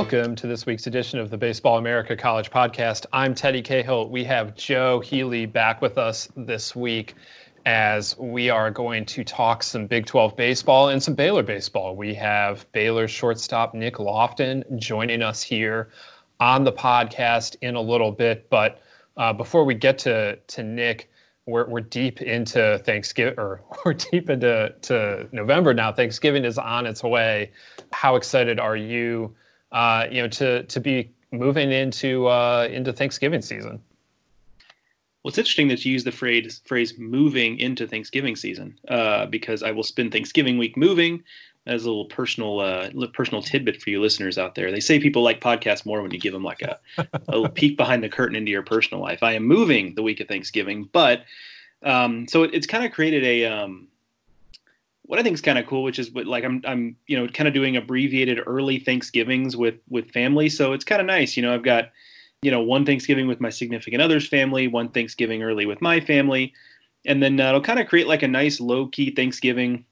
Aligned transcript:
Welcome 0.00 0.34
to 0.36 0.46
this 0.46 0.64
week's 0.64 0.86
edition 0.86 1.18
of 1.18 1.28
the 1.28 1.36
Baseball 1.36 1.76
America 1.76 2.16
College 2.16 2.50
Podcast. 2.50 3.04
I'm 3.12 3.34
Teddy 3.34 3.60
Cahill. 3.60 4.08
We 4.08 4.24
have 4.24 4.56
Joe 4.56 4.98
Healy 5.00 5.44
back 5.44 5.82
with 5.82 5.98
us 5.98 6.26
this 6.34 6.74
week 6.74 7.16
as 7.66 8.16
we 8.16 8.48
are 8.48 8.70
going 8.70 9.04
to 9.04 9.22
talk 9.22 9.62
some 9.62 9.86
Big 9.86 10.06
12 10.06 10.34
baseball 10.36 10.88
and 10.88 11.02
some 11.02 11.12
Baylor 11.12 11.42
baseball. 11.42 11.94
We 11.96 12.14
have 12.14 12.64
Baylor 12.72 13.08
shortstop 13.08 13.74
Nick 13.74 14.00
Loftin 14.00 14.64
joining 14.78 15.20
us 15.20 15.42
here 15.42 15.90
on 16.40 16.64
the 16.64 16.72
podcast 16.72 17.56
in 17.60 17.74
a 17.74 17.80
little 17.82 18.10
bit. 18.10 18.48
But 18.48 18.80
uh, 19.18 19.34
before 19.34 19.66
we 19.66 19.74
get 19.74 19.98
to, 19.98 20.36
to 20.36 20.62
Nick, 20.62 21.10
we're, 21.44 21.68
we're 21.68 21.80
deep 21.80 22.22
into 22.22 22.80
Thanksgiving, 22.86 23.38
or 23.38 23.60
we're 23.84 23.92
deep 23.92 24.30
into 24.30 24.74
to 24.80 25.28
November 25.30 25.74
now. 25.74 25.92
Thanksgiving 25.92 26.46
is 26.46 26.56
on 26.56 26.86
its 26.86 27.04
way. 27.04 27.50
How 27.92 28.16
excited 28.16 28.58
are 28.58 28.78
you, 28.78 29.34
uh, 29.72 30.06
you 30.10 30.22
know, 30.22 30.28
to 30.28 30.64
to 30.64 30.80
be 30.80 31.10
moving 31.32 31.70
into 31.70 32.26
uh, 32.26 32.68
into 32.70 32.92
Thanksgiving 32.92 33.42
season? 33.42 33.80
Well, 35.22 35.28
it's 35.28 35.38
interesting 35.38 35.68
that 35.68 35.84
you 35.84 35.92
use 35.92 36.04
the 36.04 36.12
phrase 36.12 36.62
phrase 36.64 36.98
moving 36.98 37.58
into 37.58 37.86
Thanksgiving 37.86 38.36
season 38.36 38.78
uh, 38.88 39.26
because 39.26 39.62
I 39.62 39.70
will 39.70 39.82
spend 39.82 40.12
Thanksgiving 40.12 40.56
week 40.56 40.76
moving 40.76 41.22
as 41.66 41.84
a 41.84 41.88
little 41.88 42.06
personal 42.06 42.60
uh, 42.60 42.90
personal 43.12 43.42
tidbit 43.42 43.82
for 43.82 43.90
you 43.90 44.00
listeners 44.00 44.38
out 44.38 44.54
there. 44.54 44.70
They 44.70 44.80
say 44.80 44.98
people 44.98 45.22
like 45.22 45.40
podcasts 45.40 45.84
more 45.84 46.00
when 46.00 46.10
you 46.10 46.18
give 46.18 46.32
them 46.32 46.42
like 46.44 46.62
a, 46.62 46.78
a 46.98 47.06
little 47.28 47.48
peek 47.50 47.76
behind 47.76 48.02
the 48.02 48.08
curtain 48.08 48.34
into 48.36 48.50
your 48.50 48.62
personal 48.62 49.02
life. 49.02 49.22
I 49.22 49.34
am 49.34 49.44
moving 49.44 49.94
the 49.94 50.02
week 50.02 50.20
of 50.20 50.28
Thanksgiving, 50.28 50.88
but 50.92 51.24
um, 51.82 52.26
so 52.26 52.42
it, 52.42 52.54
it's 52.54 52.66
kind 52.66 52.84
of 52.84 52.92
created 52.92 53.24
a 53.24 53.44
um, 53.44 53.88
what 55.10 55.18
I 55.18 55.22
think 55.22 55.34
is 55.34 55.40
kind 55.40 55.58
of 55.58 55.66
cool, 55.66 55.82
which 55.82 55.98
is 55.98 56.10
what 56.12 56.26
like 56.26 56.44
I'm 56.44 56.62
I'm 56.64 56.96
you 57.06 57.18
know 57.18 57.26
kind 57.28 57.48
of 57.48 57.54
doing 57.54 57.76
abbreviated 57.76 58.40
early 58.46 58.78
Thanksgivings 58.78 59.56
with 59.56 59.74
with 59.88 60.10
family. 60.12 60.48
So 60.48 60.72
it's 60.72 60.84
kind 60.84 61.00
of 61.00 61.06
nice, 61.06 61.36
you 61.36 61.42
know. 61.42 61.52
I've 61.52 61.64
got 61.64 61.90
you 62.42 62.50
know, 62.50 62.62
one 62.62 62.86
Thanksgiving 62.86 63.26
with 63.26 63.40
my 63.40 63.50
significant 63.50 64.02
other's 64.02 64.26
family, 64.26 64.66
one 64.66 64.88
Thanksgiving 64.88 65.42
early 65.42 65.66
with 65.66 65.82
my 65.82 66.00
family, 66.00 66.54
and 67.04 67.22
then 67.22 67.38
uh, 67.38 67.48
it'll 67.48 67.60
kind 67.60 67.80
of 67.80 67.86
create 67.86 68.06
like 68.06 68.22
a 68.22 68.28
nice 68.28 68.60
low 68.60 68.86
key 68.86 69.10
Thanksgiving 69.10 69.84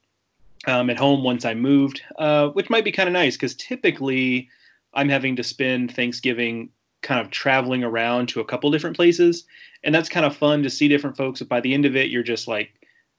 um, 0.66 0.90
at 0.90 0.98
home 0.98 1.22
once 1.22 1.44
I 1.44 1.54
moved, 1.54 2.02
uh, 2.18 2.48
which 2.48 2.70
might 2.70 2.84
be 2.84 2.92
kind 2.92 3.08
of 3.08 3.12
nice 3.12 3.36
because 3.36 3.54
typically 3.54 4.48
I'm 4.94 5.08
having 5.08 5.36
to 5.36 5.44
spend 5.44 5.94
Thanksgiving 5.94 6.70
kind 7.02 7.20
of 7.20 7.30
traveling 7.30 7.84
around 7.84 8.28
to 8.30 8.40
a 8.40 8.44
couple 8.44 8.70
different 8.70 8.96
places, 8.96 9.44
and 9.84 9.94
that's 9.94 10.08
kind 10.08 10.26
of 10.26 10.36
fun 10.36 10.62
to 10.62 10.70
see 10.70 10.88
different 10.88 11.16
folks. 11.16 11.40
But 11.40 11.48
by 11.48 11.60
the 11.60 11.74
end 11.74 11.84
of 11.84 11.96
it, 11.96 12.08
you're 12.08 12.22
just 12.22 12.48
like 12.48 12.70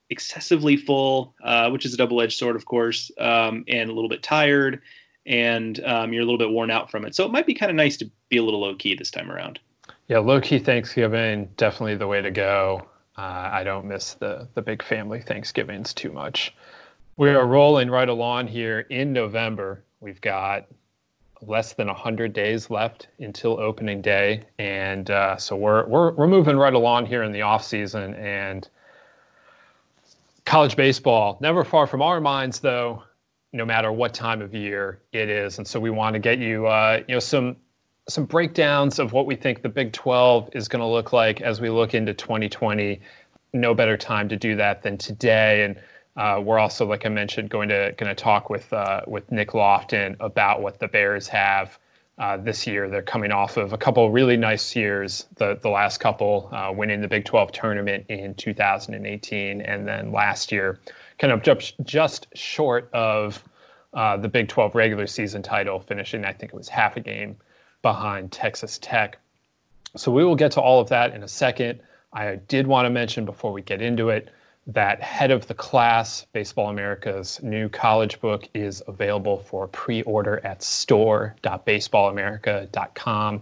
excessively 0.09 0.75
full, 0.75 1.35
uh, 1.43 1.69
which 1.69 1.85
is 1.85 1.93
a 1.93 1.97
double 1.97 2.21
edged 2.21 2.38
sword, 2.38 2.55
of 2.55 2.65
course, 2.65 3.11
um, 3.19 3.63
and 3.67 3.89
a 3.89 3.93
little 3.93 4.09
bit 4.09 4.23
tired 4.23 4.81
and 5.29 5.83
um, 5.85 6.11
you're 6.11 6.23
a 6.23 6.25
little 6.25 6.39
bit 6.39 6.49
worn 6.49 6.71
out 6.71 6.89
from 6.89 7.05
it. 7.05 7.15
So 7.15 7.25
it 7.25 7.31
might 7.31 7.45
be 7.45 7.53
kind 7.53 7.69
of 7.69 7.75
nice 7.75 7.95
to 7.97 8.09
be 8.30 8.37
a 8.37 8.43
little 8.43 8.61
low 8.61 8.75
key 8.75 8.95
this 8.95 9.11
time 9.11 9.31
around. 9.31 9.59
Yeah, 10.07 10.17
low 10.19 10.41
key 10.41 10.59
Thanksgiving 10.59 11.47
definitely 11.55 11.95
the 11.95 12.07
way 12.07 12.21
to 12.21 12.31
go. 12.31 12.87
Uh, 13.17 13.49
I 13.52 13.63
don't 13.63 13.85
miss 13.85 14.15
the 14.15 14.47
the 14.55 14.61
big 14.61 14.81
family 14.81 15.21
Thanksgivings 15.21 15.93
too 15.93 16.11
much. 16.11 16.55
We 17.17 17.30
are 17.30 17.45
rolling 17.45 17.89
right 17.89 18.09
along 18.09 18.47
here 18.47 18.81
in 18.89 19.13
November. 19.13 19.83
We've 19.99 20.21
got 20.21 20.67
less 21.41 21.73
than 21.73 21.87
100 21.87 22.33
days 22.33 22.69
left 22.69 23.07
until 23.19 23.59
opening 23.59 24.02
day 24.02 24.43
and 24.57 25.09
uh, 25.09 25.37
so 25.37 25.55
we're, 25.55 25.85
we're 25.87 26.11
we're 26.13 26.27
moving 26.27 26.57
right 26.57 26.73
along 26.73 27.05
here 27.05 27.23
in 27.23 27.31
the 27.31 27.41
off 27.41 27.63
season 27.63 28.13
and 28.15 28.67
college 30.50 30.75
baseball 30.75 31.38
never 31.42 31.64
far 31.64 31.86
from 31.86 32.02
our 32.02 32.19
minds 32.19 32.59
though 32.59 33.03
no 33.53 33.66
matter 33.66 33.92
what 33.92 34.14
time 34.14 34.42
of 34.42 34.53
year 34.53 35.02
it 35.11 35.30
is. 35.30 35.58
And 35.58 35.67
so 35.67 35.80
we 35.80 35.89
want 35.89 36.14
to 36.14 36.19
get 36.19 36.39
you, 36.39 36.67
uh, 36.67 37.02
you 37.08 37.16
know, 37.16 37.19
some 37.19 37.55
some 38.08 38.25
breakdowns 38.25 38.97
of 38.97 39.14
what 39.14 39.27
we 39.27 39.36
think 39.36 39.61
the 39.61 39.70
Big 39.70 39.93
12 39.93 40.49
is 40.54 40.67
going 40.67 40.80
to 40.80 40.88
look 40.88 41.14
like 41.14 41.42
as 41.42 41.61
we 41.61 41.70
look 41.70 41.93
into 41.93 42.11
2020. 42.11 42.99
No 43.54 43.76
better 43.76 43.95
time 43.98 44.27
to 44.30 44.36
do 44.36 44.55
that 44.55 44.82
than 44.82 44.98
today. 44.98 45.64
And 45.64 45.80
uh, 46.17 46.42
we're 46.42 46.58
also, 46.58 46.88
like 46.88 47.05
I 47.05 47.09
mentioned, 47.09 47.49
going 47.49 47.70
to 47.70 47.93
going 47.98 48.09
to 48.09 48.15
talk 48.15 48.49
with 48.49 48.71
uh, 48.73 49.02
with 49.08 49.32
Nick 49.32 49.54
Loftin 49.54 50.15
about 50.20 50.61
what 50.61 50.80
the 50.80 50.88
Bears 50.88 51.27
have 51.27 51.77
uh, 52.19 52.37
this 52.37 52.67
year. 52.67 52.89
They're 52.89 53.02
coming 53.02 53.31
off 53.31 53.57
of 53.57 53.73
a 53.73 53.77
couple 53.77 54.11
really 54.11 54.37
nice 54.37 54.75
years. 54.75 55.25
The 55.35 55.57
the 55.61 55.69
last 55.69 55.99
couple 55.99 56.49
uh, 56.52 56.71
winning 56.71 57.02
the 57.02 57.07
Big 57.07 57.25
12 57.25 57.52
tournament 57.52 58.05
in 58.09 58.35
2018, 58.35 59.61
and 59.61 59.87
then 59.87 60.11
last 60.11 60.52
year 60.52 60.79
kind 61.19 61.33
of 61.33 61.43
just, 61.43 61.75
just 61.83 62.27
short 62.33 62.89
of 62.93 63.43
uh, 63.93 64.17
the 64.17 64.27
Big 64.27 64.47
12 64.47 64.73
regular 64.73 65.05
season 65.05 65.43
title, 65.43 65.79
finishing, 65.79 66.25
I 66.25 66.33
think 66.33 66.53
it 66.53 66.55
was 66.55 66.69
half 66.69 66.97
a 66.97 67.02
game 67.02 67.35
behind 67.81 68.31
Texas 68.31 68.79
Tech. 68.81 69.17
So 69.95 70.11
we 70.11 70.23
will 70.23 70.35
get 70.35 70.52
to 70.53 70.61
all 70.61 70.79
of 70.79 70.89
that 70.89 71.13
in 71.13 71.23
a 71.23 71.27
second. 71.27 71.81
I 72.13 72.35
did 72.47 72.65
want 72.65 72.85
to 72.85 72.89
mention 72.89 73.25
before 73.25 73.52
we 73.52 73.61
get 73.61 73.81
into 73.81 74.09
it 74.09 74.29
that 74.73 75.02
Head 75.02 75.31
of 75.31 75.47
the 75.47 75.55
Class, 75.55 76.27
Baseball 76.31 76.69
America's 76.69 77.41
new 77.41 77.67
college 77.69 78.21
book, 78.21 78.47
is 78.53 78.83
available 78.87 79.39
for 79.39 79.67
pre 79.67 80.03
order 80.03 80.39
at 80.45 80.61
store.baseballamerica.com. 80.61 83.41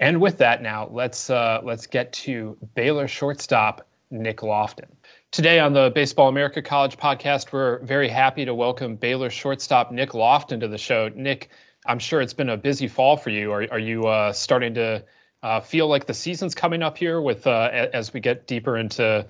And 0.00 0.20
with 0.20 0.36
that, 0.38 0.62
now 0.62 0.88
let's 0.90 1.30
uh, 1.30 1.60
let's 1.62 1.86
get 1.86 2.12
to 2.12 2.58
Baylor 2.74 3.08
shortstop 3.08 3.86
Nick 4.10 4.42
Loftin. 4.42 4.88
Today 5.30 5.60
on 5.60 5.72
the 5.72 5.90
Baseball 5.94 6.28
America 6.28 6.60
College 6.60 6.98
podcast, 6.98 7.52
we're 7.52 7.78
very 7.84 8.08
happy 8.08 8.44
to 8.44 8.54
welcome 8.54 8.96
Baylor 8.96 9.30
shortstop 9.30 9.92
Nick 9.92 10.12
Loftin 10.12 10.60
to 10.60 10.68
the 10.68 10.76
show. 10.76 11.08
Nick, 11.14 11.48
I'm 11.86 11.98
sure 11.98 12.20
it's 12.20 12.34
been 12.34 12.50
a 12.50 12.56
busy 12.56 12.88
fall 12.88 13.16
for 13.16 13.30
you. 13.30 13.52
Are, 13.52 13.66
are 13.70 13.78
you 13.78 14.06
uh, 14.06 14.32
starting 14.32 14.74
to 14.74 15.04
uh, 15.42 15.60
feel 15.60 15.88
like 15.88 16.06
the 16.06 16.14
season's 16.14 16.54
coming 16.54 16.82
up 16.82 16.98
here 16.98 17.20
with 17.20 17.46
uh, 17.46 17.88
as 17.92 18.12
we 18.12 18.20
get 18.20 18.46
deeper 18.46 18.76
into 18.76 19.26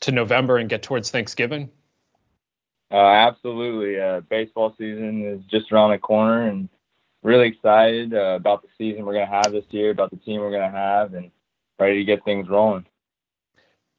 to 0.00 0.12
November 0.12 0.58
and 0.58 0.68
get 0.68 0.82
towards 0.82 1.10
Thanksgiving? 1.10 1.70
Uh, 2.90 2.96
absolutely. 2.96 4.00
Uh, 4.00 4.20
baseball 4.20 4.74
season 4.78 5.24
is 5.24 5.40
just 5.50 5.72
around 5.72 5.90
the 5.90 5.98
corner, 5.98 6.48
and 6.48 6.68
really 7.22 7.48
excited 7.48 8.14
uh, 8.14 8.36
about 8.36 8.62
the 8.62 8.68
season 8.78 9.04
we're 9.04 9.12
going 9.12 9.26
to 9.26 9.32
have 9.32 9.52
this 9.52 9.64
year, 9.70 9.90
about 9.90 10.10
the 10.10 10.16
team 10.16 10.40
we're 10.40 10.50
going 10.50 10.70
to 10.70 10.76
have, 10.76 11.14
and 11.14 11.30
ready 11.78 11.98
to 11.98 12.04
get 12.04 12.24
things 12.24 12.48
rolling. 12.48 12.86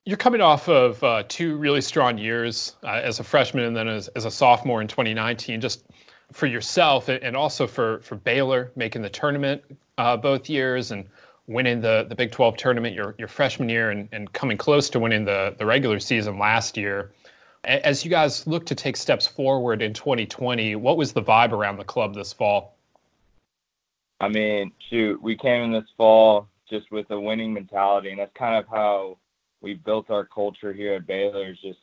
You're 0.06 0.18
coming 0.18 0.40
off 0.40 0.70
of 0.70 1.04
uh, 1.04 1.24
two 1.28 1.58
really 1.58 1.82
strong 1.82 2.18
years 2.18 2.78
as 2.86 3.20
a 3.20 3.24
freshman 3.24 3.66
and 3.66 3.76
then 3.76 3.90
as, 3.90 4.08
as 4.10 4.24
a 4.24 4.32
sophomore 4.32 4.82
in 4.82 4.88
2019. 4.88 5.60
Just 5.60 5.84
for 6.32 6.46
yourself 6.46 7.10
and 7.10 7.36
also 7.36 7.68
for 7.68 8.00
for 8.02 8.16
Baylor 8.16 8.72
making 8.76 9.02
the 9.02 9.10
tournament 9.10 9.64
both 10.22 10.50
years 10.50 10.92
and 10.92 11.10
winning 11.48 11.80
the, 11.82 12.06
the 12.10 12.16
Big 12.16 12.32
12 12.32 12.58
tournament 12.58 12.94
your, 12.94 13.16
your 13.18 13.28
freshman 13.28 13.70
year 13.70 13.90
and, 13.90 14.08
and 14.12 14.32
coming 14.34 14.58
close 14.58 14.90
to 14.90 15.00
winning 15.00 15.26
the, 15.26 15.56
the 15.58 15.66
regular 15.66 16.00
season 16.00 16.38
last 16.38 16.78
year. 16.78 17.12
As 17.68 18.06
you 18.06 18.10
guys 18.10 18.48
look 18.48 18.66
to 18.68 18.76
take 18.76 18.96
steps 18.96 19.28
forward 19.28 19.82
in 19.82 19.94
2020, 19.94 20.78
what 20.78 20.96
was 20.96 21.12
the 21.12 21.22
vibe 21.22 21.52
around 21.52 21.76
the 21.76 21.84
club 21.84 22.16
this 22.16 22.32
fall? 22.32 22.78
I 24.22 24.30
mean, 24.30 24.72
shoot, 24.90 25.22
we 25.22 25.36
came 25.36 25.64
in 25.64 25.72
this 25.74 25.90
fall 25.98 26.48
just 26.70 26.90
with 26.92 27.12
a 27.12 27.20
winning 27.20 27.54
mentality, 27.54 28.12
and 28.12 28.20
that's 28.20 28.32
kind 28.36 28.56
of 28.56 28.68
how 28.70 29.18
we 29.60 29.74
built 29.74 30.10
our 30.10 30.24
culture 30.24 30.72
here 30.72 30.94
at 30.94 31.06
Baylor. 31.06 31.50
Is 31.50 31.60
just 31.60 31.80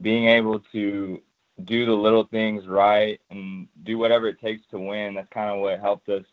being 0.00 0.26
able 0.26 0.60
to 0.72 1.20
do 1.64 1.84
the 1.84 1.92
little 1.92 2.24
things 2.24 2.66
right 2.66 3.20
and 3.30 3.68
do 3.84 3.98
whatever 3.98 4.26
it 4.26 4.40
takes 4.40 4.66
to 4.70 4.78
win. 4.78 5.14
That's 5.14 5.28
kind 5.28 5.50
of 5.50 5.60
what 5.60 5.80
helped 5.80 6.08
us 6.08 6.24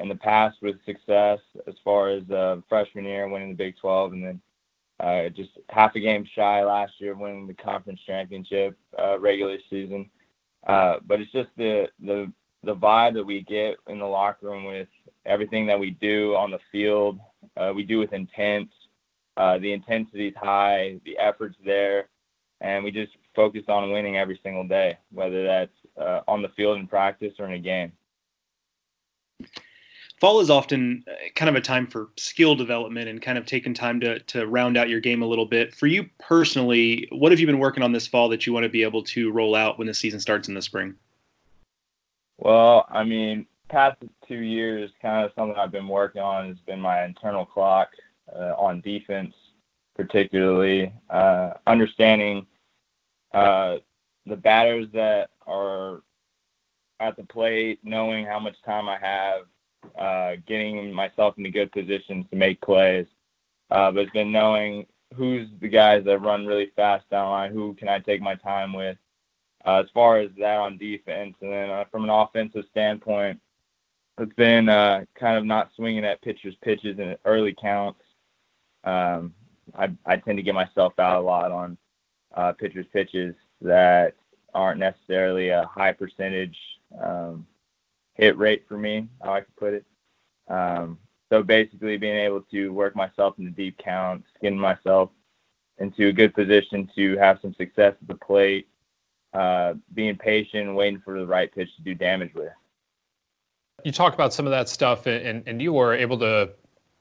in 0.00 0.08
the 0.08 0.16
past 0.16 0.58
with 0.62 0.84
success 0.84 1.38
as 1.68 1.74
far 1.84 2.10
as 2.10 2.28
uh, 2.30 2.60
freshman 2.68 3.04
year 3.04 3.28
winning 3.28 3.50
the 3.50 3.54
Big 3.54 3.76
12 3.76 4.14
and 4.14 4.24
then 4.24 4.40
uh, 5.00 5.28
just 5.30 5.50
half 5.70 5.94
a 5.94 6.00
game 6.00 6.26
shy 6.34 6.64
last 6.64 6.92
year 6.98 7.14
winning 7.14 7.46
the 7.46 7.54
conference 7.54 8.00
championship 8.06 8.76
uh, 8.98 9.18
regular 9.18 9.56
season. 9.68 10.10
Uh, 10.66 10.96
but 11.06 11.20
it's 11.20 11.32
just 11.32 11.48
the 11.56 11.88
the 12.04 12.30
the 12.62 12.74
vibe 12.76 13.14
that 13.14 13.24
we 13.24 13.42
get 13.42 13.76
in 13.88 13.98
the 13.98 14.04
locker 14.04 14.46
room 14.46 14.64
with 14.64 14.88
everything 15.24 15.66
that 15.66 15.80
we 15.80 15.90
do 15.92 16.34
on 16.36 16.50
the 16.50 16.58
field. 16.70 17.18
Uh, 17.56 17.72
we 17.74 17.82
do 17.82 17.98
with 17.98 18.12
intent. 18.12 18.68
Uh, 19.36 19.58
the 19.58 19.72
intensity 19.72 20.28
is 20.28 20.34
high, 20.36 21.00
the 21.06 21.16
effort's 21.18 21.56
there, 21.64 22.08
and 22.60 22.84
we 22.84 22.90
just 22.90 23.12
focus 23.34 23.62
on 23.68 23.92
winning 23.92 24.18
every 24.18 24.38
single 24.42 24.66
day, 24.66 24.98
whether 25.12 25.44
that's 25.46 25.72
uh, 25.98 26.20
on 26.28 26.42
the 26.42 26.48
field 26.50 26.78
in 26.78 26.86
practice 26.86 27.32
or 27.38 27.46
in 27.46 27.52
a 27.52 27.58
game. 27.58 27.92
Fall 30.20 30.40
is 30.40 30.50
often 30.50 31.02
uh, 31.08 31.12
kind 31.34 31.48
of 31.48 31.56
a 31.56 31.62
time 31.62 31.86
for 31.86 32.10
skill 32.18 32.54
development 32.54 33.08
and 33.08 33.22
kind 33.22 33.38
of 33.38 33.46
taking 33.46 33.72
time 33.72 33.98
to 34.00 34.18
to 34.20 34.46
round 34.46 34.76
out 34.76 34.90
your 34.90 35.00
game 35.00 35.22
a 35.22 35.26
little 35.26 35.46
bit. 35.46 35.74
For 35.74 35.86
you 35.86 36.08
personally, 36.18 37.08
what 37.10 37.32
have 37.32 37.40
you 37.40 37.46
been 37.46 37.58
working 37.58 37.82
on 37.82 37.92
this 37.92 38.06
fall 38.06 38.28
that 38.28 38.46
you 38.46 38.52
want 38.52 38.64
to 38.64 38.68
be 38.68 38.82
able 38.82 39.02
to 39.04 39.32
roll 39.32 39.54
out 39.54 39.78
when 39.78 39.86
the 39.86 39.94
season 39.94 40.20
starts 40.20 40.46
in 40.48 40.54
the 40.54 40.62
spring? 40.62 40.94
Well, 42.36 42.86
I 42.90 43.02
mean, 43.02 43.46
past 43.68 43.96
two 44.28 44.42
years, 44.42 44.90
kind 45.00 45.24
of 45.24 45.32
something 45.34 45.56
I've 45.58 45.72
been 45.72 45.88
working 45.88 46.20
on 46.20 46.48
has 46.48 46.58
been 46.66 46.80
my 46.80 47.04
internal 47.04 47.46
clock 47.46 47.88
uh, 48.34 48.54
on 48.58 48.82
defense, 48.82 49.34
particularly 49.96 50.92
uh, 51.08 51.52
understanding 51.66 52.46
uh, 53.32 53.76
the 54.26 54.36
batters 54.36 54.86
that 54.92 55.30
are 55.46 56.02
at 56.98 57.16
the 57.16 57.24
plate, 57.24 57.78
knowing 57.82 58.26
how 58.26 58.38
much 58.38 58.56
time 58.64 58.88
I 58.88 58.98
have, 58.98 59.44
uh, 59.98 60.32
getting 60.46 60.92
myself 60.92 61.36
into 61.38 61.50
good 61.50 61.72
positions 61.72 62.26
to 62.30 62.36
make 62.36 62.60
plays. 62.60 63.06
Uh, 63.70 63.90
but 63.90 64.00
it's 64.00 64.12
been 64.12 64.32
knowing 64.32 64.86
who's 65.14 65.48
the 65.60 65.68
guys 65.68 66.04
that 66.04 66.18
run 66.18 66.46
really 66.46 66.70
fast 66.76 67.08
down 67.10 67.30
line, 67.30 67.52
who 67.52 67.74
can 67.74 67.88
I 67.88 67.98
take 67.98 68.20
my 68.20 68.34
time 68.34 68.72
with. 68.72 68.96
Uh, 69.64 69.82
as 69.84 69.90
far 69.92 70.18
as 70.18 70.30
that 70.38 70.56
on 70.56 70.78
defense, 70.78 71.34
and 71.42 71.52
then 71.52 71.70
uh, 71.70 71.84
from 71.90 72.04
an 72.04 72.10
offensive 72.10 72.64
standpoint, 72.70 73.38
it's 74.18 74.32
been 74.34 74.68
uh, 74.68 75.04
kind 75.14 75.36
of 75.36 75.44
not 75.44 75.70
swinging 75.76 76.04
at 76.04 76.22
pitchers' 76.22 76.56
pitches 76.62 76.98
in 76.98 77.16
early 77.24 77.54
counts. 77.60 78.00
Um, 78.84 79.34
I, 79.74 79.90
I 80.06 80.16
tend 80.16 80.38
to 80.38 80.42
get 80.42 80.54
myself 80.54 80.98
out 80.98 81.18
a 81.18 81.20
lot 81.20 81.52
on 81.52 81.76
uh, 82.34 82.52
pitchers' 82.52 82.86
pitches 82.92 83.34
that 83.60 84.14
aren't 84.54 84.80
necessarily 84.80 85.50
a 85.50 85.66
high 85.66 85.92
percentage 85.92 86.56
um, 87.02 87.46
hit 88.20 88.36
rate 88.36 88.64
for 88.68 88.76
me, 88.76 89.08
how 89.22 89.34
I 89.34 89.40
could 89.40 89.56
put 89.56 89.74
it. 89.74 89.84
Um, 90.48 90.98
so 91.32 91.42
basically, 91.42 91.96
being 91.96 92.16
able 92.16 92.42
to 92.50 92.68
work 92.68 92.94
myself 92.94 93.38
into 93.38 93.50
deep 93.50 93.78
counts, 93.78 94.28
skin 94.36 94.58
myself 94.58 95.10
into 95.78 96.08
a 96.08 96.12
good 96.12 96.34
position 96.34 96.88
to 96.94 97.16
have 97.16 97.38
some 97.40 97.54
success 97.54 97.94
at 98.00 98.08
the 98.08 98.14
plate, 98.14 98.68
uh, 99.32 99.74
being 99.94 100.16
patient, 100.16 100.74
waiting 100.74 101.00
for 101.04 101.18
the 101.18 101.26
right 101.26 101.52
pitch 101.54 101.68
to 101.76 101.82
do 101.82 101.94
damage 101.94 102.34
with. 102.34 102.52
You 103.84 103.92
talk 103.92 104.12
about 104.12 104.34
some 104.34 104.46
of 104.46 104.50
that 104.50 104.68
stuff, 104.68 105.06
and, 105.06 105.42
and 105.46 105.62
you 105.62 105.72
were 105.72 105.94
able 105.94 106.18
to, 106.18 106.50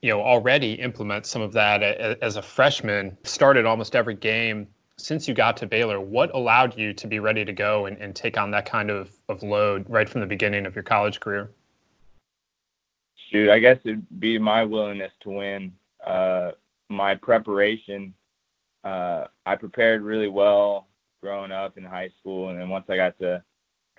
you 0.02 0.10
know, 0.12 0.22
already 0.22 0.74
implement 0.76 1.26
some 1.26 1.42
of 1.42 1.52
that 1.54 1.84
as 1.84 2.38
a 2.38 2.42
freshman. 2.42 3.18
Started 3.24 3.66
almost 3.66 3.96
every 3.96 4.16
game 4.16 4.68
since 5.00 5.28
you 5.28 5.34
got 5.34 5.58
to 5.58 5.66
Baylor, 5.66 6.00
what 6.00 6.34
allowed 6.36 6.78
you 6.78 6.94
to 6.94 7.08
be 7.08 7.20
ready 7.20 7.46
to 7.46 7.54
go 7.54 7.86
and, 7.86 7.98
and 7.98 8.16
take 8.16 8.38
on 8.38 8.52
that 8.52 8.66
kind 8.66 8.90
of, 8.90 9.12
of 9.30 9.42
load 9.44 9.86
right 9.90 10.08
from 10.08 10.22
the 10.22 10.28
beginning 10.28 10.66
of 10.66 10.76
your 10.76 10.84
college 10.84 11.20
career? 11.20 11.52
Shoot, 13.32 13.50
I 13.50 13.60
guess 13.60 13.78
it'd 13.84 14.20
be 14.20 14.38
my 14.38 14.64
willingness 14.64 15.12
to 15.22 15.30
win. 15.30 15.74
Uh, 16.06 16.52
my 16.90 17.16
preparation, 17.16 18.14
uh, 18.84 19.26
I 19.46 19.56
prepared 19.56 20.02
really 20.02 20.28
well 20.28 20.88
growing 21.22 21.52
up 21.52 21.78
in 21.78 21.84
high 21.84 22.10
school, 22.20 22.50
and 22.50 22.60
then 22.60 22.70
once 22.70 22.86
I 22.90 22.96
got 22.96 23.18
to 23.20 23.44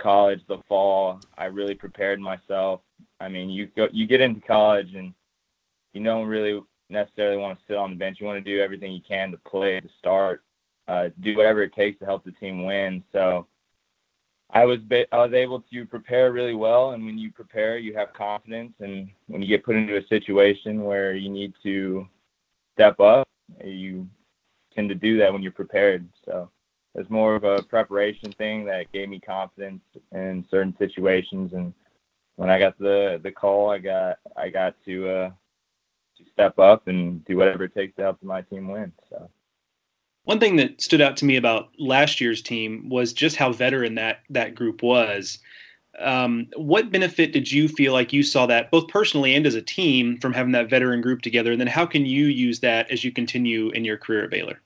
college 0.01 0.41
the 0.49 0.59
fall, 0.69 1.21
I 1.37 1.47
really 1.47 1.75
prepared 1.75 2.21
myself. 2.21 2.81
I 3.21 3.29
mean, 3.29 3.51
you 3.51 3.67
go, 3.77 3.89
you 3.93 4.07
get 4.07 4.21
into 4.21 4.41
college, 4.41 4.95
and 4.95 5.15
you 5.93 6.03
don't 6.03 6.27
really 6.27 6.61
necessarily 6.89 7.37
want 7.37 7.59
to 7.59 7.65
sit 7.69 7.77
on 7.77 7.91
the 7.91 7.97
bench. 7.97 8.19
You 8.21 8.27
want 8.27 8.45
to 8.45 8.51
do 8.51 8.61
everything 8.61 8.93
you 8.93 9.03
can 9.07 9.31
to 9.31 9.39
play 9.39 9.79
to 9.81 9.89
start 9.99 10.43
uh, 10.91 11.09
do 11.21 11.37
whatever 11.37 11.63
it 11.63 11.73
takes 11.73 12.01
to 12.01 12.05
help 12.05 12.25
the 12.25 12.33
team 12.33 12.65
win. 12.65 13.03
So 13.13 13.47
I 14.51 14.65
was 14.65 14.81
I 14.91 15.17
was 15.17 15.33
able 15.33 15.63
to 15.73 15.87
prepare 15.87 16.33
really 16.33 16.55
well, 16.55 16.91
and 16.91 17.07
when 17.07 17.17
you 17.17 17.31
prepare, 17.31 17.79
you 17.79 17.95
have 17.95 18.13
confidence, 18.13 18.73
and 18.81 19.09
when 19.29 19.41
you 19.41 19.47
get 19.47 19.65
put 19.65 19.77
into 19.77 19.97
a 19.99 20.07
situation 20.09 20.83
where 20.83 21.15
you 21.15 21.31
need 21.31 21.53
to 21.63 22.09
step 22.75 22.99
up, 22.99 23.29
you 23.65 24.09
tend 24.75 24.89
to 24.89 24.97
do 24.97 25.17
that 25.19 25.33
when 25.33 25.43
you're 25.43 25.53
prepared. 25.53 26.09
So 26.25 26.51
it's 26.97 27.11
more 27.11 27.37
of 27.37 27.45
a 27.45 27.63
preparation 27.63 28.33
thing 28.33 28.65
that 28.65 28.91
gave 28.93 29.09
me 29.09 29.21
confidence 29.21 29.83
in 30.11 30.45
certain 30.51 30.75
situations, 30.77 31.53
and 31.53 31.73
when 32.35 32.51
I 32.51 32.59
got 32.59 32.77
the 32.81 33.21
the 33.23 33.31
call, 33.31 33.71
I 33.71 33.79
got 33.79 34.19
I 34.37 34.49
got 34.49 34.75
to 34.87 35.09
uh, 35.09 35.31
to 36.19 36.25
step 36.33 36.59
up 36.59 36.89
and 36.89 37.25
do 37.27 37.37
whatever 37.37 37.63
it 37.63 37.75
takes 37.75 37.95
to 37.95 38.03
help 38.03 38.21
my 38.25 38.43
team 38.43 38.67
win. 38.67 38.91
So. 39.09 39.31
One 40.25 40.39
thing 40.39 40.57
that 40.57 40.81
stood 40.81 41.01
out 41.01 41.17
to 41.19 41.25
me 41.25 41.37
about 41.37 41.71
last 41.79 42.21
year's 42.21 42.43
team 42.43 42.89
was 42.89 43.13
just 43.13 43.37
how 43.37 43.53
veteran 43.53 43.95
that 43.97 44.21
that 44.31 44.55
group 44.55 44.83
was. 44.83 45.39
Um, 45.99 46.47
what 46.57 46.93
benefit 46.93 47.33
did 47.33 47.51
you 47.51 47.69
feel 47.69 47.93
like 47.93 48.13
you 48.13 48.23
saw 48.23 48.47
that 48.47 48.71
both 48.71 48.89
personally 48.89 49.35
and 49.35 49.47
as 49.47 49.55
a 49.55 49.63
team 49.63 50.19
from 50.19 50.33
having 50.33 50.53
that 50.53 50.71
veteran 50.71 51.01
group 51.01 51.21
together? 51.23 51.53
And 51.53 51.61
then 51.61 51.69
how 51.69 51.85
can 51.85 52.07
you 52.07 52.27
use 52.27 52.61
that 52.61 52.91
as 52.91 53.03
you 53.03 53.13
continue 53.13 53.71
in 53.71 53.85
your 53.85 53.97
career 53.97 54.25
at 54.25 54.31
Baylor? 54.31 54.61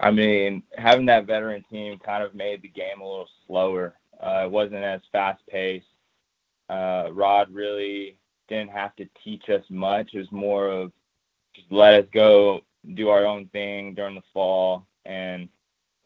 I 0.00 0.10
mean, 0.10 0.62
having 0.76 1.06
that 1.06 1.26
veteran 1.26 1.64
team 1.70 1.98
kind 1.98 2.22
of 2.22 2.34
made 2.34 2.62
the 2.62 2.68
game 2.68 3.00
a 3.00 3.04
little 3.04 3.28
slower. 3.46 3.94
Uh, 4.20 4.42
it 4.44 4.50
wasn't 4.50 4.84
as 4.84 5.00
fast 5.10 5.40
paced. 5.48 5.86
Uh, 6.68 7.08
Rod 7.12 7.52
really 7.52 8.16
didn't 8.48 8.70
have 8.70 8.94
to 8.96 9.08
teach 9.22 9.48
us 9.48 9.64
much. 9.68 10.10
It 10.12 10.18
was 10.18 10.32
more 10.32 10.68
of 10.68 10.92
just 11.54 11.70
let 11.70 11.94
us 11.94 12.06
go 12.12 12.62
do 12.94 13.08
our 13.08 13.24
own 13.24 13.46
thing 13.48 13.94
during 13.94 14.14
the 14.14 14.22
fall 14.32 14.86
and 15.04 15.48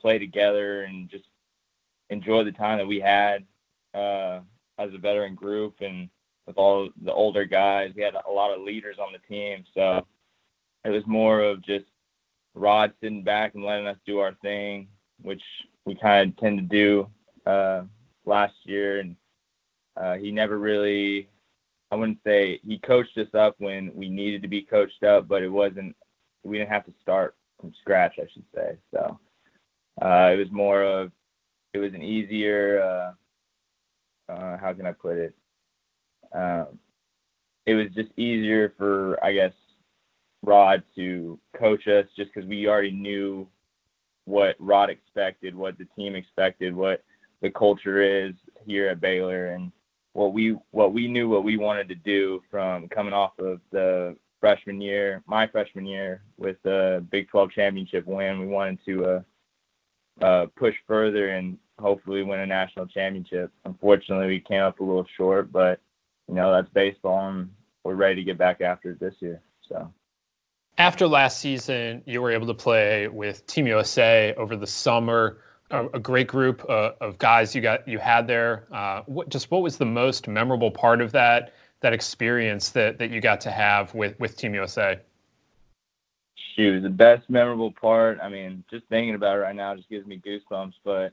play 0.00 0.18
together 0.18 0.82
and 0.82 1.08
just 1.08 1.24
enjoy 2.10 2.44
the 2.44 2.52
time 2.52 2.78
that 2.78 2.86
we 2.86 3.00
had 3.00 3.44
uh, 3.94 4.40
as 4.78 4.92
a 4.94 4.98
veteran 4.98 5.34
group 5.34 5.76
and 5.80 6.08
with 6.46 6.56
all 6.56 6.88
the 7.02 7.12
older 7.12 7.44
guys. 7.44 7.92
We 7.96 8.02
had 8.02 8.14
a 8.14 8.30
lot 8.30 8.54
of 8.54 8.62
leaders 8.62 8.96
on 9.00 9.12
the 9.12 9.34
team, 9.34 9.64
so 9.74 10.06
it 10.84 10.90
was 10.90 11.06
more 11.06 11.42
of 11.42 11.62
just 11.62 11.86
Rod 12.54 12.92
sitting 13.00 13.22
back 13.22 13.54
and 13.54 13.64
letting 13.64 13.86
us 13.86 13.98
do 14.06 14.18
our 14.20 14.34
thing, 14.42 14.88
which 15.20 15.42
we 15.84 15.94
kind 15.94 16.30
of 16.30 16.36
tend 16.38 16.58
to 16.58 16.64
do 16.64 17.08
uh, 17.44 17.82
last 18.24 18.54
year. 18.64 19.00
And 19.00 19.16
uh, 19.96 20.14
he 20.14 20.30
never 20.30 20.58
really, 20.58 21.28
I 21.90 21.96
wouldn't 21.96 22.18
say 22.24 22.60
he 22.66 22.78
coached 22.78 23.18
us 23.18 23.34
up 23.34 23.56
when 23.58 23.90
we 23.94 24.08
needed 24.08 24.42
to 24.42 24.48
be 24.48 24.62
coached 24.62 25.02
up, 25.02 25.28
but 25.28 25.42
it 25.42 25.48
wasn't 25.48 25.94
we 26.46 26.58
didn't 26.58 26.70
have 26.70 26.86
to 26.86 26.92
start 27.02 27.34
from 27.60 27.72
scratch, 27.80 28.14
I 28.18 28.26
should 28.32 28.44
say. 28.54 28.76
So 28.92 29.18
uh, 30.02 30.30
it 30.32 30.38
was 30.38 30.50
more 30.50 30.82
of 30.82 31.12
it 31.74 31.78
was 31.78 31.94
an 31.94 32.02
easier 32.02 32.80
uh, 32.82 34.32
uh, 34.32 34.56
how 34.58 34.72
can 34.72 34.86
I 34.86 34.92
put 34.92 35.16
it? 35.16 35.34
Um, 36.32 36.78
it 37.66 37.74
was 37.74 37.86
just 37.94 38.16
easier 38.18 38.74
for 38.76 39.22
I 39.24 39.32
guess 39.32 39.52
Rod 40.42 40.82
to 40.94 41.38
coach 41.58 41.86
us 41.88 42.06
just 42.16 42.32
because 42.32 42.48
we 42.48 42.68
already 42.68 42.92
knew 42.92 43.46
what 44.24 44.56
Rod 44.58 44.90
expected, 44.90 45.54
what 45.54 45.78
the 45.78 45.86
team 45.96 46.14
expected, 46.14 46.74
what 46.74 47.02
the 47.42 47.50
culture 47.50 48.02
is 48.02 48.34
here 48.64 48.88
at 48.88 49.00
Baylor, 49.00 49.48
and 49.48 49.72
what 50.12 50.32
we 50.32 50.56
what 50.70 50.92
we 50.92 51.08
knew 51.08 51.28
what 51.28 51.44
we 51.44 51.56
wanted 51.56 51.88
to 51.88 51.94
do 51.94 52.42
from 52.50 52.88
coming 52.88 53.12
off 53.12 53.38
of 53.38 53.60
the 53.70 54.16
freshman 54.40 54.80
year, 54.80 55.22
my 55.26 55.46
freshman 55.46 55.86
year, 55.86 56.22
with 56.36 56.56
the 56.62 57.04
Big 57.10 57.28
12 57.28 57.50
championship 57.52 58.06
win. 58.06 58.40
We 58.40 58.46
wanted 58.46 58.78
to 58.86 59.04
uh, 59.04 60.24
uh, 60.24 60.46
push 60.56 60.74
further 60.86 61.30
and 61.30 61.58
hopefully 61.78 62.22
win 62.22 62.40
a 62.40 62.46
national 62.46 62.86
championship. 62.86 63.52
Unfortunately, 63.64 64.26
we 64.26 64.40
came 64.40 64.62
up 64.62 64.80
a 64.80 64.84
little 64.84 65.06
short, 65.16 65.52
but 65.52 65.80
you 66.28 66.34
know 66.34 66.52
that's 66.52 66.68
baseball, 66.70 67.28
and 67.28 67.50
we're 67.84 67.94
ready 67.94 68.16
to 68.16 68.24
get 68.24 68.38
back 68.38 68.60
after 68.60 68.90
it 68.90 69.00
this 69.00 69.14
year. 69.20 69.40
So. 69.68 69.92
After 70.78 71.06
last 71.06 71.38
season, 71.38 72.02
you 72.06 72.20
were 72.20 72.30
able 72.30 72.46
to 72.48 72.54
play 72.54 73.08
with 73.08 73.46
Team 73.46 73.66
USA 73.66 74.34
over 74.36 74.56
the 74.56 74.66
summer. 74.66 75.38
A, 75.70 75.86
a 75.94 75.98
great 75.98 76.28
group 76.28 76.64
uh, 76.68 76.92
of 77.00 77.18
guys 77.18 77.54
you 77.54 77.60
got 77.60 77.88
you 77.88 77.98
had 77.98 78.26
there. 78.26 78.66
Uh, 78.70 79.02
what 79.06 79.28
just 79.30 79.50
what 79.50 79.62
was 79.62 79.78
the 79.78 79.86
most 79.86 80.28
memorable 80.28 80.70
part 80.70 81.00
of 81.00 81.12
that? 81.12 81.54
That 81.80 81.92
experience 81.92 82.70
that 82.70 82.98
that 82.98 83.10
you 83.10 83.20
got 83.20 83.40
to 83.42 83.50
have 83.50 83.94
with 83.94 84.18
with 84.18 84.36
Team 84.36 84.54
USA? 84.54 85.00
Shoot, 86.54 86.80
the 86.80 86.90
best 86.90 87.28
memorable 87.28 87.72
part. 87.72 88.18
I 88.22 88.28
mean, 88.28 88.64
just 88.70 88.86
thinking 88.88 89.14
about 89.14 89.36
it 89.36 89.40
right 89.40 89.54
now 89.54 89.74
just 89.74 89.90
gives 89.90 90.06
me 90.06 90.20
goosebumps. 90.24 90.74
But 90.84 91.12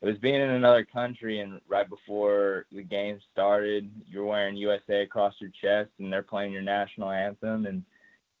it 0.00 0.06
was 0.06 0.18
being 0.18 0.40
in 0.40 0.50
another 0.50 0.84
country, 0.84 1.40
and 1.40 1.60
right 1.68 1.88
before 1.88 2.66
the 2.70 2.82
game 2.82 3.18
started, 3.32 3.90
you're 4.08 4.24
wearing 4.24 4.56
USA 4.56 5.02
across 5.02 5.34
your 5.40 5.50
chest, 5.60 5.90
and 5.98 6.12
they're 6.12 6.22
playing 6.22 6.52
your 6.52 6.62
national 6.62 7.10
anthem, 7.10 7.66
and 7.66 7.82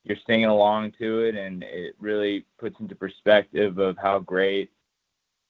you're 0.04 0.18
singing 0.26 0.46
along 0.46 0.92
to 0.98 1.24
it, 1.24 1.34
and 1.34 1.64
it 1.64 1.94
really 1.98 2.46
puts 2.58 2.78
into 2.78 2.94
perspective 2.94 3.78
of 3.78 3.96
how 3.98 4.20
great 4.20 4.70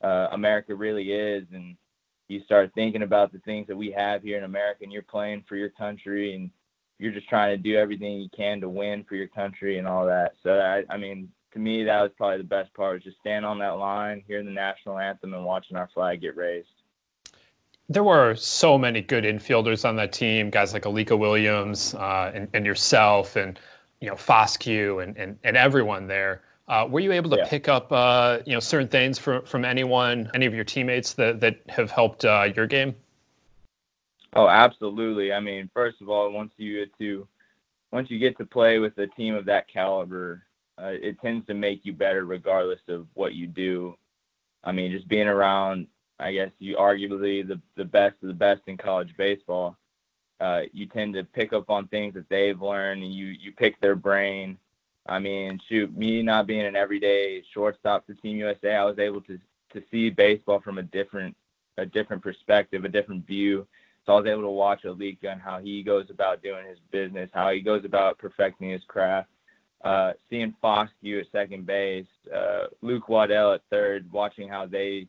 uh, 0.03 0.29
America 0.33 0.75
really 0.75 1.13
is. 1.13 1.45
And 1.53 1.77
you 2.29 2.43
start 2.45 2.73
thinking 2.75 3.03
about 3.03 3.33
the 3.33 3.39
things 3.41 3.67
that 3.67 3.77
we 3.77 3.91
have 3.91 4.23
here 4.23 4.39
in 4.39 4.45
America, 4.45 4.81
and 4.83 4.93
you're 4.93 5.03
playing 5.03 5.45
for 5.49 5.57
your 5.57 5.71
country, 5.71 6.35
and 6.35 6.51
you're 6.99 7.13
just 7.13 7.29
trying 7.29 7.57
to 7.57 7.63
do 7.63 7.77
everything 7.77 8.21
you 8.21 8.29
can 8.37 8.61
to 8.61 8.69
win 8.69 9.05
for 9.09 9.15
your 9.15 9.29
country 9.29 9.79
and 9.79 9.87
all 9.89 10.07
that. 10.07 10.33
So 10.43 10.59
I, 10.59 10.85
I 10.91 10.97
mean, 10.97 11.31
to 11.53 11.59
me, 11.59 11.85
that 11.85 12.03
was 12.03 12.11
probably 12.17 12.39
the 12.39 12.45
best 12.45 12.73
part: 12.75 12.95
was 12.95 13.05
just 13.05 13.19
standing 13.19 13.49
on 13.49 13.59
that 13.61 13.79
line, 13.79 14.23
hearing 14.27 14.47
the 14.47 14.53
national 14.53 14.99
anthem, 14.99 15.35
and 15.35 15.45
watching 15.45 15.77
our 15.77 15.89
flag 15.95 16.21
get 16.21 16.37
raised. 16.37 16.69
There 17.89 18.05
were 18.05 18.35
so 18.35 18.77
many 18.77 19.01
good 19.01 19.25
infielders 19.25 19.89
on 19.89 19.97
that 19.97 20.13
team, 20.13 20.51
guys 20.51 20.75
like 20.75 20.83
Alika 20.83 21.19
Williams 21.19 21.95
uh, 21.95 22.31
and, 22.35 22.49
and 22.53 22.67
yourself, 22.67 23.37
and 23.37 23.59
you 24.01 24.09
know 24.09 24.15
Foscue 24.15 25.03
and, 25.03 25.17
and, 25.17 25.39
and 25.45 25.57
everyone 25.57 26.07
there. 26.07 26.43
Uh, 26.69 26.87
were 26.89 27.01
you 27.01 27.13
able 27.13 27.31
to 27.31 27.39
yeah. 27.39 27.49
pick 27.49 27.69
up 27.69 27.91
uh, 27.93 28.39
you 28.45 28.53
know 28.53 28.61
certain 28.61 28.89
things 28.89 29.19
from 29.19 29.45
from 29.45 29.65
anyone, 29.65 30.31
any 30.35 30.47
of 30.47 30.55
your 30.55 30.65
teammates 30.65 31.15
that 31.15 31.41
that 31.41 31.61
have 31.69 31.91
helped 31.91 32.25
uh, 32.25 32.49
your 32.55 32.67
game? 32.67 32.95
Oh, 34.35 34.49
absolutely. 34.49 35.33
I 35.33 35.41
mean, 35.41 35.71
first 35.73 36.01
of 36.03 36.09
all, 36.09 36.31
once 36.31 36.53
you 36.57 36.81
get 36.81 36.99
to 36.99 37.27
once 37.91 38.11
you 38.11 38.19
get 38.19 38.37
to 38.39 38.45
play 38.45 38.79
with 38.79 38.99
a 38.99 39.07
team 39.07 39.35
of 39.35 39.47
that 39.47 39.67
caliber, 39.69 40.43
uh, 40.81 40.93
it 40.93 41.21
tends 41.21 41.47
to 41.47 41.55
make 41.55 41.85
you 41.85 41.93
better 41.93 42.25
regardless 42.27 42.81
of 42.89 43.07
what 43.15 43.35
you 43.35 43.47
do. 43.47 43.97
I 44.63 44.73
mean, 44.73 44.93
just 44.93 45.09
being 45.09 45.29
around, 45.29 45.87
I 46.19 46.33
guess 46.33 46.51
you 46.59 46.77
arguably 46.77 47.47
the 47.47 47.61
the 47.77 47.85
best 47.85 48.17
of 48.23 48.29
the 48.29 48.35
best 48.35 48.63
in 48.67 48.77
college 48.77 49.15
baseball 49.17 49.79
uh, 50.41 50.63
you 50.73 50.87
tend 50.87 51.15
to 51.15 51.25
pick 51.25 51.53
up 51.53 51.69
on 51.71 51.89
things 51.89 52.15
that 52.15 52.29
they've 52.29 52.61
learned 52.61 53.03
and 53.03 53.13
you 53.13 53.27
you 53.27 53.53
pick 53.53 53.81
their 53.81 53.97
brain. 53.97 54.59
I 55.09 55.19
mean, 55.19 55.59
shoot, 55.69 55.97
me 55.97 56.23
not 56.23 56.47
being 56.47 56.67
an 56.67 56.77
everyday 56.77 57.43
shortstop 57.55 58.07
for 58.07 58.15
Team 58.15 58.37
USA, 58.37 58.75
I 58.75 58.85
was 58.85 58.99
able 58.99 59.23
to 59.23 59.39
to 59.75 59.83
see 59.91 60.09
baseball 60.09 60.61
from 60.61 60.79
a 60.79 60.83
different 60.83 61.37
a 61.79 61.87
different 61.87 62.23
perspective, 62.23 62.85
a 62.85 62.89
different 62.89 63.27
view. 63.27 63.67
So 64.05 64.13
I 64.15 64.17
was 64.17 64.27
able 64.27 64.43
to 64.43 64.51
watch 64.51 64.83
Alika 64.85 65.33
and 65.33 65.41
how 65.41 65.61
he 65.61 65.83
goes 65.83 66.07
about 66.11 66.43
doing 66.43 66.67
his 66.67 66.79
business, 66.91 67.31
how 67.33 67.51
he 67.51 67.61
goes 67.61 67.85
about 67.85 68.19
perfecting 68.19 68.71
his 68.71 68.83
craft. 68.89 69.29
Uh, 69.85 70.13
seeing 70.29 70.55
Foscue 70.63 71.21
at 71.21 71.31
second 71.31 71.67
base, 71.67 72.07
uh, 72.35 72.65
Luke 72.83 73.09
Waddell 73.09 73.53
at 73.53 73.63
third, 73.71 74.11
watching 74.11 74.49
how 74.49 74.67
they 74.67 75.07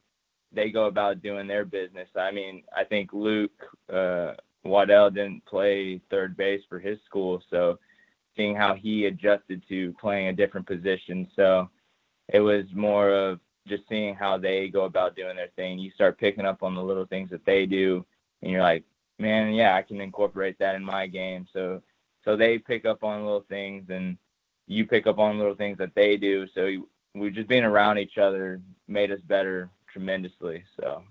they 0.51 0.70
go 0.70 0.86
about 0.86 1.22
doing 1.22 1.48
their 1.48 1.65
business. 1.65 2.08
I 2.15 2.32
mean, 2.32 2.63
I 2.75 2.84
think 2.84 3.13
Luke 3.13 3.51
uh, 3.91 4.34
Waddell 4.63 5.12
didn't 5.12 5.46
play 5.46 6.01
third 6.10 6.36
base 6.38 6.62
for 6.70 6.79
his 6.79 7.00
school, 7.06 7.41
so 7.50 7.79
seeing 8.39 8.55
how 8.55 8.74
he 8.74 9.05
adjusted 9.05 9.62
to 9.67 9.93
playing 10.00 10.29
a 10.29 10.34
different 10.34 10.65
position. 10.65 11.27
So 11.36 11.69
it 12.29 12.39
was 12.39 12.63
more 12.74 13.12
of 13.12 13.41
just 13.67 13.84
seeing 13.89 14.15
how 14.15 14.38
they 14.38 14.69
go 14.69 14.86
about 14.86 15.17
doing 15.17 15.36
their 15.36 15.50
thing. 15.58 15.77
You 15.77 15.91
start 15.91 16.17
picking 16.17 16.46
up 16.46 16.63
on 16.63 16.74
the 16.74 16.81
little 16.81 17.05
things 17.05 17.29
that 17.31 17.46
they 17.46 17.65
do, 17.65 18.05
and 18.41 18.50
you're 18.50 18.62
like, 18.62 18.86
man, 19.19 19.53
yeah, 19.53 19.75
I 19.75 19.81
can 19.81 20.00
incorporate 20.00 20.58
that 20.60 20.75
in 20.75 20.86
my 20.86 21.05
game. 21.05 21.48
So 21.51 21.81
so 22.24 22.38
they 22.38 22.58
pick 22.58 22.86
up 22.86 23.03
on 23.03 23.25
little 23.25 23.46
things, 23.50 23.89
and 23.89 24.17
you 24.67 24.86
pick 24.86 25.05
up 25.05 25.19
on 25.19 25.38
little 25.38 25.55
things 25.55 25.77
that 25.79 25.93
they 25.93 26.15
do. 26.15 26.48
So 26.55 26.69
we 27.15 27.31
just 27.31 27.50
being 27.50 27.65
around 27.65 27.98
each 27.98 28.17
other 28.17 28.62
made 28.88 29.12
us 29.12 29.19
better 29.27 29.69
tremendously. 29.91 30.63
So 30.79 31.03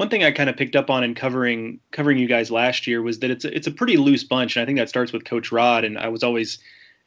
one 0.00 0.08
thing 0.08 0.24
I 0.24 0.30
kind 0.30 0.48
of 0.48 0.56
picked 0.56 0.76
up 0.76 0.88
on 0.88 1.04
in 1.04 1.14
covering 1.14 1.78
covering 1.90 2.16
you 2.16 2.26
guys 2.26 2.50
last 2.50 2.86
year 2.86 3.02
was 3.02 3.18
that 3.18 3.30
it's 3.30 3.44
a, 3.44 3.54
it's 3.54 3.66
a 3.66 3.70
pretty 3.70 3.98
loose 3.98 4.24
bunch, 4.24 4.56
and 4.56 4.62
I 4.62 4.64
think 4.64 4.78
that 4.78 4.88
starts 4.88 5.12
with 5.12 5.26
Coach 5.26 5.52
Rod. 5.52 5.84
And 5.84 5.98
I 5.98 6.08
was 6.08 6.22
always 6.22 6.58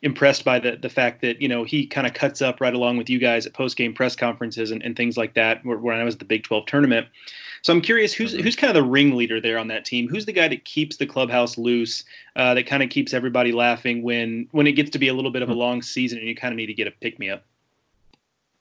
impressed 0.03 0.45
by 0.45 0.59
the 0.59 0.75
the 0.75 0.89
fact 0.89 1.23
that 1.23 1.41
you 1.41 1.47
know 1.47 1.63
he 1.63 1.88
kind 1.88 2.05
of 2.05 2.13
cuts 2.13 2.39
up 2.39 2.62
right 2.62 2.75
along 2.75 2.97
with 2.97 3.09
you 3.09 3.17
guys 3.17 3.47
at 3.47 3.53
post 3.53 3.77
game 3.77 3.95
press 3.95 4.15
conferences 4.15 4.69
and, 4.69 4.83
and 4.83 4.95
things 4.95 5.17
like 5.17 5.33
that. 5.33 5.65
When 5.65 6.00
I 6.00 6.03
was 6.03 6.13
at 6.13 6.19
the 6.19 6.25
Big 6.25 6.43
Twelve 6.43 6.67
tournament, 6.67 7.07
so 7.63 7.73
I'm 7.73 7.81
curious 7.81 8.13
who's 8.13 8.35
mm-hmm. 8.35 8.43
who's 8.43 8.55
kind 8.55 8.69
of 8.69 8.75
the 8.75 8.88
ringleader 8.88 9.41
there 9.41 9.57
on 9.57 9.69
that 9.69 9.85
team. 9.85 10.07
Who's 10.07 10.27
the 10.27 10.31
guy 10.31 10.47
that 10.50 10.63
keeps 10.63 10.97
the 10.97 11.07
clubhouse 11.07 11.57
loose, 11.57 12.03
uh, 12.35 12.53
that 12.53 12.67
kind 12.67 12.83
of 12.83 12.91
keeps 12.91 13.12
everybody 13.12 13.53
laughing 13.53 14.03
when 14.03 14.47
when 14.51 14.67
it 14.67 14.73
gets 14.73 14.91
to 14.91 15.00
be 15.00 15.07
a 15.07 15.15
little 15.15 15.31
bit 15.31 15.41
of 15.41 15.50
a 15.50 15.51
mm-hmm. 15.53 15.62
long 15.62 15.81
season 15.81 16.19
and 16.19 16.27
you 16.27 16.35
kind 16.35 16.53
of 16.53 16.57
need 16.57 16.67
to 16.67 16.75
get 16.75 16.85
a 16.85 16.91
pick 16.91 17.17
me 17.17 17.31
up. 17.31 17.43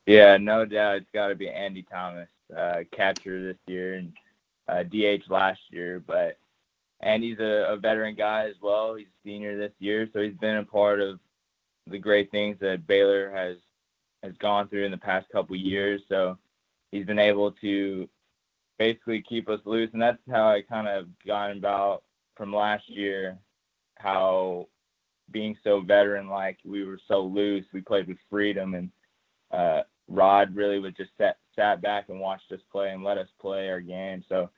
Yeah, 0.07 0.37
no 0.37 0.65
doubt, 0.65 0.95
it's 0.97 1.11
got 1.13 1.27
to 1.27 1.35
be 1.35 1.49
Andy 1.49 1.83
Thomas, 1.83 2.27
uh, 2.57 2.79
catcher 2.91 3.41
this 3.41 3.57
year, 3.67 3.93
and 3.93 4.11
uh, 4.67 4.83
DH 4.83 5.29
last 5.29 5.59
year, 5.71 6.01
but 6.05 6.37
and 7.01 7.21
he's 7.23 7.39
a, 7.39 7.67
a 7.69 7.77
veteran 7.77 8.15
guy 8.15 8.47
as 8.47 8.55
well. 8.61 8.95
He's 8.95 9.07
a 9.07 9.27
senior 9.27 9.57
this 9.57 9.73
year, 9.79 10.07
so 10.13 10.21
he's 10.21 10.37
been 10.37 10.57
a 10.57 10.63
part 10.63 11.01
of 11.01 11.19
the 11.87 11.99
great 11.99 12.31
things 12.31 12.57
that 12.61 12.87
Baylor 12.87 13.29
has 13.31 13.57
has 14.23 14.33
gone 14.37 14.69
through 14.69 14.85
in 14.85 14.91
the 14.91 14.97
past 14.97 15.27
couple 15.29 15.55
years. 15.55 16.01
So 16.07 16.37
he's 16.91 17.05
been 17.05 17.19
able 17.19 17.51
to 17.61 18.07
basically 18.79 19.21
keep 19.21 19.49
us 19.49 19.59
loose, 19.65 19.89
and 19.93 20.01
that's 20.01 20.17
how 20.29 20.47
I 20.47 20.61
kind 20.61 20.87
of 20.87 21.07
got 21.25 21.51
about 21.51 22.03
from 22.35 22.53
last 22.53 22.89
year, 22.89 23.37
how 23.95 24.67
being 25.31 25.57
so 25.63 25.81
veteran 25.81 26.29
like 26.29 26.57
we 26.63 26.85
were 26.85 26.99
so 27.07 27.21
loose, 27.21 27.65
we 27.73 27.81
played 27.81 28.07
with 28.07 28.17
freedom, 28.29 28.75
and 28.75 28.89
uh, 29.51 29.83
Rod 30.07 30.55
really 30.55 30.79
was 30.79 30.93
just 30.93 31.11
set 31.17 31.37
sat 31.55 31.81
back 31.81 32.09
and 32.09 32.19
watched 32.19 32.51
us 32.51 32.59
play 32.71 32.91
and 32.91 33.03
let 33.03 33.17
us 33.17 33.27
play 33.39 33.69
our 33.69 33.81
game. 33.81 34.23
So 34.29 34.49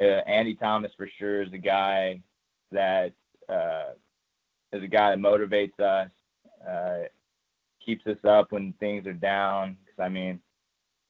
uh, 0.00 0.04
Andy 0.04 0.54
Thomas 0.54 0.92
for 0.96 1.08
sure 1.18 1.42
is 1.42 1.52
a 1.52 1.58
guy 1.58 2.20
that 2.72 3.12
uh, 3.48 3.92
is 4.72 4.82
a 4.82 4.88
guy 4.88 5.10
that 5.10 5.18
motivates 5.18 5.78
us, 5.80 6.10
uh, 6.68 7.08
keeps 7.84 8.06
us 8.06 8.18
up 8.24 8.52
when 8.52 8.72
things 8.74 9.06
are 9.06 9.12
down. 9.12 9.76
Because 9.84 10.04
I 10.04 10.08
mean, 10.08 10.40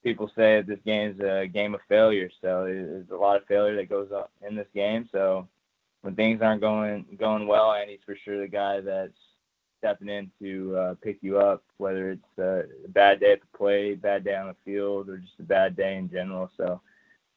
people 0.03 0.31
say 0.37 0.63
this 0.63 0.79
game's 0.85 1.21
a 1.21 1.47
game 1.47 1.75
of 1.75 1.81
failure, 1.89 2.31
so 2.41 2.65
there's 2.65 3.11
a 3.11 3.17
lot 3.17 3.37
of 3.37 3.47
failure 3.47 3.77
that 3.77 3.89
goes 3.89 4.13
up 4.13 4.31
in 4.47 4.55
this 4.55 4.69
game. 4.75 5.09
So 5.13 5.49
when 6.03 6.15
things 6.15 6.41
aren't 6.43 6.61
going 6.61 7.07
going 7.19 7.47
well, 7.47 7.73
Andy's 7.73 8.01
for 8.05 8.17
sure 8.25 8.41
the 8.41 8.49
guy 8.49 8.81
that's 8.81 9.13
stepping 9.79 10.09
in 10.09 10.31
to 10.41 10.77
uh, 10.77 10.95
pick 11.03 11.19
you 11.23 11.39
up, 11.39 11.63
whether 11.79 12.11
it's 12.11 12.39
uh, 12.39 12.63
a 12.85 12.89
bad 12.89 13.21
day 13.21 13.33
at 13.33 13.41
the 13.41 13.59
plate, 13.59 14.03
bad 14.03 14.25
day 14.25 14.35
on 14.35 14.49
the 14.49 14.57
field, 14.65 15.09
or 15.09 15.19
just 15.19 15.39
a 15.39 15.43
bad 15.43 15.77
day 15.77 15.97
in 15.97 16.11
general. 16.11 16.51
So 16.57 16.81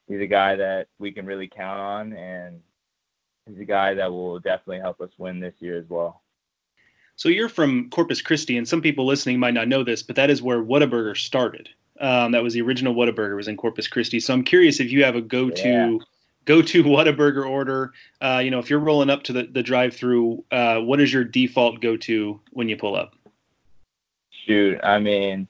he's 0.08 0.22
a 0.22 0.28
guy 0.28 0.56
that 0.56 0.88
we 1.00 1.12
can 1.12 1.26
really 1.26 1.48
count 1.48 1.80
on, 1.80 2.14
and 2.14 2.60
he's 3.48 3.60
a 3.60 3.66
guy 3.66 3.94
that 3.94 4.12
will 4.12 4.40
definitely 4.40 4.80
help 4.80 5.02
us 5.02 5.12
win 5.18 5.40
this 5.40 5.56
year 5.60 5.78
as 5.78 5.90
well. 5.90 6.22
So 7.16 7.30
you're 7.30 7.50
from 7.50 7.90
Corpus 7.90 8.22
Christi, 8.22 8.58
and 8.58 8.68
some 8.68 8.82
people 8.82 9.06
listening 9.06 9.40
might 9.40 9.54
not 9.54 9.68
know 9.68 9.84
this, 9.84 10.02
but 10.02 10.16
that 10.16 10.30
is 10.30 10.42
where 10.42 10.64
Whataburger 10.64 11.18
started. 11.18 11.70
Um, 12.00 12.32
that 12.32 12.42
was 12.42 12.54
the 12.54 12.62
original 12.62 12.96
Whataburger 12.96 13.36
was 13.36 13.50
in 13.50 13.58
Corpus 13.58 13.88
Christi. 13.88 14.22
So 14.22 14.34
I'm 14.34 14.44
curious 14.44 14.80
if 14.80 14.90
you 14.90 15.04
have 15.04 15.18
a 15.18 15.22
go-to 15.22 15.68
yeah 15.68 15.98
go 16.50 16.62
to 16.64 16.84
Whataburger 16.84 17.48
order. 17.48 17.94
Uh, 18.20 18.42
you 18.44 18.52
know, 18.52 18.60
if 18.60 18.70
you're 18.70 18.80
rolling 18.80 19.10
up 19.10 19.24
to 19.24 19.34
the, 19.34 19.44
the 19.44 19.64
drive 19.64 19.96
through, 19.96 20.44
uh, 20.52 20.80
what 20.80 21.00
is 21.00 21.14
your 21.14 21.24
default 21.24 21.80
go 21.80 21.96
to 21.96 22.42
when 22.52 22.68
you 22.68 22.76
pull 22.76 22.96
up? 22.96 23.16
Shoot, 24.46 24.80
I 24.84 25.00
mean, 25.00 25.48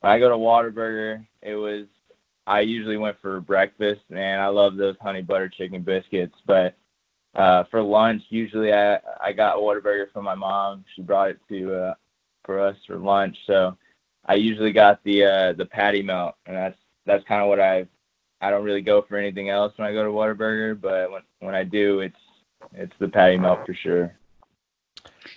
when 0.00 0.12
I 0.12 0.18
go 0.18 0.28
to 0.28 0.36
Whataburger, 0.36 1.24
it 1.40 1.54
was 1.54 1.86
I 2.46 2.60
usually 2.60 2.96
went 2.96 3.20
for 3.20 3.40
breakfast. 3.40 4.00
Man, 4.08 4.40
I 4.40 4.48
love 4.48 4.76
those 4.76 4.96
honey 5.00 5.22
butter 5.22 5.48
chicken 5.48 5.82
biscuits. 5.82 6.34
But 6.46 6.74
uh, 7.36 7.64
for 7.70 7.80
lunch, 7.80 8.22
usually 8.28 8.72
I 8.72 8.98
I 9.22 9.32
got 9.32 9.56
a 9.56 9.60
Whataburger 9.60 10.10
from 10.12 10.24
my 10.24 10.34
mom. 10.34 10.84
She 10.96 11.02
brought 11.02 11.30
it 11.30 11.38
to 11.48 11.74
uh, 11.74 11.94
for 12.44 12.58
us 12.58 12.76
for 12.88 12.96
lunch. 12.96 13.36
So 13.46 13.76
I 14.26 14.34
usually 14.34 14.72
got 14.72 15.04
the 15.04 15.24
uh, 15.24 15.52
the 15.52 15.66
patty 15.66 16.02
melt, 16.02 16.34
and 16.46 16.56
that's 16.56 16.78
that's 17.06 17.24
kind 17.24 17.40
of 17.40 17.48
what 17.48 17.60
I 17.60 17.86
I 18.40 18.50
don't 18.50 18.64
really 18.64 18.80
go 18.80 19.02
for 19.02 19.16
anything 19.16 19.50
else 19.50 19.72
when 19.76 19.86
I 19.86 19.92
go 19.92 20.04
to 20.04 20.10
Whataburger, 20.10 20.80
but 20.80 21.10
when 21.10 21.22
when 21.40 21.54
I 21.54 21.64
do, 21.64 22.00
it's 22.00 22.16
it's 22.74 22.92
the 22.98 23.08
patty 23.08 23.36
melt 23.36 23.66
for 23.66 23.74
sure. 23.74 24.14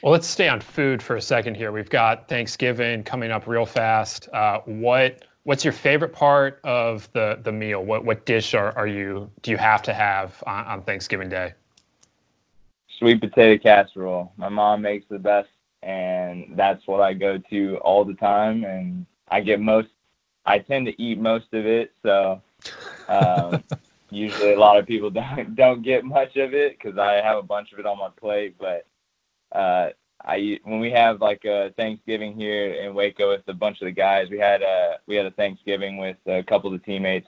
Well, 0.01 0.11
let's 0.11 0.27
stay 0.27 0.49
on 0.49 0.59
food 0.59 1.01
for 1.01 1.15
a 1.15 1.21
second 1.21 1.55
here. 1.55 1.71
We've 1.71 1.89
got 1.89 2.27
Thanksgiving 2.27 3.03
coming 3.03 3.31
up 3.31 3.47
real 3.47 3.65
fast. 3.65 4.29
Uh, 4.33 4.59
what 4.65 5.25
what's 5.43 5.63
your 5.63 5.73
favorite 5.73 6.13
part 6.13 6.59
of 6.63 7.11
the 7.13 7.39
the 7.43 7.51
meal? 7.51 7.83
What 7.83 8.05
what 8.05 8.25
dish 8.25 8.53
are, 8.53 8.77
are 8.77 8.87
you 8.87 9.29
do 9.41 9.51
you 9.51 9.57
have 9.57 9.81
to 9.83 9.93
have 9.93 10.41
on, 10.47 10.65
on 10.65 10.81
Thanksgiving 10.83 11.29
Day? 11.29 11.53
Sweet 12.99 13.19
potato 13.19 13.61
casserole. 13.61 14.31
My 14.37 14.49
mom 14.49 14.81
makes 14.81 15.05
the 15.09 15.19
best, 15.19 15.49
and 15.81 16.53
that's 16.55 16.85
what 16.87 17.01
I 17.01 17.13
go 17.13 17.37
to 17.49 17.77
all 17.77 18.05
the 18.05 18.13
time. 18.13 18.63
And 18.63 19.05
I 19.29 19.41
get 19.41 19.59
most. 19.59 19.89
I 20.45 20.59
tend 20.59 20.85
to 20.87 21.01
eat 21.01 21.19
most 21.19 21.53
of 21.53 21.65
it, 21.65 21.93
so 22.03 22.41
um, 23.07 23.63
usually, 24.09 24.53
a 24.53 24.59
lot 24.59 24.77
of 24.77 24.85
people 24.85 25.09
don't 25.11 25.55
don't 25.55 25.81
get 25.81 26.03
much 26.03 26.35
of 26.37 26.53
it 26.53 26.77
because 26.77 26.97
I 26.97 27.13
have 27.13 27.37
a 27.37 27.43
bunch 27.43 27.71
of 27.73 27.79
it 27.79 27.85
on 27.85 27.99
my 27.99 28.09
plate. 28.09 28.55
But 28.59 28.85
uh, 29.51 29.89
I 30.23 30.59
when 30.63 30.79
we 30.79 30.91
have 30.91 31.21
like 31.21 31.45
a 31.45 31.73
Thanksgiving 31.77 32.35
here 32.35 32.73
in 32.73 32.93
Waco 32.93 33.29
with 33.29 33.47
a 33.47 33.53
bunch 33.53 33.81
of 33.81 33.85
the 33.85 33.91
guys, 33.91 34.29
we 34.29 34.39
had 34.39 34.61
a 34.61 34.97
we 35.07 35.15
had 35.15 35.25
a 35.25 35.31
Thanksgiving 35.31 35.97
with 35.97 36.17
a 36.25 36.43
couple 36.43 36.73
of 36.73 36.79
the 36.79 36.85
teammates 36.85 37.27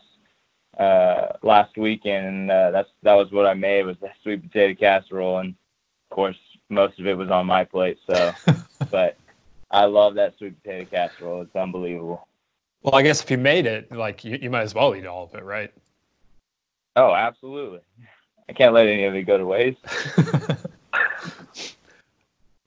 uh, 0.79 1.27
last 1.43 1.77
weekend, 1.77 2.27
and 2.27 2.51
uh, 2.51 2.71
that's 2.71 2.89
that 3.03 3.13
was 3.13 3.31
what 3.31 3.45
I 3.45 3.53
made 3.53 3.85
was 3.85 3.97
the 4.01 4.09
sweet 4.23 4.43
potato 4.43 4.77
casserole, 4.79 5.39
and 5.39 5.55
of 6.09 6.15
course 6.15 6.37
most 6.69 6.99
of 6.99 7.07
it 7.07 7.17
was 7.17 7.29
on 7.29 7.45
my 7.45 7.63
plate. 7.63 7.99
So, 8.07 8.31
but 8.91 9.17
I 9.71 9.85
love 9.85 10.15
that 10.15 10.37
sweet 10.37 10.61
potato 10.61 10.89
casserole. 10.89 11.41
It's 11.41 11.55
unbelievable. 11.55 12.27
Well, 12.85 12.93
I 12.93 13.01
guess 13.01 13.23
if 13.23 13.31
you 13.31 13.39
made 13.39 13.65
it, 13.65 13.91
like 13.91 14.23
you, 14.23 14.37
you 14.39 14.51
might 14.51 14.61
as 14.61 14.75
well 14.75 14.95
eat 14.95 15.07
all 15.07 15.23
of 15.23 15.33
it, 15.33 15.43
right? 15.43 15.73
Oh, 16.95 17.15
absolutely. 17.15 17.79
I 18.47 18.53
can't 18.53 18.75
let 18.75 18.85
any 18.85 19.05
of 19.05 19.15
it 19.15 19.23
go 19.23 19.39
to 19.39 19.45
waste. 19.45 19.79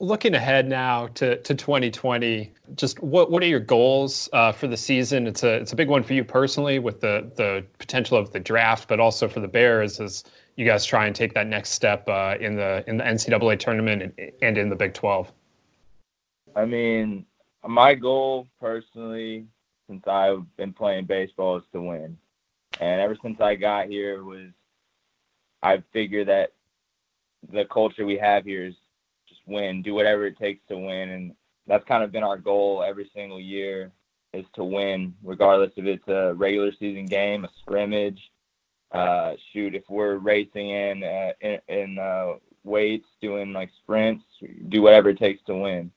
Looking 0.01 0.35
ahead 0.35 0.67
now 0.67 1.07
to, 1.07 1.37
to 1.37 1.55
2020, 1.55 2.51
just 2.75 3.01
what, 3.01 3.31
what 3.31 3.41
are 3.41 3.45
your 3.45 3.61
goals 3.61 4.27
uh, 4.33 4.51
for 4.51 4.67
the 4.67 4.75
season? 4.75 5.25
It's 5.25 5.43
a 5.43 5.53
it's 5.53 5.71
a 5.71 5.75
big 5.77 5.87
one 5.87 6.03
for 6.03 6.13
you 6.13 6.25
personally 6.25 6.79
with 6.79 6.99
the 6.99 7.31
the 7.37 7.65
potential 7.77 8.17
of 8.17 8.33
the 8.33 8.41
draft, 8.41 8.89
but 8.89 8.99
also 8.99 9.29
for 9.29 9.39
the 9.39 9.47
Bears 9.47 10.01
as 10.01 10.25
you 10.57 10.65
guys 10.65 10.83
try 10.85 11.05
and 11.05 11.15
take 11.15 11.33
that 11.33 11.47
next 11.47 11.69
step 11.69 12.07
uh, 12.09 12.35
in 12.41 12.57
the 12.57 12.83
in 12.87 12.97
the 12.97 13.05
NCAA 13.05 13.57
tournament 13.57 14.01
and, 14.01 14.31
and 14.41 14.57
in 14.57 14.67
the 14.67 14.75
Big 14.75 14.93
12. 14.93 15.31
I 16.57 16.65
mean, 16.65 17.25
my 17.65 17.95
goal 17.95 18.47
personally, 18.59 19.47
since 19.89 20.07
I've 20.07 20.45
been 20.55 20.71
playing 20.71 21.05
baseball, 21.05 21.57
is 21.57 21.63
to 21.73 21.81
win. 21.81 22.17
And 22.79 23.01
ever 23.01 23.17
since 23.21 23.41
I 23.41 23.55
got 23.55 23.87
here, 23.87 24.23
was 24.23 24.51
I 25.63 25.83
figured 25.91 26.27
that 26.27 26.53
the 27.51 27.65
culture 27.65 28.05
we 28.05 28.17
have 28.17 28.45
here 28.45 28.65
is 28.65 28.75
just 29.27 29.41
win, 29.47 29.81
do 29.81 29.93
whatever 29.93 30.25
it 30.25 30.37
takes 30.37 30.61
to 30.67 30.77
win, 30.77 31.09
and 31.09 31.33
that's 31.67 31.85
kind 31.85 32.03
of 32.03 32.11
been 32.11 32.23
our 32.23 32.37
goal 32.37 32.83
every 32.87 33.09
single 33.13 33.39
year 33.39 33.91
is 34.33 34.45
to 34.53 34.63
win, 34.63 35.13
regardless 35.23 35.71
if 35.75 35.85
it's 35.85 36.07
a 36.07 36.33
regular 36.35 36.71
season 36.79 37.05
game, 37.05 37.45
a 37.45 37.49
scrimmage. 37.61 38.21
Uh, 38.91 39.33
shoot, 39.51 39.75
if 39.75 39.83
we're 39.89 40.17
racing 40.17 40.69
in 40.69 41.03
uh, 41.03 41.31
in, 41.41 41.59
in 41.67 41.99
uh, 41.99 42.33
weights, 42.63 43.07
doing 43.21 43.53
like 43.53 43.69
sprints, 43.83 44.23
do 44.69 44.81
whatever 44.81 45.09
it 45.09 45.19
takes 45.19 45.43
to 45.43 45.55
win. 45.55 45.91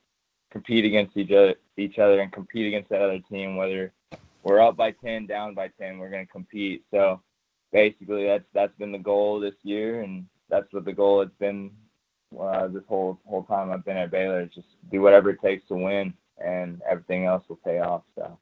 Compete 0.51 0.85
against 0.85 1.17
each 1.17 1.31
other, 1.31 1.55
each 1.77 1.99
other, 1.99 2.21
and 2.21 2.33
compete 2.33 2.67
against 2.67 2.91
that 2.91 3.03
other 3.03 3.21
team. 3.31 3.57
Whether 3.57 3.93
we're 4.43 4.61
up 4.61 4.77
by 4.77 4.93
ten, 4.93 5.27
down 5.27 5.55
by 5.55 5.69
ten, 5.79 5.99
we're 5.99 6.11
going 6.11 6.27
to 6.27 6.33
compete. 6.33 6.85
So 6.91 7.21
basically, 7.73 8.27
that's 8.27 8.45
that's 8.53 8.77
been 8.79 8.93
the 8.93 8.99
goal 8.99 9.41
this 9.41 9.55
year, 9.63 10.03
and 10.03 10.27
that's 10.49 10.73
what 10.73 10.85
the 10.85 10.93
goal 10.93 11.21
has 11.21 11.31
been 11.39 11.71
uh, 12.39 12.69
this 12.69 12.85
whole 12.89 13.21
whole 13.27 13.45
time 13.45 13.71
I've 13.71 13.85
been 13.85 13.97
at 13.97 14.11
Baylor. 14.11 14.43
Is 14.43 14.51
just 14.55 14.69
do 14.91 15.01
whatever 15.01 15.31
it 15.31 15.41
takes 15.43 15.67
to 15.69 15.75
win, 15.75 16.15
and 16.45 16.81
everything 16.91 17.27
else 17.27 17.45
will 17.49 17.57
pay 17.57 17.81
off. 17.81 18.03
So. 18.15 18.39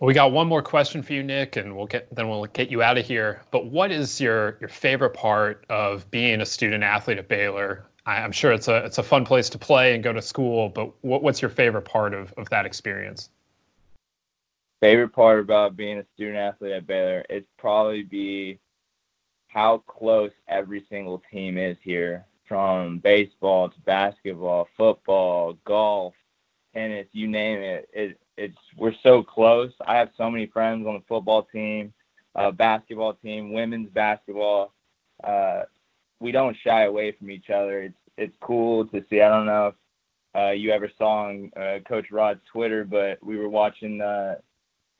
We 0.00 0.14
got 0.14 0.32
one 0.32 0.48
more 0.48 0.62
question 0.62 1.00
for 1.00 1.12
you, 1.12 1.22
Nick, 1.22 1.54
and 1.54 1.76
we'll 1.76 1.86
get 1.86 2.12
then 2.12 2.28
we'll 2.28 2.44
get 2.46 2.70
you 2.70 2.82
out 2.82 2.98
of 2.98 3.06
here. 3.06 3.42
But 3.52 3.66
what 3.66 3.92
is 3.92 4.20
your 4.20 4.58
your 4.60 4.68
favorite 4.68 5.14
part 5.14 5.64
of 5.68 6.10
being 6.10 6.40
a 6.40 6.46
student 6.46 6.82
athlete 6.82 7.18
at 7.18 7.28
Baylor? 7.28 7.86
I, 8.06 8.20
am 8.20 8.32
sure 8.32 8.52
it's 8.52 8.68
a 8.68 8.84
it's 8.84 8.98
a 8.98 9.02
fun 9.02 9.24
place 9.24 9.48
to 9.50 9.58
play 9.58 9.94
and 9.94 10.02
go 10.02 10.12
to 10.12 10.22
school, 10.22 10.68
but 10.68 10.92
what, 11.02 11.22
what's 11.22 11.40
your 11.40 11.50
favorite 11.50 11.82
part 11.82 12.14
of, 12.14 12.32
of 12.36 12.48
that 12.50 12.66
experience? 12.66 13.30
Favorite 14.80 15.10
part 15.10 15.38
about 15.38 15.76
being 15.76 15.98
a 15.98 16.04
student 16.14 16.36
athlete 16.36 16.72
at 16.72 16.86
Baylor, 16.86 17.24
it's 17.30 17.46
probably 17.58 18.02
be 18.02 18.58
how 19.46 19.78
close 19.86 20.32
every 20.48 20.84
single 20.88 21.22
team 21.30 21.56
is 21.56 21.76
here, 21.82 22.26
from 22.48 22.98
baseball 22.98 23.68
to 23.68 23.80
basketball, 23.80 24.68
football, 24.76 25.56
golf, 25.64 26.14
tennis, 26.74 27.06
you 27.12 27.28
name 27.28 27.60
it. 27.60 27.88
It 27.92 28.18
it's 28.36 28.58
we're 28.76 28.94
so 29.02 29.22
close. 29.22 29.72
I 29.86 29.96
have 29.96 30.10
so 30.16 30.30
many 30.30 30.46
friends 30.46 30.86
on 30.86 30.94
the 30.94 31.02
football 31.06 31.44
team, 31.44 31.92
uh, 32.34 32.50
basketball 32.50 33.14
team, 33.14 33.52
women's 33.52 33.90
basketball. 33.90 34.72
Uh, 35.22 35.62
we 36.22 36.32
don't 36.32 36.56
shy 36.64 36.84
away 36.84 37.12
from 37.12 37.30
each 37.30 37.50
other. 37.50 37.82
It's 37.82 37.98
it's 38.16 38.36
cool 38.40 38.86
to 38.86 39.04
see. 39.10 39.20
I 39.20 39.28
don't 39.28 39.46
know 39.46 39.68
if 39.68 39.74
uh, 40.40 40.52
you 40.52 40.70
ever 40.70 40.90
saw 40.96 41.26
on 41.26 41.50
uh, 41.56 41.78
Coach 41.86 42.10
Rod's 42.10 42.40
Twitter, 42.50 42.84
but 42.84 43.18
we 43.22 43.36
were 43.36 43.48
watching 43.48 44.00
uh, 44.00 44.36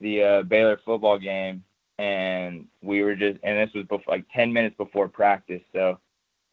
the 0.01 0.23
uh, 0.23 0.43
Baylor 0.43 0.81
football 0.85 1.19
game, 1.19 1.63
and 1.99 2.67
we 2.83 3.03
were 3.03 3.15
just 3.15 3.39
and 3.43 3.59
this 3.59 3.75
was 3.75 3.87
before, 3.87 4.15
like 4.15 4.25
10 4.35 4.53
minutes 4.53 4.77
before 4.77 5.09
practice. 5.09 5.63
So 5.73 5.99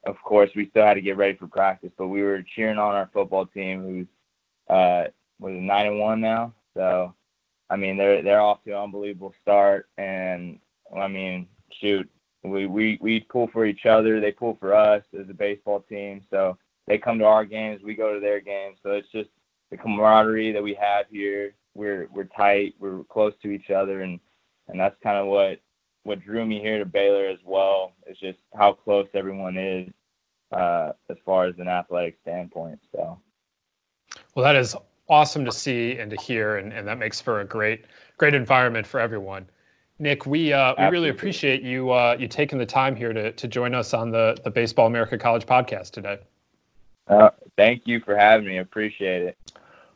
of 0.06 0.16
course 0.24 0.50
we 0.56 0.70
still 0.70 0.86
had 0.86 0.94
to 0.94 1.02
get 1.02 1.18
ready 1.18 1.38
for 1.38 1.48
practice, 1.48 1.92
but 1.98 2.08
we 2.08 2.22
were 2.22 2.44
cheering 2.56 2.78
on 2.78 2.96
our 2.96 3.10
football 3.12 3.48
team, 3.48 3.82
who's 3.82 4.08
uh, 4.70 5.06
was 5.40 5.54
nine 5.54 5.88
and 5.88 6.00
one 6.00 6.22
now. 6.22 6.54
So, 6.76 7.14
I 7.70 7.76
mean, 7.76 7.98
they're 7.98 8.22
they're 8.22 8.42
off 8.42 8.64
to 8.64 8.72
an 8.72 8.84
unbelievable 8.84 9.34
start, 9.42 9.90
and 9.98 10.60
I 10.96 11.08
mean, 11.08 11.48
shoot, 11.72 12.10
we 12.44 12.66
we 12.66 12.98
we 13.02 13.20
pull 13.22 13.48
for 13.48 13.66
each 13.66 13.86
other. 13.86 14.20
They 14.20 14.32
pull 14.32 14.56
for 14.60 14.74
us 14.74 15.04
as 15.20 15.30
a 15.30 15.34
baseball 15.34 15.82
team. 15.82 16.22
So 16.30 16.58
they 16.88 16.98
come 16.98 17.20
to 17.20 17.26
our 17.26 17.46
games, 17.46 17.82
we 17.84 17.96
go 17.96 18.14
to 18.14 18.20
their 18.20 18.40
games. 18.40 18.78
So 18.82 18.92
it's 18.92 19.12
just 19.12 19.30
the 19.70 19.78
camaraderie 19.78 20.52
that 20.52 20.64
we 20.64 20.74
have 20.76 21.06
here. 21.12 21.54
We're 21.76 22.08
we're 22.12 22.26
tight. 22.26 22.76
We're 22.80 23.04
close 23.06 23.34
to 23.44 23.52
each 23.52 23.70
other, 23.70 24.02
and 24.02 24.20
and 24.68 24.80
that's 24.80 24.96
kind 25.04 25.18
of 25.18 25.28
what 25.28 25.60
what 26.04 26.22
drew 26.22 26.46
me 26.46 26.60
here 26.60 26.80
to 26.80 26.86
Baylor 26.86 27.28
as 27.28 27.40
well. 27.46 27.94
It's 28.08 28.20
just 28.20 28.40
how 28.56 28.74
close 28.74 29.08
everyone 29.14 29.58
is 29.58 29.90
uh, 30.52 30.94
as 31.10 31.18
far 31.26 31.46
as 31.46 31.56
an 31.60 31.68
athletic 31.68 32.18
standpoint. 32.22 32.80
So. 32.92 33.20
Well, 34.34 34.44
that 34.44 34.56
is 34.56 34.76
awesome 35.10 35.46
to 35.46 35.52
see 35.52 35.98
and 36.00 36.10
to 36.10 36.18
hear, 36.18 36.58
and, 36.58 36.72
and 36.74 36.88
that 36.88 36.98
makes 36.98 37.22
for 37.22 37.42
a 37.42 37.46
great 37.46 37.86
great 38.18 38.34
environment 38.34 38.88
for 38.88 39.00
everyone. 39.00 39.48
Nick, 40.00 40.26
we 40.26 40.54
uh, 40.54 40.74
we 40.78 40.86
really 40.86 41.10
appreciate 41.10 41.62
you 41.62 41.92
uh, 41.92 42.16
you 42.18 42.28
taking 42.28 42.58
the 42.58 42.66
time 42.66 42.96
here 42.96 43.12
to 43.12 43.34
to 43.34 43.48
join 43.48 43.76
us 43.76 43.94
on 43.94 44.12
the 44.12 44.38
the 44.46 44.50
Baseball 44.50 44.88
America 44.88 45.18
College 45.18 45.46
podcast 45.46 45.92
today. 45.92 46.20
Uh, 47.08 47.32
thank 47.58 47.86
you 47.86 48.00
for 48.00 48.16
having 48.16 48.48
me. 48.48 48.58
I 48.58 48.62
appreciate 48.62 49.24
it. 49.24 49.38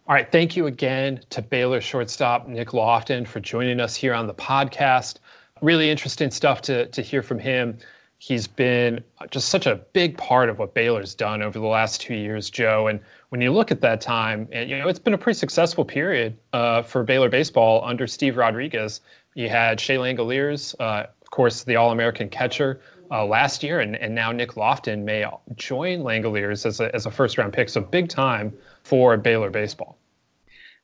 All 0.05 0.13
right, 0.13 0.29
thank 0.29 0.57
you 0.57 0.67
again 0.67 1.21
to 1.29 1.41
Baylor 1.41 1.79
shortstop 1.79 2.47
Nick 2.47 2.73
Loftin 2.73 3.25
for 3.25 3.39
joining 3.39 3.79
us 3.79 3.95
here 3.95 4.13
on 4.13 4.27
the 4.27 4.33
podcast. 4.33 5.19
Really 5.61 5.89
interesting 5.89 6.29
stuff 6.29 6.61
to 6.63 6.87
to 6.87 7.01
hear 7.01 7.21
from 7.21 7.39
him. 7.39 7.77
He's 8.17 8.47
been 8.47 9.03
just 9.31 9.49
such 9.49 9.65
a 9.65 9.75
big 9.91 10.17
part 10.17 10.49
of 10.49 10.57
what 10.57 10.73
Baylor's 10.73 11.13
done 11.13 11.41
over 11.41 11.59
the 11.59 11.65
last 11.65 11.99
two 11.99 12.15
years, 12.15 12.49
Joe. 12.49 12.87
And 12.87 13.01
when 13.29 13.41
you 13.41 13.51
look 13.51 13.69
at 13.69 13.81
that 13.81 13.99
time, 13.99 14.47
and 14.51 14.69
you 14.69 14.77
know 14.77 14.89
it's 14.89 14.99
been 14.99 15.13
a 15.13 15.17
pretty 15.17 15.37
successful 15.37 15.85
period 15.85 16.37
uh, 16.51 16.81
for 16.81 17.03
Baylor 17.03 17.29
baseball 17.29 17.83
under 17.85 18.05
Steve 18.05 18.35
Rodriguez. 18.35 18.99
You 19.35 19.49
had 19.49 19.79
Shea 19.79 19.95
Langeliers, 19.95 20.75
uh, 20.79 21.07
of 21.21 21.29
course, 21.31 21.63
the 21.63 21.75
All-American 21.75 22.29
catcher 22.29 22.81
uh, 23.11 23.25
last 23.25 23.63
year, 23.63 23.79
and, 23.79 23.95
and 23.95 24.13
now 24.13 24.31
Nick 24.31 24.57
Loftin 24.57 25.03
may 25.03 25.25
join 25.55 25.99
Langeliers 25.99 26.65
as 26.65 26.79
a, 26.79 26.93
as 26.95 27.05
a 27.05 27.11
first-round 27.11 27.53
pick. 27.53 27.69
So 27.69 27.81
big 27.81 28.09
time 28.09 28.53
for 28.83 29.17
Baylor 29.17 29.49
baseball. 29.49 29.97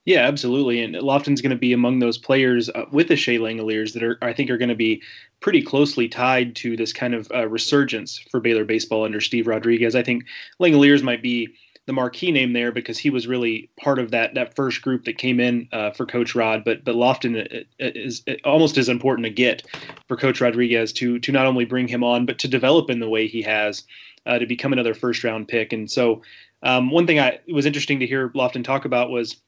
Yeah, 0.06 0.20
absolutely. 0.26 0.82
And 0.82 0.94
Loftin's 0.94 1.42
going 1.42 1.50
to 1.50 1.56
be 1.56 1.72
among 1.72 1.98
those 1.98 2.16
players 2.16 2.70
uh, 2.70 2.86
with 2.90 3.08
the 3.08 3.16
Shea 3.16 3.38
Langeliers 3.38 3.92
that 3.92 4.02
are, 4.02 4.18
I 4.22 4.32
think, 4.32 4.50
are 4.50 4.56
going 4.56 4.70
to 4.70 4.74
be 4.74 5.02
pretty 5.40 5.62
closely 5.62 6.08
tied 6.08 6.56
to 6.56 6.76
this 6.76 6.92
kind 6.92 7.14
of 7.14 7.30
uh, 7.32 7.46
resurgence 7.46 8.18
for 8.30 8.40
Baylor 8.40 8.64
baseball 8.64 9.04
under 9.04 9.20
Steve 9.20 9.46
Rodriguez. 9.46 9.94
I 9.94 10.02
think 10.02 10.24
Langeliers 10.58 11.02
might 11.02 11.22
be 11.22 11.54
the 11.90 11.94
marquee 11.94 12.30
name 12.30 12.52
there 12.52 12.70
because 12.70 12.98
he 12.98 13.10
was 13.10 13.26
really 13.26 13.68
part 13.76 13.98
of 13.98 14.12
that 14.12 14.34
that 14.34 14.54
first 14.54 14.80
group 14.80 15.04
that 15.06 15.18
came 15.18 15.40
in 15.40 15.68
uh, 15.72 15.90
for 15.90 16.06
Coach 16.06 16.36
Rod. 16.36 16.62
But 16.64 16.84
but 16.84 16.94
Loftin 16.94 17.36
uh, 17.36 17.40
uh, 17.42 17.90
is 17.96 18.22
almost 18.44 18.78
as 18.78 18.88
important 18.88 19.24
to 19.24 19.30
get 19.30 19.66
for 20.06 20.16
Coach 20.16 20.40
Rodriguez 20.40 20.92
to 20.94 21.18
to 21.18 21.32
not 21.32 21.46
only 21.46 21.64
bring 21.64 21.88
him 21.88 22.04
on 22.04 22.26
but 22.26 22.38
to 22.38 22.46
develop 22.46 22.90
in 22.90 23.00
the 23.00 23.08
way 23.08 23.26
he 23.26 23.42
has 23.42 23.82
uh, 24.24 24.38
to 24.38 24.46
become 24.46 24.72
another 24.72 24.94
first 24.94 25.24
round 25.24 25.48
pick. 25.48 25.72
And 25.72 25.90
so 25.90 26.22
um, 26.62 26.92
one 26.92 27.08
thing 27.08 27.18
I 27.18 27.40
was 27.52 27.66
interesting 27.66 27.98
to 27.98 28.06
hear 28.06 28.30
Loftin 28.34 28.62
talk 28.62 28.84
about 28.84 29.10
was 29.10 29.38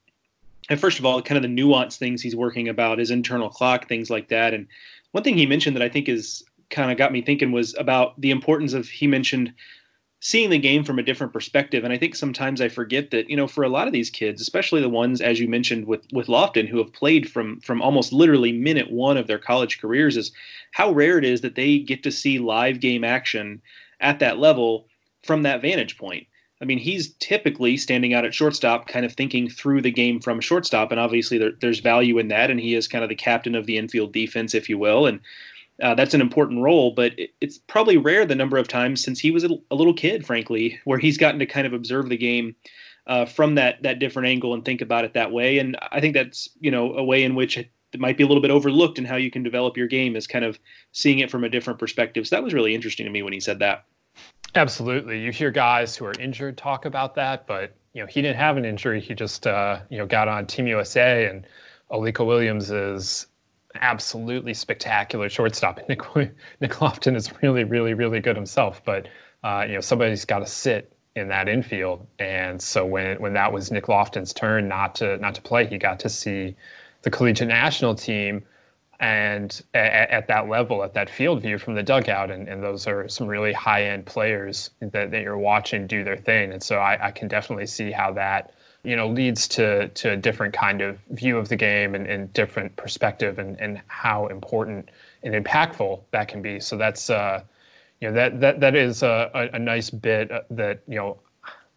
and 0.68 0.80
first 0.80 0.98
of 0.98 1.06
all, 1.06 1.22
kind 1.22 1.36
of 1.36 1.48
the 1.48 1.62
nuanced 1.62 1.98
things 1.98 2.22
he's 2.22 2.34
working 2.34 2.68
about, 2.68 2.98
his 2.98 3.12
internal 3.12 3.50
clock, 3.50 3.88
things 3.88 4.10
like 4.10 4.28
that. 4.28 4.52
And 4.52 4.66
one 5.12 5.22
thing 5.22 5.36
he 5.36 5.46
mentioned 5.46 5.76
that 5.76 5.82
I 5.82 5.88
think 5.88 6.08
is 6.08 6.42
kind 6.70 6.90
of 6.90 6.98
got 6.98 7.12
me 7.12 7.22
thinking 7.22 7.52
was 7.52 7.76
about 7.78 8.20
the 8.20 8.32
importance 8.32 8.72
of 8.72 8.88
he 8.88 9.06
mentioned 9.06 9.52
seeing 10.24 10.50
the 10.50 10.58
game 10.58 10.84
from 10.84 11.00
a 11.00 11.02
different 11.02 11.32
perspective. 11.32 11.82
And 11.82 11.92
I 11.92 11.98
think 11.98 12.14
sometimes 12.14 12.60
I 12.60 12.68
forget 12.68 13.10
that, 13.10 13.28
you 13.28 13.36
know, 13.36 13.48
for 13.48 13.64
a 13.64 13.68
lot 13.68 13.88
of 13.88 13.92
these 13.92 14.08
kids, 14.08 14.40
especially 14.40 14.80
the 14.80 14.88
ones, 14.88 15.20
as 15.20 15.40
you 15.40 15.48
mentioned 15.48 15.84
with, 15.84 16.06
with 16.12 16.28
Loftin, 16.28 16.68
who 16.68 16.78
have 16.78 16.92
played 16.92 17.28
from, 17.28 17.58
from 17.58 17.82
almost 17.82 18.12
literally 18.12 18.52
minute 18.52 18.88
one 18.92 19.16
of 19.16 19.26
their 19.26 19.40
college 19.40 19.80
careers 19.80 20.16
is 20.16 20.30
how 20.70 20.92
rare 20.92 21.18
it 21.18 21.24
is 21.24 21.40
that 21.40 21.56
they 21.56 21.80
get 21.80 22.04
to 22.04 22.12
see 22.12 22.38
live 22.38 22.78
game 22.78 23.02
action 23.02 23.60
at 24.00 24.20
that 24.20 24.38
level 24.38 24.86
from 25.24 25.42
that 25.42 25.60
vantage 25.60 25.98
point. 25.98 26.24
I 26.60 26.66
mean, 26.66 26.78
he's 26.78 27.14
typically 27.14 27.76
standing 27.76 28.14
out 28.14 28.24
at 28.24 28.32
shortstop, 28.32 28.86
kind 28.86 29.04
of 29.04 29.14
thinking 29.14 29.48
through 29.48 29.82
the 29.82 29.90
game 29.90 30.20
from 30.20 30.40
shortstop, 30.40 30.92
and 30.92 31.00
obviously 31.00 31.36
there, 31.36 31.50
there's 31.60 31.80
value 31.80 32.18
in 32.18 32.28
that. 32.28 32.48
And 32.48 32.60
he 32.60 32.76
is 32.76 32.86
kind 32.86 33.02
of 33.02 33.08
the 33.08 33.16
captain 33.16 33.56
of 33.56 33.66
the 33.66 33.76
infield 33.76 34.12
defense, 34.12 34.54
if 34.54 34.68
you 34.68 34.78
will, 34.78 35.06
and 35.06 35.18
uh, 35.82 35.94
that's 35.94 36.14
an 36.14 36.20
important 36.20 36.62
role. 36.62 36.92
But 36.92 37.18
it, 37.18 37.30
it's 37.40 37.58
probably 37.58 37.96
rare 37.96 38.26
the 38.26 38.34
number 38.34 38.56
of 38.58 38.68
times 38.68 39.02
since 39.02 39.20
he 39.20 39.30
was 39.30 39.44
a, 39.44 39.50
a, 39.70 39.74
little 39.74 39.94
kid, 39.94 40.26
frankly, 40.26 40.78
where 40.84 40.98
he's 40.98 41.18
gotten 41.18 41.38
to 41.38 41.46
kind 41.46 41.66
of 41.66 41.72
observe 41.72 42.08
the 42.08 42.16
game 42.16 42.54
uh, 43.06 43.24
from 43.24 43.54
that 43.56 43.82
that 43.82 43.98
different 43.98 44.28
angle 44.28 44.54
and 44.54 44.64
think 44.64 44.80
about 44.80 45.04
it 45.04 45.14
that 45.14 45.32
way. 45.32 45.58
And 45.58 45.76
I 45.90 46.00
think 46.00 46.14
that's 46.14 46.48
you 46.60 46.70
know 46.70 46.94
a 46.94 47.04
way 47.04 47.22
in 47.22 47.34
which 47.34 47.56
it 47.56 47.70
might 47.98 48.16
be 48.16 48.24
a 48.24 48.26
little 48.26 48.42
bit 48.42 48.50
overlooked 48.50 48.98
in 48.98 49.04
how 49.04 49.16
you 49.16 49.30
can 49.30 49.42
develop 49.42 49.76
your 49.76 49.86
game 49.86 50.16
is 50.16 50.26
kind 50.26 50.44
of 50.44 50.58
seeing 50.92 51.18
it 51.18 51.30
from 51.30 51.44
a 51.44 51.48
different 51.48 51.78
perspective. 51.78 52.26
So 52.26 52.36
that 52.36 52.42
was 52.42 52.54
really 52.54 52.74
interesting 52.74 53.04
to 53.04 53.12
me 53.12 53.22
when 53.22 53.32
he 53.32 53.40
said 53.40 53.58
that. 53.58 53.84
Absolutely. 54.54 55.20
You 55.20 55.32
hear 55.32 55.50
guys 55.50 55.96
who 55.96 56.04
are 56.04 56.14
injured 56.18 56.58
talk 56.58 56.84
about 56.84 57.14
that, 57.14 57.46
but 57.46 57.74
you 57.94 58.02
know, 58.02 58.06
he 58.06 58.22
didn't 58.22 58.36
have 58.36 58.56
an 58.56 58.64
injury. 58.64 59.00
He 59.00 59.14
just, 59.14 59.46
uh, 59.46 59.80
you 59.90 59.98
know, 59.98 60.06
got 60.06 60.28
on 60.28 60.46
Team 60.46 60.66
USA, 60.66 61.26
and 61.26 61.46
Alika 61.90 62.26
Williams 62.26 62.70
is 62.70 63.26
absolutely 63.80 64.54
spectacular 64.54 65.28
shortstop. 65.28 65.80
Nick 65.88 66.02
Nick 66.60 66.80
Loftin 66.80 67.16
is 67.16 67.32
really, 67.42 67.64
really, 67.64 67.94
really 67.94 68.20
good 68.20 68.36
himself, 68.36 68.82
but 68.84 69.08
uh, 69.44 69.64
you 69.66 69.74
know, 69.74 69.80
somebody's 69.80 70.24
got 70.24 70.40
to 70.40 70.46
sit 70.46 70.92
in 71.14 71.28
that 71.28 71.48
infield. 71.48 72.06
And 72.18 72.60
so 72.60 72.86
when 72.86 73.20
when 73.20 73.32
that 73.34 73.52
was 73.52 73.70
Nick 73.70 73.88
Loftin's 73.88 74.32
turn 74.32 74.68
not 74.68 74.94
to 74.96 75.16
not 75.18 75.34
to 75.34 75.42
play, 75.42 75.66
he 75.66 75.78
got 75.78 75.98
to 76.00 76.08
see 76.08 76.56
the 77.02 77.10
collegiate 77.10 77.48
national 77.48 77.94
team 77.94 78.44
and 79.02 79.62
at, 79.74 80.10
at, 80.10 80.28
that 80.28 80.48
level, 80.48 80.84
at 80.84 80.94
that 80.94 81.10
field 81.10 81.42
view 81.42 81.58
from 81.58 81.74
the 81.74 81.82
dugout, 81.82 82.30
and, 82.30 82.48
and 82.48 82.62
those 82.62 82.86
are 82.86 83.08
some 83.08 83.26
really 83.26 83.52
high 83.52 83.86
end 83.86 84.06
players 84.06 84.70
that, 84.80 85.10
that 85.10 85.22
you're 85.22 85.36
watching 85.36 85.88
do 85.88 86.04
their 86.04 86.16
thing. 86.16 86.52
And 86.52 86.62
so 86.62 86.76
I, 86.78 87.08
I 87.08 87.10
can 87.10 87.26
definitely 87.26 87.66
see 87.66 87.90
how 87.90 88.12
that 88.12 88.54
you 88.84 88.96
know 88.96 89.08
leads 89.08 89.46
to 89.48 89.88
to 89.88 90.12
a 90.12 90.16
different 90.16 90.52
kind 90.52 90.80
of 90.80 90.98
view 91.10 91.38
of 91.38 91.48
the 91.48 91.56
game 91.56 91.94
and, 91.94 92.06
and 92.06 92.32
different 92.32 92.74
perspective 92.76 93.38
and, 93.38 93.60
and 93.60 93.80
how 93.86 94.26
important 94.26 94.90
and 95.22 95.34
impactful 95.34 96.00
that 96.10 96.28
can 96.28 96.42
be. 96.42 96.58
So 96.58 96.76
that's 96.76 97.10
uh, 97.10 97.42
you 98.00 98.08
know 98.08 98.14
that 98.14 98.40
that 98.40 98.60
that 98.60 98.74
is 98.74 99.02
a, 99.02 99.50
a, 99.52 99.58
nice 99.58 99.90
bit 99.90 100.30
uh, 100.30 100.42
that 100.50 100.82
you 100.88 100.96
know 100.96 101.18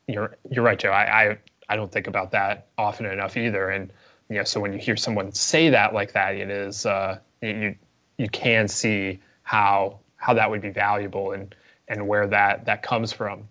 you're 0.08 0.36
you're 0.50 0.64
right, 0.64 0.80
Joe. 0.80 0.90
I, 0.90 1.24
I 1.24 1.38
I 1.70 1.76
don't 1.76 1.92
think 1.92 2.08
about 2.08 2.32
that 2.32 2.68
often 2.78 3.06
enough 3.06 3.38
either, 3.38 3.70
and 3.70 3.92
you 4.30 4.38
know, 4.38 4.44
so 4.44 4.60
when 4.60 4.74
you 4.74 4.80
hear 4.80 4.98
someone 4.98 5.32
say 5.32 5.70
that 5.70 5.94
like 5.94 6.12
that, 6.14 6.36
it 6.36 6.50
is 6.50 6.86
uh, 6.86 7.20
you 7.42 7.76
you 8.18 8.30
can 8.30 8.68
see 8.68 9.20
how 9.44 10.00
how 10.18 10.34
that 10.34 10.50
would 10.50 10.62
be 10.62 10.72
valuable 10.72 11.34
and 11.34 11.54
and 11.88 12.08
where 12.08 12.28
that 12.28 12.66
that 12.66 12.82
comes 12.82 13.14
from. 13.14 13.48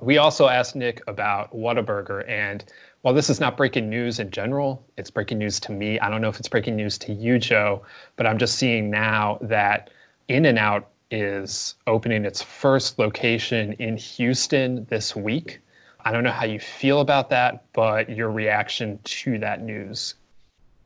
We 0.00 0.18
also 0.18 0.48
asked 0.48 0.76
Nick 0.76 1.02
about 1.08 1.52
Whataburger, 1.52 2.28
and 2.28 2.64
while 3.02 3.14
this 3.14 3.30
is 3.30 3.40
not 3.40 3.56
breaking 3.56 3.88
news 3.88 4.18
in 4.18 4.30
general, 4.30 4.84
it's 4.96 5.10
breaking 5.10 5.38
news 5.38 5.60
to 5.60 5.72
me. 5.72 5.98
I 6.00 6.10
don't 6.10 6.20
know 6.20 6.28
if 6.28 6.38
it's 6.38 6.48
breaking 6.48 6.76
news 6.76 6.98
to 6.98 7.12
you, 7.12 7.38
Joe, 7.38 7.82
but 8.16 8.26
I'm 8.26 8.38
just 8.38 8.56
seeing 8.56 8.90
now 8.90 9.38
that 9.42 9.90
In 10.28 10.44
and 10.44 10.58
Out 10.58 10.88
is 11.10 11.74
opening 11.86 12.24
its 12.24 12.42
first 12.42 12.98
location 12.98 13.72
in 13.74 13.96
Houston 13.96 14.84
this 14.90 15.14
week. 15.14 15.60
I 16.04 16.12
don't 16.12 16.24
know 16.24 16.30
how 16.30 16.44
you 16.44 16.60
feel 16.60 17.00
about 17.00 17.30
that, 17.30 17.64
but 17.72 18.10
your 18.10 18.30
reaction 18.30 18.98
to 19.04 19.38
that 19.38 19.62
news. 19.62 20.14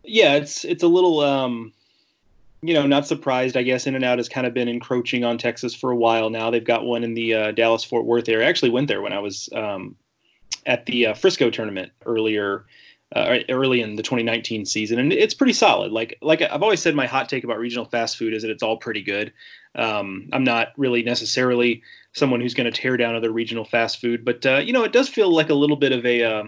Yeah, 0.05 0.35
it's 0.35 0.65
it's 0.65 0.83
a 0.83 0.89
little 0.89 1.21
um 1.21 1.73
you 2.65 2.75
know, 2.75 2.87
not 2.87 3.07
surprised. 3.07 3.57
I 3.57 3.65
guess 3.65 3.89
In 3.89 3.97
and 3.97 4.05
Out 4.05 4.19
has 4.19 4.29
kind 4.29 4.47
of 4.47 4.55
been 4.55 4.69
encroaching 4.69 5.25
on 5.25 5.37
Texas 5.37 5.75
for 5.75 5.91
a 5.91 5.97
while 5.97 6.31
now. 6.31 6.51
They've 6.51 6.63
got 6.63 6.85
one 6.85 7.03
in 7.03 7.15
the 7.15 7.35
uh, 7.35 7.51
Dallas 7.53 7.83
Fort 7.83 8.05
Worth 8.05 8.29
area. 8.29 8.47
I 8.47 8.49
actually 8.49 8.71
went 8.71 8.87
there 8.87 9.03
when 9.03 9.13
I 9.13 9.19
was 9.19 9.49
um, 9.53 9.97
at 10.67 10.87
the 10.87 11.07
uh, 11.07 11.15
Frisco 11.15 11.51
tournament 11.51 11.93
earlier, 12.07 12.65
uh, 13.15 13.39
early 13.49 13.81
in 13.81 13.97
the 13.97 14.03
2019 14.03 14.65
season, 14.65 14.99
and 14.99 15.13
it's 15.13 15.35
pretty 15.35 15.53
solid. 15.53 15.93
Like 15.93 16.17
like 16.23 16.43
I've 16.43 16.63
always 16.63 16.81
said, 16.81 16.95
my 16.95 17.07
hot 17.07 17.29
take 17.29 17.45
about 17.45 17.59
regional 17.59 17.85
fast 17.85 18.17
food 18.17 18.33
is 18.33 18.43
that 18.43 18.51
it's 18.51 18.63
all 18.63 18.77
pretty 18.77 19.03
good. 19.03 19.33
Um, 19.75 20.29
I'm 20.33 20.45
not 20.45 20.69
really 20.77 21.03
necessarily 21.03 21.83
someone 22.13 22.41
who's 22.41 22.55
going 22.55 22.71
to 22.71 22.81
tear 22.81 22.97
down 22.97 23.15
other 23.15 23.31
regional 23.31 23.65
fast 23.65 24.01
food, 24.01 24.25
but 24.25 24.45
uh, 24.47 24.59
you 24.59 24.73
know, 24.73 24.85
it 24.85 24.93
does 24.93 25.09
feel 25.09 25.35
like 25.35 25.51
a 25.51 25.55
little 25.55 25.77
bit 25.77 25.93
of 25.93 26.07
a 26.07 26.23
uh, 26.23 26.45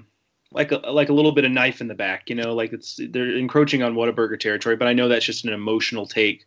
like 0.53 0.73
a 0.73 0.77
like 0.77 1.09
a 1.09 1.13
little 1.13 1.33
bit 1.33 1.45
of 1.45 1.51
knife 1.51 1.81
in 1.81 1.89
the 1.89 1.95
back, 1.95 2.31
you 2.31 2.37
know, 2.37 2.55
like 2.55 2.73
it's 2.73 2.99
they're 3.11 3.37
encroaching 3.37 3.83
on 3.83 3.95
Whataburger 3.95 4.39
territory. 4.39 4.77
But 4.77 4.89
I 4.89 4.95
know 4.95 5.09
that's 5.09 5.25
just 5.25 5.45
an 5.45 5.53
emotional 5.53 6.07
take, 6.07 6.47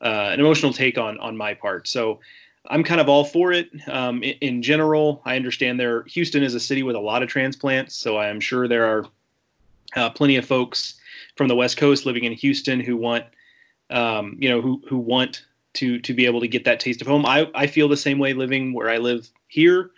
uh, 0.00 0.30
an 0.32 0.40
emotional 0.40 0.72
take 0.72 0.96
on 0.96 1.18
on 1.18 1.36
my 1.36 1.52
part. 1.52 1.88
So 1.88 2.20
I'm 2.70 2.82
kind 2.82 3.00
of 3.00 3.08
all 3.08 3.24
for 3.24 3.52
it. 3.52 3.70
Um, 3.88 4.22
in, 4.22 4.62
general, 4.62 5.20
I 5.24 5.36
understand 5.36 5.78
there. 5.78 6.02
Houston 6.04 6.42
is 6.42 6.54
a 6.54 6.60
city 6.60 6.82
with 6.82 6.96
a 6.96 7.00
lot 7.00 7.22
of 7.22 7.28
transplants, 7.28 7.94
so 7.94 8.16
I 8.16 8.28
am 8.28 8.40
sure 8.40 8.66
there 8.66 8.86
are 8.86 9.06
uh, 9.96 10.10
plenty 10.10 10.36
of 10.36 10.46
folks 10.46 10.94
from 11.36 11.48
the 11.48 11.56
West 11.56 11.76
Coast 11.76 12.06
living 12.06 12.24
in 12.24 12.32
Houston 12.32 12.80
who 12.80 12.96
want, 12.96 13.24
um, 13.90 14.36
you 14.40 14.48
know, 14.48 14.62
who 14.62 14.82
who 14.88 14.98
want 14.98 15.44
to 15.74 15.98
to 16.00 16.14
be 16.14 16.24
able 16.24 16.40
to 16.40 16.48
get 16.48 16.64
that 16.64 16.80
taste 16.80 17.02
of 17.02 17.06
home. 17.06 17.26
I 17.26 17.50
I 17.54 17.66
feel 17.66 17.88
the 17.88 17.96
same 17.96 18.18
way 18.18 18.32
living 18.32 18.72
where 18.72 18.88
I 18.88 18.98
live 18.98 19.28
here. 19.48 19.90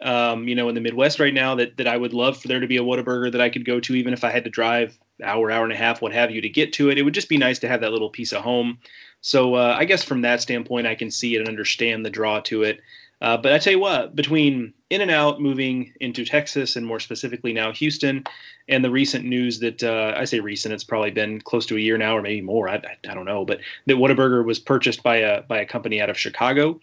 Um, 0.00 0.48
you 0.48 0.54
know, 0.54 0.68
in 0.68 0.74
the 0.74 0.80
Midwest 0.80 1.20
right 1.20 1.32
now, 1.32 1.54
that 1.54 1.76
that 1.78 1.88
I 1.88 1.96
would 1.96 2.12
love 2.12 2.36
for 2.36 2.48
there 2.48 2.60
to 2.60 2.66
be 2.66 2.76
a 2.76 2.82
Whataburger 2.82 3.32
that 3.32 3.40
I 3.40 3.48
could 3.48 3.64
go 3.64 3.80
to, 3.80 3.94
even 3.94 4.12
if 4.12 4.22
I 4.24 4.30
had 4.30 4.44
to 4.44 4.50
drive 4.50 4.98
hour, 5.22 5.50
hour 5.50 5.64
and 5.64 5.72
a 5.72 5.76
half, 5.76 6.02
what 6.02 6.12
have 6.12 6.30
you, 6.30 6.40
to 6.40 6.48
get 6.48 6.72
to 6.74 6.90
it. 6.90 6.98
It 6.98 7.02
would 7.02 7.14
just 7.14 7.28
be 7.28 7.38
nice 7.38 7.58
to 7.60 7.68
have 7.68 7.80
that 7.80 7.92
little 7.92 8.10
piece 8.10 8.32
of 8.32 8.42
home. 8.42 8.78
So 9.22 9.54
uh, 9.54 9.76
I 9.78 9.84
guess 9.84 10.04
from 10.04 10.20
that 10.22 10.40
standpoint, 10.40 10.86
I 10.86 10.94
can 10.94 11.10
see 11.10 11.36
it 11.36 11.38
and 11.38 11.48
understand 11.48 12.04
the 12.04 12.10
draw 12.10 12.40
to 12.40 12.64
it. 12.64 12.80
Uh, 13.22 13.36
but 13.36 13.52
I 13.52 13.58
tell 13.58 13.72
you 13.72 13.78
what, 13.78 14.16
between 14.16 14.74
In 14.90 15.00
and 15.00 15.10
Out 15.10 15.40
moving 15.40 15.92
into 16.00 16.24
Texas 16.24 16.74
and 16.74 16.84
more 16.84 16.98
specifically 16.98 17.52
now 17.52 17.72
Houston, 17.72 18.24
and 18.68 18.84
the 18.84 18.90
recent 18.90 19.24
news 19.24 19.60
that 19.60 19.80
uh, 19.84 20.12
I 20.16 20.24
say 20.24 20.40
recent, 20.40 20.74
it's 20.74 20.82
probably 20.82 21.12
been 21.12 21.40
close 21.40 21.64
to 21.66 21.76
a 21.76 21.80
year 21.80 21.96
now 21.96 22.16
or 22.16 22.22
maybe 22.22 22.40
more. 22.40 22.68
I, 22.68 22.82
I 23.08 23.14
don't 23.14 23.24
know, 23.24 23.44
but 23.44 23.60
that 23.86 23.96
Whataburger 23.96 24.44
was 24.44 24.58
purchased 24.58 25.04
by 25.04 25.16
a 25.18 25.42
by 25.42 25.60
a 25.60 25.66
company 25.66 26.00
out 26.00 26.10
of 26.10 26.18
Chicago. 26.18 26.80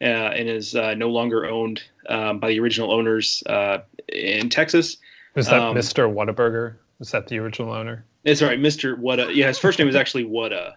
Uh, 0.00 0.34
and 0.34 0.48
is 0.48 0.74
uh, 0.74 0.94
no 0.94 1.08
longer 1.08 1.46
owned 1.46 1.80
um, 2.08 2.40
by 2.40 2.48
the 2.48 2.58
original 2.58 2.90
owners 2.90 3.40
uh, 3.46 3.78
in 4.08 4.48
Texas. 4.48 4.96
Was 5.36 5.46
that 5.46 5.60
um, 5.60 5.76
Mr. 5.76 6.12
Whataburger? 6.12 6.74
Was 6.98 7.12
that 7.12 7.28
the 7.28 7.38
original 7.38 7.72
owner? 7.72 8.04
It's 8.24 8.42
all 8.42 8.48
right, 8.48 8.58
Mr. 8.58 8.98
Whata. 8.98 9.32
Yeah, 9.32 9.46
his 9.46 9.60
first 9.60 9.78
name 9.78 9.86
was 9.86 9.94
actually 9.94 10.24
Whata. 10.24 10.74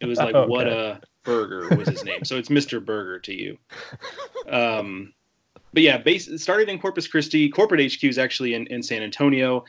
It 0.00 0.06
was 0.06 0.18
like 0.18 0.34
okay. 0.34 0.48
Whata 0.48 1.00
Burger 1.24 1.74
was 1.76 1.88
his 1.88 2.04
name, 2.04 2.24
so 2.24 2.36
it's 2.36 2.48
Mr. 2.48 2.84
Burger 2.84 3.18
to 3.20 3.34
you. 3.34 3.58
Um, 4.48 5.12
but 5.72 5.82
yeah, 5.82 5.98
base 5.98 6.28
started 6.40 6.68
in 6.68 6.78
Corpus 6.78 7.06
Christi. 7.06 7.48
Corporate 7.48 7.92
HQ 7.92 8.04
is 8.04 8.18
actually 8.18 8.54
in, 8.54 8.66
in 8.68 8.82
San 8.82 9.02
Antonio. 9.02 9.64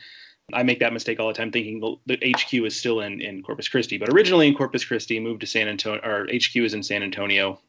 I 0.52 0.62
make 0.62 0.80
that 0.80 0.94
mistake 0.94 1.20
all 1.20 1.28
the 1.28 1.34
time, 1.34 1.52
thinking 1.52 1.80
the, 1.80 2.16
the 2.16 2.32
HQ 2.32 2.54
is 2.64 2.74
still 2.74 3.00
in, 3.00 3.20
in 3.20 3.42
Corpus 3.42 3.68
Christi, 3.68 3.98
but 3.98 4.08
originally 4.08 4.48
in 4.48 4.54
Corpus 4.54 4.84
Christi, 4.84 5.20
moved 5.20 5.42
to 5.42 5.46
San 5.46 5.68
Antonio. 5.68 6.00
Or 6.02 6.26
HQ 6.32 6.56
is 6.56 6.72
in 6.72 6.82
San 6.82 7.02
Antonio. 7.02 7.60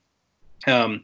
Um, 0.67 1.03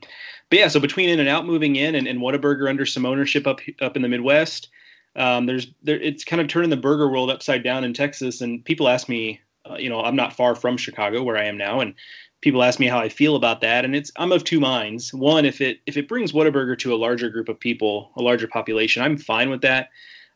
but 0.50 0.60
yeah, 0.60 0.68
so 0.68 0.80
between 0.80 1.10
In 1.10 1.20
and 1.20 1.28
Out 1.28 1.46
moving 1.46 1.76
in 1.76 1.96
and, 1.96 2.08
and 2.08 2.20
Whataburger 2.20 2.70
under 2.70 2.86
some 2.86 3.06
ownership 3.06 3.48
up 3.48 3.60
up 3.82 3.96
in 3.96 4.02
the 4.02 4.08
Midwest, 4.08 4.70
um, 5.16 5.46
there's 5.46 5.68
there 5.84 6.00
it's 6.00 6.24
kind 6.24 6.42
of 6.42 6.48
turning 6.48 6.70
the 6.70 6.78
burger 6.78 7.10
world 7.10 7.30
upside 7.30 7.64
down 7.64 7.84
in 7.84 7.94
Texas. 7.94 8.42
And 8.42 8.64
people 8.64 8.88
ask 8.88 9.10
me, 9.10 9.42
uh, 9.70 9.76
you 9.76 9.90
know, 9.90 10.02
I'm 10.02 10.16
not 10.16 10.34
far 10.34 10.56
from 10.56 10.78
Chicago 10.78 11.24
where 11.24 11.38
I 11.38 11.46
am 11.46 11.58
now, 11.58 11.80
and 11.80 11.94
people 12.42 12.64
ask 12.64 12.80
me 12.80 12.88
how 12.88 13.00
I 13.00 13.10
feel 13.10 13.36
about 13.36 13.62
that. 13.62 13.86
And 13.86 13.96
it's 13.96 14.12
I'm 14.18 14.32
of 14.32 14.44
two 14.44 14.60
minds. 14.60 15.14
One, 15.14 15.46
if 15.46 15.62
it 15.62 15.80
if 15.86 15.98
it 15.98 16.08
brings 16.08 16.32
Whataburger 16.32 16.78
to 16.80 16.94
a 16.94 16.98
larger 16.98 17.30
group 17.30 17.50
of 17.50 17.60
people, 17.60 18.12
a 18.18 18.22
larger 18.22 18.48
population, 18.48 19.02
I'm 19.04 19.18
fine 19.18 19.50
with 19.50 19.62
that. 19.62 19.90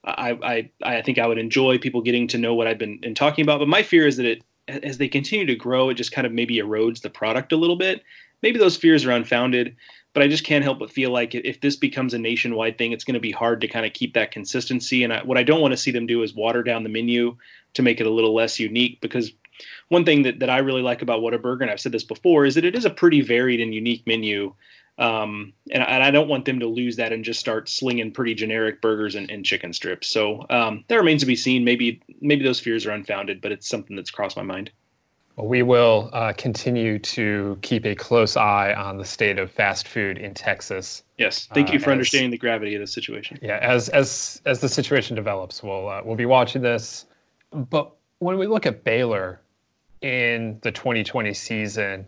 I 0.03 0.69
I 0.83 0.97
I 0.97 1.01
think 1.01 1.19
I 1.19 1.27
would 1.27 1.37
enjoy 1.37 1.77
people 1.77 2.01
getting 2.01 2.27
to 2.29 2.37
know 2.37 2.55
what 2.55 2.67
I've 2.67 2.79
been, 2.79 2.99
been 2.99 3.15
talking 3.15 3.43
about. 3.43 3.59
But 3.59 3.67
my 3.67 3.83
fear 3.83 4.07
is 4.07 4.17
that 4.17 4.25
it 4.25 4.43
as 4.67 4.97
they 4.97 5.07
continue 5.07 5.45
to 5.47 5.55
grow, 5.55 5.89
it 5.89 5.95
just 5.95 6.11
kind 6.11 6.27
of 6.27 6.33
maybe 6.33 6.57
erodes 6.57 7.01
the 7.01 7.09
product 7.09 7.51
a 7.51 7.57
little 7.57 7.75
bit 7.75 8.03
maybe 8.41 8.59
those 8.59 8.77
fears 8.77 9.05
are 9.05 9.11
unfounded, 9.11 9.75
but 10.13 10.23
I 10.23 10.27
just 10.27 10.43
can't 10.43 10.63
help 10.63 10.79
but 10.79 10.91
feel 10.91 11.11
like 11.11 11.35
if 11.35 11.61
this 11.61 11.75
becomes 11.75 12.13
a 12.13 12.19
nationwide 12.19 12.77
thing, 12.77 12.91
it's 12.91 13.03
going 13.03 13.13
to 13.13 13.19
be 13.19 13.31
hard 13.31 13.61
to 13.61 13.67
kind 13.67 13.85
of 13.85 13.93
keep 13.93 14.13
that 14.15 14.31
consistency. 14.31 15.03
And 15.03 15.13
I, 15.13 15.23
what 15.23 15.37
I 15.37 15.43
don't 15.43 15.61
want 15.61 15.71
to 15.71 15.77
see 15.77 15.91
them 15.91 16.07
do 16.07 16.23
is 16.23 16.33
water 16.33 16.63
down 16.63 16.83
the 16.83 16.89
menu 16.89 17.37
to 17.75 17.81
make 17.81 18.01
it 18.01 18.07
a 18.07 18.11
little 18.11 18.33
less 18.33 18.59
unique 18.59 18.99
because 19.01 19.31
one 19.89 20.05
thing 20.05 20.23
that, 20.23 20.39
that 20.39 20.49
I 20.49 20.59
really 20.59 20.81
like 20.81 21.01
about 21.01 21.21
Whataburger, 21.21 21.61
and 21.61 21.69
I've 21.69 21.79
said 21.79 21.91
this 21.91 22.03
before, 22.03 22.45
is 22.45 22.55
that 22.55 22.65
it 22.65 22.75
is 22.75 22.85
a 22.85 22.89
pretty 22.89 23.21
varied 23.21 23.59
and 23.59 23.73
unique 23.73 24.05
menu. 24.07 24.53
Um, 24.97 25.53
and, 25.71 25.81
and, 25.81 26.03
I 26.03 26.11
don't 26.11 26.27
want 26.27 26.43
them 26.43 26.59
to 26.59 26.67
lose 26.67 26.97
that 26.97 27.13
and 27.13 27.23
just 27.23 27.39
start 27.39 27.69
slinging 27.69 28.11
pretty 28.11 28.33
generic 28.33 28.81
burgers 28.81 29.15
and, 29.15 29.31
and 29.31 29.45
chicken 29.45 29.71
strips. 29.71 30.09
So 30.09 30.45
um, 30.49 30.83
that 30.89 30.97
remains 30.97 31.21
to 31.21 31.25
be 31.25 31.37
seen. 31.37 31.63
Maybe 31.63 32.01
maybe 32.19 32.43
those 32.43 32.59
fears 32.59 32.85
are 32.85 32.91
unfounded, 32.91 33.39
but 33.39 33.53
it's 33.53 33.69
something 33.69 33.95
that's 33.95 34.11
crossed 34.11 34.35
my 34.35 34.43
mind. 34.43 34.71
We 35.41 35.61
will 35.61 36.09
uh, 36.13 36.33
continue 36.37 36.99
to 36.99 37.57
keep 37.61 37.85
a 37.85 37.95
close 37.95 38.35
eye 38.35 38.73
on 38.73 38.97
the 38.97 39.05
state 39.05 39.39
of 39.39 39.51
fast 39.51 39.87
food 39.87 40.17
in 40.17 40.33
Texas. 40.33 41.03
Yes, 41.17 41.47
thank 41.53 41.71
you 41.71 41.79
for 41.79 41.89
uh, 41.89 41.93
as, 41.93 41.97
understanding 41.97 42.31
the 42.31 42.37
gravity 42.37 42.75
of 42.75 42.81
the 42.81 42.87
situation. 42.87 43.39
Yeah, 43.41 43.59
as 43.61 43.89
as 43.89 44.41
as 44.45 44.59
the 44.59 44.69
situation 44.69 45.15
develops, 45.15 45.63
we'll 45.63 45.89
uh, 45.89 46.01
we'll 46.03 46.15
be 46.15 46.25
watching 46.25 46.61
this. 46.61 47.05
But 47.51 47.91
when 48.19 48.37
we 48.37 48.47
look 48.47 48.65
at 48.65 48.83
Baylor 48.83 49.41
in 50.01 50.59
the 50.61 50.71
2020 50.71 51.33
season, 51.33 52.07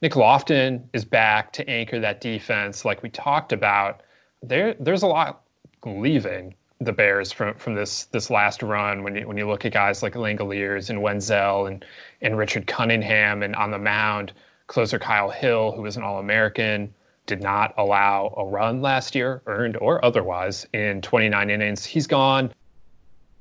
Nick 0.00 0.16
Loftin 0.16 0.88
is 0.92 1.04
back 1.04 1.52
to 1.52 1.68
anchor 1.68 2.00
that 2.00 2.20
defense, 2.20 2.84
like 2.84 3.02
we 3.02 3.08
talked 3.08 3.52
about. 3.52 4.02
There, 4.42 4.74
there's 4.80 5.02
a 5.02 5.06
lot 5.06 5.44
leaving 5.86 6.54
the 6.84 6.92
Bears 6.92 7.32
from 7.32 7.54
from 7.54 7.74
this 7.74 8.06
this 8.06 8.30
last 8.30 8.62
run 8.62 9.02
when 9.02 9.14
you 9.16 9.28
when 9.28 9.36
you 9.36 9.46
look 9.48 9.64
at 9.64 9.72
guys 9.72 10.02
like 10.02 10.14
Langeliers 10.14 10.90
and 10.90 11.02
Wenzel 11.02 11.66
and 11.66 11.84
and 12.20 12.36
Richard 12.36 12.66
Cunningham 12.66 13.42
and 13.42 13.54
on 13.56 13.70
the 13.70 13.78
mound 13.78 14.32
closer 14.66 14.98
Kyle 14.98 15.30
Hill 15.30 15.72
who 15.72 15.82
was 15.82 15.96
an 15.96 16.02
All-American 16.02 16.92
did 17.26 17.40
not 17.40 17.72
allow 17.76 18.34
a 18.36 18.44
run 18.44 18.80
last 18.80 19.14
year 19.14 19.42
earned 19.46 19.76
or 19.80 20.04
otherwise 20.04 20.66
in 20.72 21.00
29 21.02 21.50
innings. 21.50 21.84
He's 21.84 22.06
gone. 22.06 22.52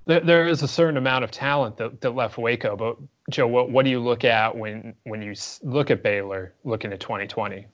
There, 0.06 0.20
there 0.20 0.48
is 0.48 0.62
a 0.62 0.68
certain 0.68 0.98
amount 0.98 1.24
of 1.24 1.32
talent 1.32 1.78
that, 1.78 2.02
that 2.02 2.12
left 2.12 2.38
Waco 2.38 2.76
but 2.76 2.98
Joe 3.30 3.48
what, 3.48 3.72
what 3.72 3.86
do 3.86 3.92
you 3.92 4.00
look 4.00 4.24
at 4.24 4.56
when 4.56 4.94
when 5.04 5.22
you 5.22 5.34
look 5.64 5.90
at 5.90 6.04
Baylor 6.04 6.54
looking 6.64 6.92
at 6.92 7.00
2020 7.00 7.66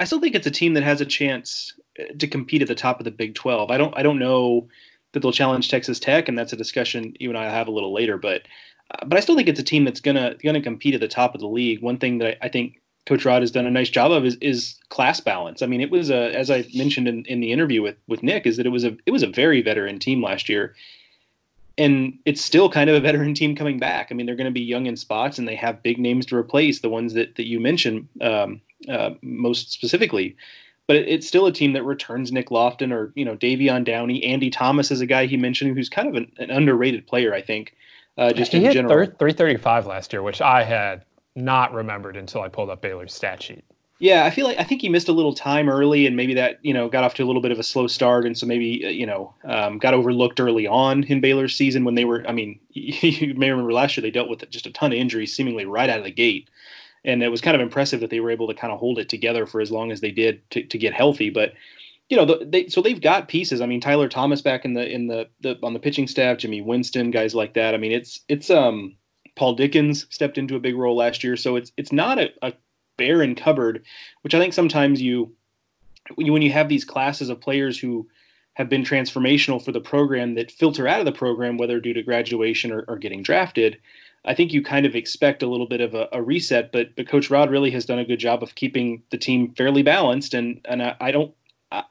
I 0.00 0.04
still 0.04 0.20
think 0.20 0.34
it's 0.34 0.46
a 0.46 0.50
team 0.50 0.72
that 0.74 0.82
has 0.82 1.02
a 1.02 1.06
chance 1.06 1.74
to 2.18 2.26
compete 2.26 2.62
at 2.62 2.68
the 2.68 2.74
top 2.74 3.00
of 3.00 3.04
the 3.04 3.10
Big 3.10 3.34
12. 3.34 3.70
I 3.70 3.78
don't 3.78 3.96
I 3.96 4.02
don't 4.02 4.18
know 4.18 4.68
that 5.12 5.20
they'll 5.20 5.32
challenge 5.32 5.68
Texas 5.68 5.98
Tech, 5.98 6.28
and 6.28 6.38
that's 6.38 6.52
a 6.52 6.56
discussion 6.56 7.14
you 7.18 7.28
and 7.28 7.38
I 7.38 7.50
have 7.50 7.68
a 7.68 7.72
little 7.72 7.92
later. 7.92 8.16
But 8.16 8.42
uh, 8.90 9.04
but 9.06 9.16
I 9.16 9.20
still 9.20 9.36
think 9.36 9.48
it's 9.48 9.60
a 9.60 9.64
team 9.64 9.84
that's 9.84 10.00
gonna 10.00 10.34
gonna 10.42 10.62
compete 10.62 10.94
at 10.94 11.00
the 11.00 11.08
top 11.08 11.34
of 11.34 11.40
the 11.40 11.48
league. 11.48 11.82
One 11.82 11.98
thing 11.98 12.18
that 12.18 12.38
I, 12.42 12.46
I 12.46 12.48
think 12.48 12.80
Coach 13.06 13.24
Rod 13.24 13.42
has 13.42 13.50
done 13.50 13.66
a 13.66 13.70
nice 13.70 13.90
job 13.90 14.12
of 14.12 14.24
is, 14.24 14.36
is 14.40 14.76
class 14.88 15.20
balance. 15.20 15.62
I 15.62 15.66
mean, 15.66 15.80
it 15.80 15.90
was 15.90 16.10
a 16.10 16.34
as 16.36 16.50
I 16.50 16.64
mentioned 16.74 17.08
in, 17.08 17.24
in 17.26 17.40
the 17.40 17.52
interview 17.52 17.82
with 17.82 17.96
with 18.06 18.22
Nick, 18.22 18.46
is 18.46 18.56
that 18.56 18.66
it 18.66 18.70
was 18.70 18.84
a 18.84 18.96
it 19.06 19.10
was 19.10 19.22
a 19.22 19.28
very 19.28 19.62
veteran 19.62 19.98
team 19.98 20.22
last 20.22 20.48
year. 20.48 20.74
And 21.78 22.18
it's 22.26 22.44
still 22.44 22.68
kind 22.68 22.90
of 22.90 22.96
a 22.96 23.00
veteran 23.00 23.32
team 23.32 23.56
coming 23.56 23.78
back. 23.78 24.08
I 24.10 24.14
mean, 24.14 24.26
they're 24.26 24.36
going 24.36 24.44
to 24.44 24.50
be 24.50 24.60
young 24.60 24.84
in 24.84 24.96
spots, 24.98 25.38
and 25.38 25.48
they 25.48 25.54
have 25.54 25.82
big 25.82 25.98
names 25.98 26.26
to 26.26 26.36
replace 26.36 26.80
the 26.80 26.90
ones 26.90 27.14
that, 27.14 27.36
that 27.36 27.46
you 27.46 27.58
mentioned 27.58 28.06
um, 28.20 28.60
uh, 28.86 29.10
most 29.22 29.72
specifically 29.72 30.36
but 30.90 30.96
it's 30.96 31.28
still 31.28 31.46
a 31.46 31.52
team 31.52 31.72
that 31.74 31.84
returns 31.84 32.32
Nick 32.32 32.50
Loftin 32.50 32.90
or 32.90 33.12
you 33.14 33.24
know 33.24 33.36
Davion 33.36 33.84
Downey. 33.84 34.24
Andy 34.24 34.50
Thomas 34.50 34.90
is 34.90 35.00
a 35.00 35.06
guy 35.06 35.26
he 35.26 35.36
mentioned 35.36 35.76
who's 35.76 35.88
kind 35.88 36.08
of 36.08 36.16
an, 36.16 36.32
an 36.38 36.50
underrated 36.50 37.06
player, 37.06 37.32
I 37.32 37.42
think. 37.42 37.76
Uh, 38.18 38.32
just 38.32 38.50
he 38.50 38.58
in 38.58 38.64
hit 38.64 38.72
general, 38.72 39.06
three 39.16 39.32
thirty 39.32 39.56
five 39.56 39.86
last 39.86 40.12
year, 40.12 40.20
which 40.20 40.40
I 40.40 40.64
had 40.64 41.04
not 41.36 41.72
remembered 41.72 42.16
until 42.16 42.40
I 42.40 42.48
pulled 42.48 42.70
up 42.70 42.82
Baylor's 42.82 43.14
stat 43.14 43.40
sheet. 43.40 43.62
Yeah, 44.00 44.24
I 44.24 44.30
feel 44.30 44.44
like 44.44 44.58
I 44.58 44.64
think 44.64 44.80
he 44.80 44.88
missed 44.88 45.08
a 45.08 45.12
little 45.12 45.32
time 45.32 45.68
early, 45.68 46.08
and 46.08 46.16
maybe 46.16 46.34
that 46.34 46.58
you 46.62 46.74
know 46.74 46.88
got 46.88 47.04
off 47.04 47.14
to 47.14 47.22
a 47.22 47.26
little 47.26 47.40
bit 47.40 47.52
of 47.52 47.60
a 47.60 47.62
slow 47.62 47.86
start, 47.86 48.26
and 48.26 48.36
so 48.36 48.44
maybe 48.44 48.84
uh, 48.84 48.88
you 48.88 49.06
know 49.06 49.32
um, 49.44 49.78
got 49.78 49.94
overlooked 49.94 50.40
early 50.40 50.66
on 50.66 51.04
in 51.04 51.20
Baylor's 51.20 51.54
season 51.54 51.84
when 51.84 51.94
they 51.94 52.04
were. 52.04 52.24
I 52.26 52.32
mean, 52.32 52.58
you 52.72 53.32
may 53.34 53.48
remember 53.50 53.72
last 53.72 53.96
year 53.96 54.02
they 54.02 54.10
dealt 54.10 54.28
with 54.28 54.50
just 54.50 54.66
a 54.66 54.72
ton 54.72 54.90
of 54.90 54.98
injuries, 54.98 55.36
seemingly 55.36 55.66
right 55.66 55.88
out 55.88 55.98
of 55.98 56.04
the 56.04 56.10
gate 56.10 56.50
and 57.04 57.22
it 57.22 57.28
was 57.28 57.40
kind 57.40 57.54
of 57.54 57.60
impressive 57.60 58.00
that 58.00 58.10
they 58.10 58.20
were 58.20 58.30
able 58.30 58.48
to 58.48 58.54
kind 58.54 58.72
of 58.72 58.78
hold 58.78 58.98
it 58.98 59.08
together 59.08 59.46
for 59.46 59.60
as 59.60 59.70
long 59.70 59.90
as 59.90 60.00
they 60.00 60.10
did 60.10 60.48
to, 60.50 60.62
to 60.64 60.78
get 60.78 60.92
healthy. 60.92 61.30
But 61.30 61.54
you 62.08 62.16
know, 62.16 62.24
they 62.24 62.68
so 62.68 62.82
they've 62.82 63.00
got 63.00 63.28
pieces. 63.28 63.60
I 63.60 63.66
mean, 63.66 63.80
Tyler 63.80 64.08
Thomas 64.08 64.42
back 64.42 64.64
in 64.64 64.74
the 64.74 64.88
in 64.88 65.06
the, 65.06 65.28
the 65.40 65.58
on 65.62 65.72
the 65.72 65.78
pitching 65.78 66.08
staff, 66.08 66.38
Jimmy 66.38 66.60
Winston, 66.60 67.10
guys 67.10 67.34
like 67.34 67.54
that. 67.54 67.74
I 67.74 67.78
mean, 67.78 67.92
it's 67.92 68.20
it's 68.28 68.50
um 68.50 68.96
Paul 69.36 69.54
Dickens 69.54 70.06
stepped 70.10 70.36
into 70.36 70.56
a 70.56 70.60
big 70.60 70.76
role 70.76 70.96
last 70.96 71.22
year, 71.22 71.36
so 71.36 71.56
it's 71.56 71.72
it's 71.76 71.92
not 71.92 72.18
a, 72.18 72.30
a 72.42 72.52
barren 72.98 73.34
cupboard, 73.34 73.84
which 74.22 74.34
I 74.34 74.38
think 74.38 74.52
sometimes 74.52 75.00
you 75.00 75.32
when 76.16 76.42
you 76.42 76.50
have 76.50 76.68
these 76.68 76.84
classes 76.84 77.28
of 77.28 77.40
players 77.40 77.78
who 77.78 78.08
have 78.54 78.68
been 78.68 78.82
transformational 78.82 79.64
for 79.64 79.70
the 79.72 79.80
program 79.80 80.34
that 80.34 80.50
filter 80.50 80.88
out 80.88 80.98
of 80.98 81.06
the 81.06 81.12
program, 81.12 81.56
whether 81.56 81.80
due 81.80 81.94
to 81.94 82.02
graduation 82.02 82.72
or, 82.72 82.84
or 82.88 82.98
getting 82.98 83.22
drafted, 83.22 83.78
I 84.24 84.34
think 84.34 84.52
you 84.52 84.62
kind 84.62 84.84
of 84.84 84.94
expect 84.94 85.42
a 85.42 85.46
little 85.46 85.66
bit 85.66 85.80
of 85.80 85.94
a, 85.94 86.08
a, 86.12 86.22
reset, 86.22 86.72
but 86.72 86.94
but 86.94 87.08
Coach 87.08 87.30
Rod 87.30 87.50
really 87.50 87.70
has 87.70 87.86
done 87.86 87.98
a 87.98 88.04
good 88.04 88.18
job 88.18 88.42
of 88.42 88.54
keeping 88.54 89.02
the 89.10 89.16
team 89.16 89.54
fairly 89.54 89.82
balanced, 89.82 90.34
and 90.34 90.60
and 90.66 90.82
I, 90.82 90.96
I 91.00 91.10
don't, 91.10 91.34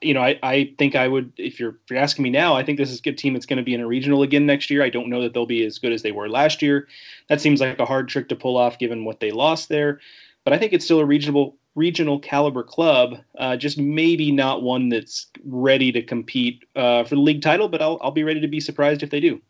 you 0.01 0.13
know, 0.13 0.21
I, 0.21 0.37
I 0.43 0.75
think 0.77 0.95
I 0.95 1.07
would 1.07 1.33
if 1.37 1.59
you're 1.59 1.71
if 1.71 1.89
you're 1.89 1.99
asking 1.99 2.23
me 2.23 2.29
now, 2.29 2.55
I 2.55 2.63
think 2.63 2.77
this 2.77 2.91
is 2.91 2.99
a 2.99 3.01
good 3.01 3.17
team 3.17 3.33
that's 3.33 3.47
going 3.47 3.57
to 3.57 3.63
be 3.63 3.73
in 3.73 3.81
a 3.81 3.87
regional 3.87 4.21
again 4.21 4.45
next 4.45 4.69
year. 4.69 4.83
I 4.83 4.89
don't 4.89 5.09
know 5.09 5.21
that 5.23 5.33
they'll 5.33 5.47
be 5.47 5.65
as 5.65 5.79
good 5.79 5.91
as 5.91 6.03
they 6.03 6.11
were 6.11 6.29
last 6.29 6.61
year. 6.61 6.87
That 7.29 7.41
seems 7.41 7.61
like 7.61 7.79
a 7.79 7.85
hard 7.85 8.07
trick 8.07 8.29
to 8.29 8.35
pull 8.35 8.57
off 8.57 8.77
given 8.77 9.05
what 9.05 9.19
they 9.19 9.31
lost 9.31 9.69
there, 9.69 9.99
but 10.43 10.53
I 10.53 10.59
think 10.59 10.73
it's 10.73 10.85
still 10.85 10.99
a 10.99 11.05
regional 11.05 11.57
regional 11.75 12.19
caliber 12.19 12.63
club, 12.63 13.15
uh, 13.39 13.55
just 13.55 13.77
maybe 13.77 14.31
not 14.31 14.61
one 14.61 14.89
that's 14.89 15.27
ready 15.45 15.91
to 15.93 16.03
compete 16.03 16.63
uh, 16.75 17.03
for 17.05 17.15
the 17.15 17.21
league 17.21 17.41
title, 17.41 17.69
but 17.69 17.81
I'll 17.81 17.97
I'll 18.01 18.11
be 18.11 18.23
ready 18.23 18.41
to 18.41 18.47
be 18.47 18.59
surprised 18.59 19.01
if 19.01 19.09
they 19.09 19.19
do. 19.19 19.41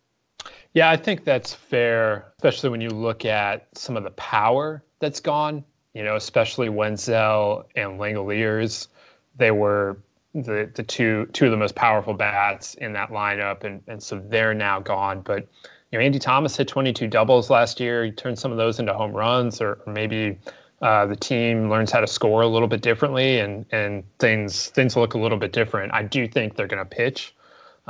Yeah, 0.73 0.89
I 0.89 0.97
think 0.97 1.23
that's 1.25 1.53
fair, 1.53 2.31
especially 2.37 2.69
when 2.69 2.81
you 2.81 2.89
look 2.89 3.25
at 3.25 3.67
some 3.77 3.97
of 3.97 4.03
the 4.03 4.11
power 4.11 4.83
that's 4.99 5.19
gone. 5.19 5.63
You 5.93 6.03
know, 6.03 6.15
especially 6.15 6.69
Wenzel 6.69 7.65
and 7.75 7.99
Langeliers. 7.99 8.87
They 9.37 9.51
were 9.51 9.97
the 10.35 10.69
the 10.75 10.83
two 10.83 11.25
two 11.33 11.45
of 11.45 11.51
the 11.51 11.57
most 11.57 11.75
powerful 11.75 12.13
bats 12.13 12.75
in 12.75 12.93
that 12.93 13.09
lineup, 13.09 13.63
and 13.63 13.81
and 13.87 14.01
so 14.01 14.21
they're 14.27 14.53
now 14.53 14.79
gone. 14.79 15.21
But 15.21 15.47
you 15.91 15.97
know, 15.97 16.05
Andy 16.05 16.19
Thomas 16.19 16.55
hit 16.55 16.67
22 16.67 17.07
doubles 17.07 17.49
last 17.49 17.79
year. 17.79 18.05
He 18.05 18.11
turned 18.11 18.37
some 18.37 18.51
of 18.51 18.57
those 18.57 18.79
into 18.79 18.93
home 18.93 19.11
runs, 19.13 19.59
or, 19.59 19.79
or 19.87 19.93
maybe 19.93 20.37
uh, 20.83 21.07
the 21.07 21.15
team 21.15 21.67
learns 21.69 21.91
how 21.91 21.99
to 21.99 22.07
score 22.07 22.43
a 22.43 22.47
little 22.47 22.67
bit 22.67 22.81
differently, 22.81 23.39
and 23.39 23.65
and 23.71 24.03
things 24.19 24.67
things 24.67 24.95
look 24.95 25.15
a 25.15 25.19
little 25.19 25.39
bit 25.39 25.51
different. 25.51 25.91
I 25.93 26.03
do 26.03 26.27
think 26.27 26.55
they're 26.55 26.67
going 26.67 26.83
to 26.83 26.95
pitch 26.95 27.33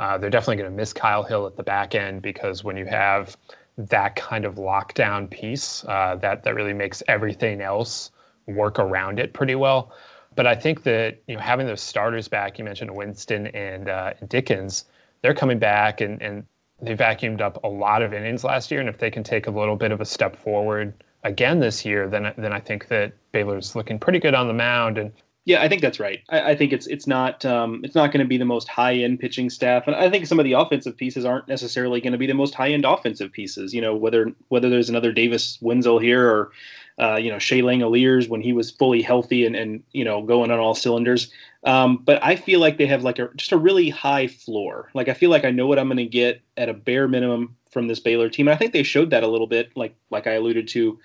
uh, 0.00 0.16
they're 0.16 0.30
definitely 0.30 0.56
going 0.56 0.70
to 0.70 0.76
miss 0.76 0.94
Kyle 0.94 1.22
Hill 1.22 1.46
at 1.46 1.56
the 1.56 1.62
back 1.62 1.94
end 1.94 2.22
because 2.22 2.64
when 2.64 2.74
you 2.74 2.86
have 2.86 3.36
that 3.76 4.16
kind 4.16 4.46
of 4.46 4.54
lockdown 4.54 5.30
piece, 5.30 5.84
uh, 5.84 6.16
that 6.22 6.42
that 6.42 6.54
really 6.54 6.72
makes 6.72 7.02
everything 7.06 7.60
else 7.60 8.10
work 8.46 8.78
around 8.78 9.18
it 9.18 9.34
pretty 9.34 9.54
well. 9.54 9.92
But 10.34 10.46
I 10.46 10.54
think 10.54 10.84
that 10.84 11.18
you 11.26 11.34
know 11.36 11.42
having 11.42 11.66
those 11.66 11.82
starters 11.82 12.28
back, 12.28 12.58
you 12.58 12.64
mentioned 12.64 12.94
Winston 12.94 13.48
and, 13.48 13.90
uh, 13.90 14.14
Dickens, 14.26 14.86
they're 15.20 15.34
coming 15.34 15.58
back 15.58 16.00
and 16.00 16.20
and 16.22 16.46
they 16.80 16.96
vacuumed 16.96 17.42
up 17.42 17.62
a 17.62 17.68
lot 17.68 18.00
of 18.00 18.14
innings 18.14 18.42
last 18.42 18.70
year. 18.70 18.80
And 18.80 18.88
if 18.88 18.96
they 18.96 19.10
can 19.10 19.22
take 19.22 19.48
a 19.48 19.50
little 19.50 19.76
bit 19.76 19.92
of 19.92 20.00
a 20.00 20.06
step 20.06 20.34
forward 20.34 20.94
again 21.24 21.60
this 21.60 21.84
year, 21.84 22.08
then 22.08 22.32
then 22.38 22.54
I 22.54 22.60
think 22.60 22.88
that 22.88 23.12
Baylor's 23.32 23.76
looking 23.76 23.98
pretty 23.98 24.18
good 24.18 24.34
on 24.34 24.46
the 24.48 24.54
mound. 24.54 24.96
And 24.96 25.12
yeah, 25.46 25.62
I 25.62 25.68
think 25.68 25.80
that's 25.80 25.98
right. 25.98 26.20
I, 26.28 26.50
I 26.50 26.54
think 26.54 26.72
it's 26.72 26.86
it's 26.86 27.06
not 27.06 27.44
um, 27.44 27.80
it's 27.82 27.94
not 27.94 28.12
going 28.12 28.24
to 28.24 28.28
be 28.28 28.36
the 28.36 28.44
most 28.44 28.68
high 28.68 28.94
end 28.94 29.20
pitching 29.20 29.48
staff, 29.48 29.86
and 29.86 29.96
I 29.96 30.10
think 30.10 30.26
some 30.26 30.38
of 30.38 30.44
the 30.44 30.52
offensive 30.52 30.96
pieces 30.96 31.24
aren't 31.24 31.48
necessarily 31.48 32.00
going 32.00 32.12
to 32.12 32.18
be 32.18 32.26
the 32.26 32.34
most 32.34 32.54
high 32.54 32.70
end 32.70 32.84
offensive 32.84 33.32
pieces. 33.32 33.72
You 33.72 33.80
know, 33.80 33.94
whether 33.94 34.32
whether 34.48 34.68
there's 34.68 34.90
another 34.90 35.12
Davis 35.12 35.58
Wenzel 35.62 35.98
here 35.98 36.28
or 36.28 36.52
uh, 36.98 37.16
you 37.16 37.30
know 37.30 37.38
Shea 37.38 37.62
Langeliers 37.62 38.28
when 38.28 38.42
he 38.42 38.52
was 38.52 38.70
fully 38.70 39.00
healthy 39.00 39.46
and 39.46 39.56
and 39.56 39.82
you 39.92 40.04
know 40.04 40.22
going 40.22 40.50
on 40.50 40.58
all 40.58 40.74
cylinders. 40.74 41.32
Um, 41.64 41.98
but 41.98 42.22
I 42.22 42.36
feel 42.36 42.60
like 42.60 42.78
they 42.78 42.86
have 42.86 43.02
like 43.02 43.18
a 43.18 43.30
just 43.36 43.52
a 43.52 43.58
really 43.58 43.88
high 43.88 44.26
floor. 44.26 44.90
Like 44.94 45.08
I 45.08 45.14
feel 45.14 45.30
like 45.30 45.44
I 45.44 45.50
know 45.50 45.66
what 45.66 45.78
I'm 45.78 45.88
going 45.88 45.96
to 45.96 46.04
get 46.04 46.42
at 46.58 46.68
a 46.68 46.74
bare 46.74 47.08
minimum 47.08 47.56
from 47.70 47.86
this 47.86 48.00
Baylor 48.00 48.28
team. 48.28 48.48
And 48.48 48.54
I 48.54 48.58
think 48.58 48.72
they 48.72 48.82
showed 48.82 49.10
that 49.10 49.22
a 49.22 49.28
little 49.28 49.46
bit, 49.46 49.70
like 49.74 49.94
like 50.10 50.26
I 50.26 50.32
alluded 50.32 50.68
to 50.68 50.98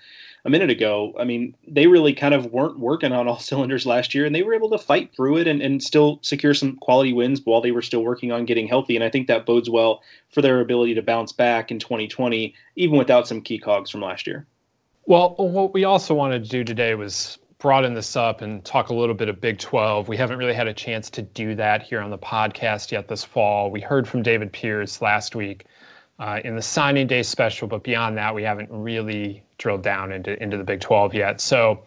a 0.46 0.50
minute 0.50 0.70
ago, 0.70 1.12
I 1.18 1.24
mean, 1.24 1.56
they 1.66 1.88
really 1.88 2.12
kind 2.12 2.32
of 2.32 2.46
weren't 2.46 2.78
working 2.78 3.10
on 3.12 3.26
all 3.26 3.38
cylinders 3.40 3.84
last 3.84 4.14
year, 4.14 4.24
and 4.24 4.34
they 4.34 4.42
were 4.42 4.54
able 4.54 4.70
to 4.70 4.78
fight 4.78 5.12
through 5.14 5.38
it 5.38 5.48
and, 5.48 5.60
and 5.60 5.82
still 5.82 6.20
secure 6.22 6.54
some 6.54 6.76
quality 6.76 7.12
wins 7.12 7.40
while 7.44 7.60
they 7.60 7.72
were 7.72 7.82
still 7.82 8.04
working 8.04 8.30
on 8.30 8.44
getting 8.44 8.68
healthy. 8.68 8.94
And 8.94 9.04
I 9.04 9.10
think 9.10 9.26
that 9.26 9.44
bodes 9.44 9.68
well 9.68 10.02
for 10.30 10.42
their 10.42 10.60
ability 10.60 10.94
to 10.94 11.02
bounce 11.02 11.32
back 11.32 11.72
in 11.72 11.80
2020, 11.80 12.54
even 12.76 12.96
without 12.96 13.26
some 13.26 13.42
key 13.42 13.58
cogs 13.58 13.90
from 13.90 14.02
last 14.02 14.26
year. 14.26 14.46
Well, 15.06 15.34
what 15.36 15.74
we 15.74 15.84
also 15.84 16.14
wanted 16.14 16.44
to 16.44 16.50
do 16.50 16.62
today 16.62 16.94
was 16.94 17.38
broaden 17.58 17.94
this 17.94 18.14
up 18.14 18.40
and 18.40 18.64
talk 18.64 18.90
a 18.90 18.94
little 18.94 19.14
bit 19.14 19.28
of 19.28 19.40
Big 19.40 19.58
12. 19.58 20.08
We 20.08 20.16
haven't 20.16 20.38
really 20.38 20.54
had 20.54 20.68
a 20.68 20.74
chance 20.74 21.10
to 21.10 21.22
do 21.22 21.56
that 21.56 21.82
here 21.82 22.00
on 22.00 22.10
the 22.10 22.18
podcast 22.18 22.92
yet 22.92 23.08
this 23.08 23.24
fall. 23.24 23.70
We 23.70 23.80
heard 23.80 24.06
from 24.06 24.22
David 24.22 24.52
Pierce 24.52 25.02
last 25.02 25.34
week 25.34 25.66
uh, 26.18 26.40
in 26.44 26.56
the 26.56 26.62
signing 26.62 27.06
day 27.06 27.22
special, 27.22 27.68
but 27.68 27.82
beyond 27.82 28.16
that, 28.16 28.34
we 28.34 28.42
haven't 28.42 28.68
really 28.70 29.42
drilled 29.58 29.82
down 29.82 30.12
into 30.12 30.40
into 30.42 30.56
the 30.56 30.64
Big 30.64 30.80
12 30.80 31.14
yet. 31.14 31.40
So, 31.40 31.82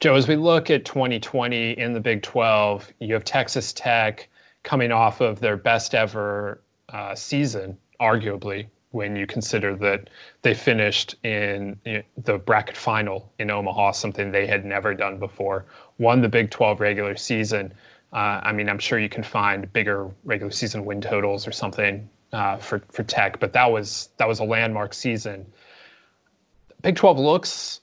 Joe, 0.00 0.14
as 0.14 0.26
we 0.26 0.36
look 0.36 0.70
at 0.70 0.84
2020 0.84 1.72
in 1.72 1.92
the 1.92 2.00
Big 2.00 2.22
12, 2.22 2.92
you 3.00 3.14
have 3.14 3.24
Texas 3.24 3.72
Tech 3.72 4.28
coming 4.62 4.90
off 4.90 5.20
of 5.20 5.40
their 5.40 5.56
best 5.56 5.94
ever 5.94 6.60
uh, 6.88 7.14
season, 7.14 7.76
arguably, 8.00 8.66
when 8.90 9.16
you 9.16 9.26
consider 9.26 9.74
that 9.76 10.08
they 10.42 10.54
finished 10.54 11.16
in 11.24 11.78
you 11.84 11.98
know, 11.98 12.02
the 12.24 12.38
bracket 12.38 12.76
final 12.76 13.30
in 13.38 13.50
Omaha, 13.50 13.92
something 13.92 14.30
they 14.30 14.46
had 14.46 14.64
never 14.64 14.94
done 14.94 15.18
before, 15.18 15.66
won 15.98 16.22
the 16.22 16.28
Big 16.28 16.50
12 16.50 16.80
regular 16.80 17.16
season. 17.16 17.72
Uh, 18.12 18.40
I 18.42 18.52
mean, 18.52 18.68
I'm 18.68 18.78
sure 18.78 18.98
you 18.98 19.08
can 19.08 19.24
find 19.24 19.70
bigger 19.72 20.10
regular 20.24 20.52
season 20.52 20.84
win 20.84 21.00
totals 21.00 21.46
or 21.46 21.52
something 21.52 22.08
uh, 22.34 22.56
for 22.58 22.82
for 22.90 23.04
Tech, 23.04 23.38
but 23.40 23.52
that 23.52 23.70
was 23.70 24.10
that 24.18 24.28
was 24.28 24.40
a 24.40 24.44
landmark 24.44 24.92
season. 24.92 25.46
Big 26.82 26.96
12 26.96 27.18
looks 27.18 27.80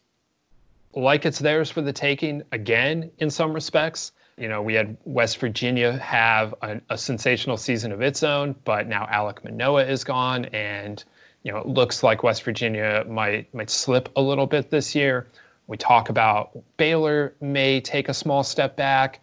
like 0.94 1.26
it's 1.26 1.40
theirs 1.40 1.72
for 1.72 1.82
the 1.82 1.94
taking 1.94 2.44
again 2.52 3.10
in 3.20 3.30
some 3.30 3.54
respects. 3.54 4.12
You 4.38 4.50
know, 4.50 4.62
we 4.62 4.74
had 4.74 4.98
West 5.06 5.38
Virginia 5.38 5.98
have 5.98 6.54
a, 6.62 6.82
a 6.90 6.98
sensational 6.98 7.58
season 7.58 7.92
of 7.92 8.02
its 8.02 8.24
own, 8.24 8.56
but 8.66 8.88
now 8.88 9.08
Alec 9.10 9.44
Manoah 9.44 9.86
is 9.86 10.04
gone, 10.04 10.46
and 10.46 11.04
you 11.44 11.52
know, 11.52 11.60
it 11.60 11.68
looks 11.68 12.04
like 12.04 12.22
West 12.22 12.44
Virginia 12.44 13.06
might 13.08 13.52
might 13.54 13.70
slip 13.70 14.10
a 14.16 14.22
little 14.22 14.48
bit 14.48 14.70
this 14.70 14.94
year. 14.94 15.28
We 15.68 15.78
talk 15.78 16.10
about 16.10 16.52
Baylor 16.76 17.34
may 17.40 17.80
take 17.80 18.10
a 18.10 18.14
small 18.14 18.44
step 18.44 18.76
back. 18.76 19.22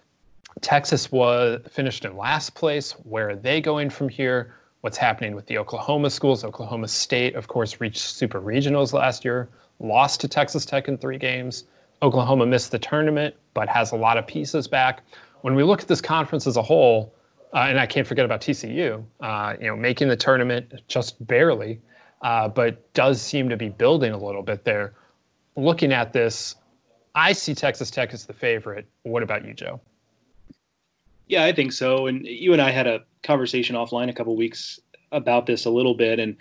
Texas 0.63 1.13
was 1.13 1.61
finished 1.71 2.05
in 2.05 2.17
last 2.17 2.55
place. 2.55 2.93
Where 3.05 3.31
are 3.31 3.37
they 3.37 3.61
going 3.61 3.91
from 3.91 4.09
here? 4.09 4.55
What's 4.81 4.97
happening 4.97 5.35
with 5.35 5.47
the 5.47 5.59
Oklahoma 5.59 6.11
schools? 6.11 6.45
Oklahoma 6.45 6.89
State, 6.89 7.35
of 7.35 7.49
course, 7.49 7.81
reached 7.81 7.99
super 7.99 8.41
regionals 8.41 8.93
last 8.93 9.25
year 9.25 9.49
lost 9.81 10.21
to 10.21 10.29
Texas 10.29 10.65
Tech 10.65 10.89
in 10.89 10.99
three 10.99 11.19
games. 11.19 11.65
Oklahoma 12.03 12.47
missed 12.47 12.71
the 12.71 12.79
tournament, 12.79 13.35
but 13.55 13.69
has 13.69 13.93
a 13.93 13.97
lot 13.97 14.17
of 14.17 14.27
pieces 14.27 14.69
back. 14.69 15.03
When 15.43 15.55
we 15.55 15.63
look 15.63 15.81
at 15.81 15.89
this 15.89 16.01
conference 16.01 16.47
as 16.47 16.57
a 16.57 16.63
whole, 16.63 17.15
uh, 17.55 17.67
and 17.69 17.79
I 17.79 17.87
can't 17.87 18.07
forget 18.07 18.25
about 18.25 18.41
TCU, 18.41 19.03
uh, 19.21 19.55
you 19.61 19.67
know, 19.67 19.77
making 19.77 20.09
the 20.09 20.17
tournament 20.17 20.73
just 20.89 21.25
barely, 21.27 21.81
uh, 22.23 22.49
but 22.49 22.93
does 22.95 23.23
seem 23.23 23.49
to 23.49 23.57
be 23.57 23.69
building 23.69 24.13
a 24.13 24.19
little 24.19 24.43
bit 24.43 24.65
there. 24.65 24.95
Looking 25.57 25.93
at 25.93 26.13
this, 26.13 26.57
I 27.15 27.33
see 27.33 27.55
Texas 27.55 27.91
Tech 27.91 28.13
as 28.13 28.27
the 28.27 28.33
favorite. 28.33 28.87
What 29.03 29.23
about 29.23 29.45
you, 29.45 29.55
Joe? 29.55 29.81
Yeah, 31.29 31.45
I 31.45 31.53
think 31.53 31.73
so. 31.73 32.07
And 32.07 32.27
you 32.27 32.53
and 32.53 32.63
I 32.63 32.71
had 32.71 32.87
a 32.87 33.03
conversation 33.23 33.77
offline 33.77 34.09
a 34.09 34.13
couple 34.13 34.35
weeks 34.37 34.81
about 35.13 35.47
this 35.47 35.65
a 35.65 35.71
little 35.71 35.95
bit, 35.95 36.19
and 36.19 36.37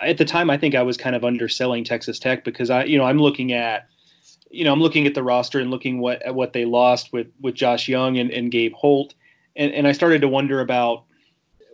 at 0.00 0.18
the 0.18 0.24
time, 0.24 0.50
I 0.50 0.58
think 0.58 0.74
I 0.74 0.82
was 0.82 0.96
kind 0.96 1.14
of 1.14 1.24
underselling 1.24 1.84
Texas 1.84 2.18
Tech 2.18 2.44
because 2.44 2.70
I, 2.70 2.84
you 2.84 2.98
know, 2.98 3.04
I'm 3.04 3.18
looking 3.18 3.52
at, 3.52 3.86
you 4.50 4.64
know, 4.64 4.72
I'm 4.72 4.80
looking 4.80 5.06
at 5.06 5.14
the 5.14 5.22
roster 5.22 5.60
and 5.60 5.70
looking 5.70 6.00
what 6.00 6.20
at 6.22 6.34
what 6.34 6.52
they 6.52 6.64
lost 6.64 7.12
with 7.12 7.28
with 7.40 7.54
Josh 7.54 7.88
Young 7.88 8.18
and, 8.18 8.30
and 8.30 8.50
Gabe 8.50 8.74
Holt, 8.74 9.14
and 9.56 9.72
and 9.72 9.86
I 9.86 9.92
started 9.92 10.20
to 10.22 10.28
wonder 10.28 10.60
about 10.60 11.04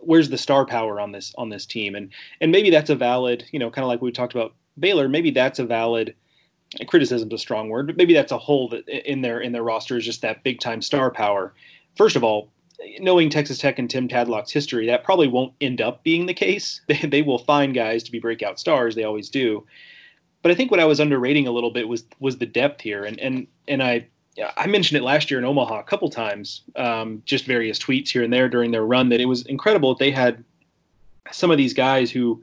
where's 0.01 0.29
the 0.29 0.37
star 0.37 0.65
power 0.65 0.99
on 0.99 1.11
this 1.11 1.33
on 1.37 1.49
this 1.49 1.65
team, 1.65 1.95
and 1.95 2.11
and 2.39 2.51
maybe 2.51 2.69
that's 2.69 2.89
a 2.89 2.95
valid, 2.95 3.45
you 3.51 3.59
know, 3.59 3.71
kind 3.71 3.83
of 3.83 3.89
like 3.89 4.01
we 4.01 4.11
talked 4.11 4.33
about 4.33 4.53
Baylor, 4.79 5.09
maybe 5.09 5.31
that's 5.31 5.59
a 5.59 5.65
valid 5.65 6.15
criticism's 6.87 7.33
a 7.33 7.37
strong 7.37 7.69
word, 7.69 7.87
but 7.87 7.97
maybe 7.97 8.13
that's 8.13 8.31
a 8.31 8.37
hole 8.37 8.69
that 8.69 8.87
in 8.87 9.21
their 9.21 9.39
in 9.39 9.51
their 9.51 9.63
roster 9.63 9.97
is 9.97 10.05
just 10.05 10.21
that 10.21 10.43
big 10.43 10.59
time 10.59 10.81
star 10.81 11.09
power. 11.09 11.53
First 11.95 12.15
of 12.15 12.23
all, 12.23 12.51
knowing 12.99 13.29
Texas 13.29 13.57
Tech 13.57 13.79
and 13.79 13.89
Tim 13.89 14.07
Tadlock's 14.07 14.51
history, 14.51 14.85
that 14.87 15.03
probably 15.03 15.27
won't 15.27 15.53
end 15.61 15.81
up 15.81 16.03
being 16.03 16.25
the 16.25 16.33
case. 16.33 16.81
They, 16.87 16.97
they 16.97 17.21
will 17.21 17.39
find 17.39 17.73
guys 17.73 18.03
to 18.03 18.11
be 18.11 18.19
breakout 18.19 18.59
stars. 18.59 18.95
They 18.95 19.03
always 19.03 19.29
do. 19.29 19.65
But 20.41 20.51
I 20.51 20.55
think 20.55 20.71
what 20.71 20.79
I 20.79 20.85
was 20.85 20.99
underrating 20.99 21.47
a 21.47 21.51
little 21.51 21.71
bit 21.71 21.87
was 21.87 22.05
was 22.19 22.37
the 22.37 22.45
depth 22.45 22.81
here, 22.81 23.03
and 23.03 23.19
and 23.19 23.47
and 23.67 23.83
I 23.83 24.07
I 24.57 24.67
mentioned 24.67 24.97
it 24.97 25.03
last 25.03 25.29
year 25.29 25.39
in 25.39 25.45
Omaha 25.45 25.79
a 25.79 25.83
couple 25.83 26.09
times, 26.09 26.61
um, 26.75 27.21
just 27.25 27.45
various 27.45 27.77
tweets 27.77 28.09
here 28.09 28.23
and 28.23 28.31
there 28.31 28.47
during 28.47 28.71
their 28.71 28.85
run 28.85 29.09
that 29.09 29.19
it 29.19 29.25
was 29.25 29.45
incredible 29.47 29.93
that 29.93 29.99
they 29.99 30.11
had 30.11 30.43
some 31.31 31.51
of 31.51 31.57
these 31.57 31.73
guys 31.73 32.09
who 32.09 32.41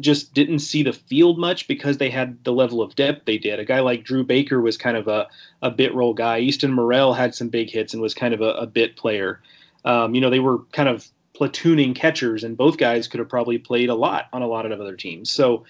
just 0.00 0.32
didn't 0.32 0.60
see 0.60 0.82
the 0.82 0.92
field 0.92 1.38
much 1.38 1.68
because 1.68 1.98
they 1.98 2.10
had 2.10 2.42
the 2.44 2.52
level 2.52 2.80
of 2.80 2.94
depth 2.94 3.26
they 3.26 3.38
did. 3.38 3.58
A 3.58 3.64
guy 3.64 3.80
like 3.80 4.04
Drew 4.04 4.24
Baker 4.24 4.60
was 4.60 4.76
kind 4.76 4.96
of 4.96 5.08
a, 5.08 5.28
a 5.62 5.70
bit 5.70 5.94
role 5.94 6.14
guy. 6.14 6.38
Easton 6.38 6.72
Murrell 6.72 7.14
had 7.14 7.34
some 7.34 7.48
big 7.48 7.70
hits 7.70 7.92
and 7.92 8.02
was 8.02 8.14
kind 8.14 8.32
of 8.32 8.40
a, 8.40 8.52
a 8.54 8.66
bit 8.66 8.96
player. 8.96 9.40
Um, 9.84 10.14
you 10.14 10.20
know, 10.20 10.30
they 10.30 10.40
were 10.40 10.60
kind 10.72 10.88
of 10.88 11.06
platooning 11.34 11.94
catchers, 11.94 12.44
and 12.44 12.56
both 12.56 12.78
guys 12.78 13.08
could 13.08 13.18
have 13.18 13.28
probably 13.28 13.58
played 13.58 13.90
a 13.90 13.94
lot 13.94 14.28
on 14.32 14.40
a 14.40 14.46
lot 14.46 14.70
of 14.70 14.80
other 14.80 14.96
teams. 14.96 15.30
So 15.30 15.64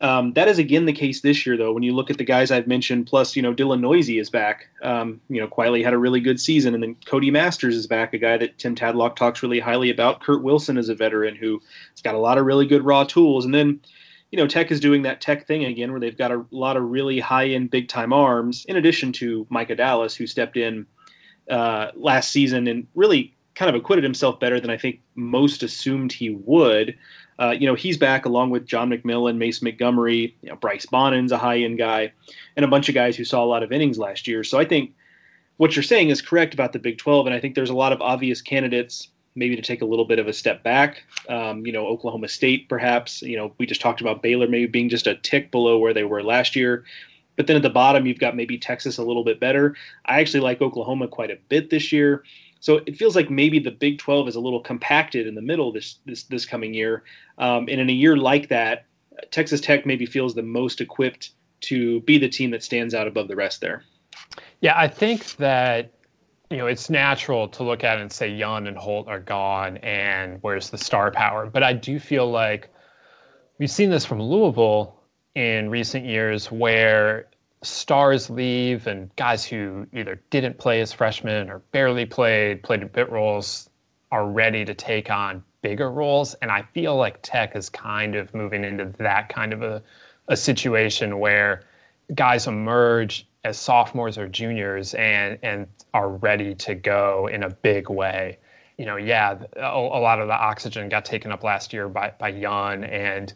um, 0.00 0.34
that 0.34 0.46
is 0.46 0.58
again 0.58 0.84
the 0.84 0.92
case 0.92 1.22
this 1.22 1.46
year, 1.46 1.56
though. 1.56 1.72
When 1.72 1.82
you 1.82 1.94
look 1.94 2.10
at 2.10 2.18
the 2.18 2.24
guys 2.24 2.50
I've 2.50 2.66
mentioned, 2.66 3.06
plus 3.06 3.34
you 3.34 3.42
know 3.42 3.54
Dylan 3.54 3.80
Neuse 3.80 4.10
is 4.10 4.28
back. 4.28 4.68
Um, 4.82 5.20
you 5.28 5.40
know, 5.40 5.48
quietly 5.48 5.82
had 5.82 5.94
a 5.94 5.98
really 5.98 6.20
good 6.20 6.38
season, 6.38 6.74
and 6.74 6.82
then 6.82 6.96
Cody 7.06 7.30
Masters 7.30 7.74
is 7.76 7.86
back, 7.86 8.12
a 8.12 8.18
guy 8.18 8.36
that 8.36 8.58
Tim 8.58 8.74
Tadlock 8.74 9.16
talks 9.16 9.42
really 9.42 9.60
highly 9.60 9.88
about. 9.88 10.20
Kurt 10.20 10.42
Wilson 10.42 10.76
is 10.76 10.90
a 10.90 10.94
veteran 10.94 11.34
who's 11.34 11.62
got 12.04 12.14
a 12.14 12.18
lot 12.18 12.36
of 12.36 12.44
really 12.44 12.66
good 12.66 12.84
raw 12.84 13.04
tools, 13.04 13.46
and 13.46 13.54
then 13.54 13.80
you 14.30 14.36
know 14.36 14.46
Tech 14.46 14.70
is 14.70 14.80
doing 14.80 15.02
that 15.02 15.22
Tech 15.22 15.46
thing 15.46 15.64
again, 15.64 15.90
where 15.90 16.00
they've 16.00 16.18
got 16.18 16.30
a 16.30 16.44
lot 16.50 16.76
of 16.76 16.82
really 16.82 17.18
high 17.18 17.48
end, 17.48 17.70
big 17.70 17.88
time 17.88 18.12
arms, 18.12 18.66
in 18.68 18.76
addition 18.76 19.12
to 19.12 19.46
Micah 19.48 19.76
Dallas, 19.76 20.14
who 20.14 20.26
stepped 20.26 20.58
in 20.58 20.86
uh, 21.50 21.90
last 21.94 22.32
season 22.32 22.66
and 22.66 22.86
really 22.94 23.34
kind 23.54 23.70
of 23.70 23.74
acquitted 23.74 24.04
himself 24.04 24.38
better 24.38 24.60
than 24.60 24.70
I 24.70 24.76
think 24.76 25.00
most 25.14 25.62
assumed 25.62 26.12
he 26.12 26.30
would. 26.30 26.96
Uh, 27.38 27.54
you 27.58 27.66
know, 27.66 27.74
he's 27.74 27.98
back 27.98 28.24
along 28.24 28.50
with 28.50 28.66
John 28.66 28.90
McMillon, 28.90 29.36
Mace 29.36 29.60
Montgomery, 29.60 30.34
you 30.42 30.48
know, 30.48 30.56
Bryce 30.56 30.86
Bonnin's 30.86 31.32
a 31.32 31.38
high 31.38 31.58
end 31.58 31.78
guy, 31.78 32.12
and 32.56 32.64
a 32.64 32.68
bunch 32.68 32.88
of 32.88 32.94
guys 32.94 33.16
who 33.16 33.24
saw 33.24 33.44
a 33.44 33.46
lot 33.46 33.62
of 33.62 33.72
innings 33.72 33.98
last 33.98 34.26
year. 34.26 34.42
So 34.42 34.58
I 34.58 34.64
think 34.64 34.92
what 35.58 35.76
you're 35.76 35.82
saying 35.82 36.10
is 36.10 36.22
correct 36.22 36.54
about 36.54 36.72
the 36.72 36.78
Big 36.78 36.98
12, 36.98 37.26
and 37.26 37.34
I 37.34 37.40
think 37.40 37.54
there's 37.54 37.70
a 37.70 37.74
lot 37.74 37.92
of 37.92 38.00
obvious 38.00 38.40
candidates 38.40 39.08
maybe 39.36 39.54
to 39.54 39.62
take 39.62 39.82
a 39.82 39.84
little 39.84 40.06
bit 40.06 40.18
of 40.18 40.26
a 40.26 40.32
step 40.32 40.62
back. 40.62 41.02
Um, 41.28 41.64
you 41.66 41.72
know, 41.72 41.86
Oklahoma 41.86 42.28
State, 42.28 42.68
perhaps. 42.68 43.22
You 43.22 43.36
know, 43.36 43.52
we 43.58 43.66
just 43.66 43.82
talked 43.82 44.00
about 44.00 44.22
Baylor 44.22 44.48
maybe 44.48 44.66
being 44.66 44.88
just 44.88 45.06
a 45.06 45.14
tick 45.16 45.50
below 45.50 45.78
where 45.78 45.92
they 45.92 46.04
were 46.04 46.22
last 46.22 46.56
year. 46.56 46.84
But 47.36 47.46
then 47.46 47.56
at 47.56 47.62
the 47.62 47.70
bottom, 47.70 48.06
you've 48.06 48.18
got 48.18 48.34
maybe 48.34 48.56
Texas 48.56 48.96
a 48.96 49.02
little 49.02 49.22
bit 49.22 49.38
better. 49.38 49.76
I 50.06 50.20
actually 50.20 50.40
like 50.40 50.62
Oklahoma 50.62 51.06
quite 51.06 51.30
a 51.30 51.36
bit 51.50 51.68
this 51.68 51.92
year. 51.92 52.24
So 52.66 52.80
it 52.84 52.96
feels 52.96 53.14
like 53.14 53.30
maybe 53.30 53.60
the 53.60 53.70
Big 53.70 54.00
12 54.00 54.26
is 54.26 54.34
a 54.34 54.40
little 54.40 54.58
compacted 54.58 55.28
in 55.28 55.36
the 55.36 55.40
middle 55.40 55.70
this 55.70 56.00
this 56.04 56.24
this 56.24 56.44
coming 56.44 56.74
year. 56.74 57.04
Um, 57.38 57.68
and 57.70 57.80
in 57.80 57.88
a 57.88 57.92
year 57.92 58.16
like 58.16 58.48
that, 58.48 58.86
Texas 59.30 59.60
Tech 59.60 59.86
maybe 59.86 60.04
feels 60.04 60.34
the 60.34 60.42
most 60.42 60.80
equipped 60.80 61.30
to 61.60 62.00
be 62.00 62.18
the 62.18 62.28
team 62.28 62.50
that 62.50 62.64
stands 62.64 62.92
out 62.92 63.06
above 63.06 63.28
the 63.28 63.36
rest 63.36 63.60
there. 63.60 63.84
Yeah, 64.62 64.76
I 64.76 64.88
think 64.88 65.36
that 65.36 65.92
you 66.50 66.56
know 66.56 66.66
it's 66.66 66.90
natural 66.90 67.46
to 67.50 67.62
look 67.62 67.84
at 67.84 67.98
it 67.98 68.00
and 68.00 68.10
say 68.10 68.34
Jung 68.34 68.66
and 68.66 68.76
Holt 68.76 69.06
are 69.06 69.20
gone, 69.20 69.76
and 69.76 70.38
where's 70.40 70.68
the 70.68 70.78
star 70.78 71.12
power? 71.12 71.46
But 71.46 71.62
I 71.62 71.72
do 71.72 72.00
feel 72.00 72.28
like 72.28 72.68
we've 73.60 73.70
seen 73.70 73.90
this 73.90 74.04
from 74.04 74.20
Louisville 74.20 75.04
in 75.36 75.70
recent 75.70 76.04
years, 76.04 76.50
where 76.50 77.28
stars 77.66 78.30
leave 78.30 78.86
and 78.86 79.14
guys 79.16 79.44
who 79.44 79.86
either 79.92 80.20
didn't 80.30 80.58
play 80.58 80.80
as 80.80 80.92
freshmen 80.92 81.50
or 81.50 81.58
barely 81.72 82.06
played, 82.06 82.62
played 82.62 82.82
in 82.82 82.88
bit 82.88 83.10
roles, 83.10 83.68
are 84.12 84.26
ready 84.26 84.64
to 84.64 84.74
take 84.74 85.10
on 85.10 85.42
bigger 85.62 85.90
roles. 85.90 86.34
And 86.34 86.50
I 86.50 86.62
feel 86.62 86.96
like 86.96 87.18
Tech 87.22 87.56
is 87.56 87.68
kind 87.68 88.14
of 88.14 88.32
moving 88.34 88.64
into 88.64 88.86
that 88.98 89.28
kind 89.28 89.52
of 89.52 89.62
a, 89.62 89.82
a 90.28 90.36
situation 90.36 91.18
where 91.18 91.64
guys 92.14 92.46
emerge 92.46 93.26
as 93.44 93.58
sophomores 93.58 94.18
or 94.18 94.28
juniors 94.28 94.94
and 94.94 95.38
and 95.42 95.66
are 95.94 96.08
ready 96.08 96.54
to 96.54 96.74
go 96.74 97.28
in 97.32 97.42
a 97.42 97.50
big 97.50 97.88
way. 97.88 98.38
You 98.78 98.86
know, 98.86 98.96
yeah, 98.96 99.38
a, 99.56 99.66
a 99.68 100.00
lot 100.00 100.20
of 100.20 100.28
the 100.28 100.34
oxygen 100.34 100.88
got 100.88 101.04
taken 101.04 101.32
up 101.32 101.42
last 101.42 101.72
year 101.72 101.88
by 101.88 102.12
by 102.18 102.28
Jung 102.28 102.84
and 102.84 103.32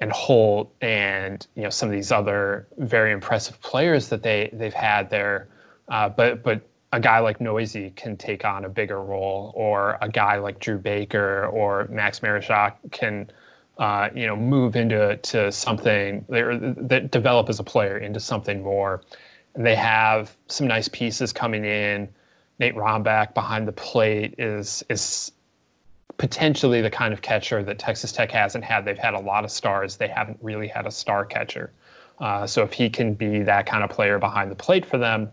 and 0.00 0.10
Holt 0.12 0.74
and 0.80 1.46
you 1.54 1.62
know 1.62 1.70
some 1.70 1.88
of 1.88 1.92
these 1.92 2.10
other 2.10 2.66
very 2.78 3.12
impressive 3.12 3.60
players 3.60 4.08
that 4.08 4.22
they 4.22 4.50
they've 4.52 4.74
had 4.74 5.10
there. 5.10 5.48
Uh, 5.88 6.08
but 6.08 6.42
but 6.42 6.62
a 6.92 7.00
guy 7.00 7.20
like 7.20 7.40
Neuse 7.40 7.76
can 7.94 8.16
take 8.16 8.44
on 8.44 8.64
a 8.64 8.68
bigger 8.68 9.02
role, 9.02 9.52
or 9.54 9.98
a 10.00 10.08
guy 10.08 10.36
like 10.36 10.58
Drew 10.58 10.78
Baker 10.78 11.46
or 11.46 11.86
Max 11.90 12.20
Marusak 12.20 12.74
can 12.90 13.30
uh, 13.78 14.08
you 14.14 14.26
know 14.26 14.36
move 14.36 14.76
into 14.76 15.16
to 15.16 15.52
something 15.52 16.24
that 16.28 17.10
develop 17.10 17.48
as 17.48 17.60
a 17.60 17.64
player 17.64 17.98
into 17.98 18.20
something 18.20 18.62
more. 18.62 19.02
And 19.54 19.66
they 19.66 19.74
have 19.74 20.36
some 20.46 20.66
nice 20.66 20.88
pieces 20.88 21.32
coming 21.32 21.64
in. 21.64 22.08
Nate 22.58 22.74
Rombach 22.74 23.34
behind 23.34 23.66
the 23.66 23.72
plate 23.72 24.34
is 24.38 24.82
is 24.88 25.32
potentially 26.20 26.82
the 26.82 26.90
kind 26.90 27.14
of 27.14 27.22
catcher 27.22 27.62
that 27.62 27.78
Texas 27.78 28.12
Tech 28.12 28.30
hasn't 28.30 28.62
had. 28.62 28.84
They've 28.84 28.98
had 28.98 29.14
a 29.14 29.20
lot 29.20 29.42
of 29.42 29.50
stars. 29.50 29.96
They 29.96 30.06
haven't 30.06 30.38
really 30.42 30.68
had 30.68 30.86
a 30.86 30.90
star 30.90 31.24
catcher. 31.24 31.72
Uh, 32.18 32.46
so 32.46 32.62
if 32.62 32.74
he 32.74 32.90
can 32.90 33.14
be 33.14 33.42
that 33.42 33.64
kind 33.64 33.82
of 33.82 33.88
player 33.88 34.18
behind 34.18 34.50
the 34.50 34.54
plate 34.54 34.84
for 34.84 34.98
them, 34.98 35.30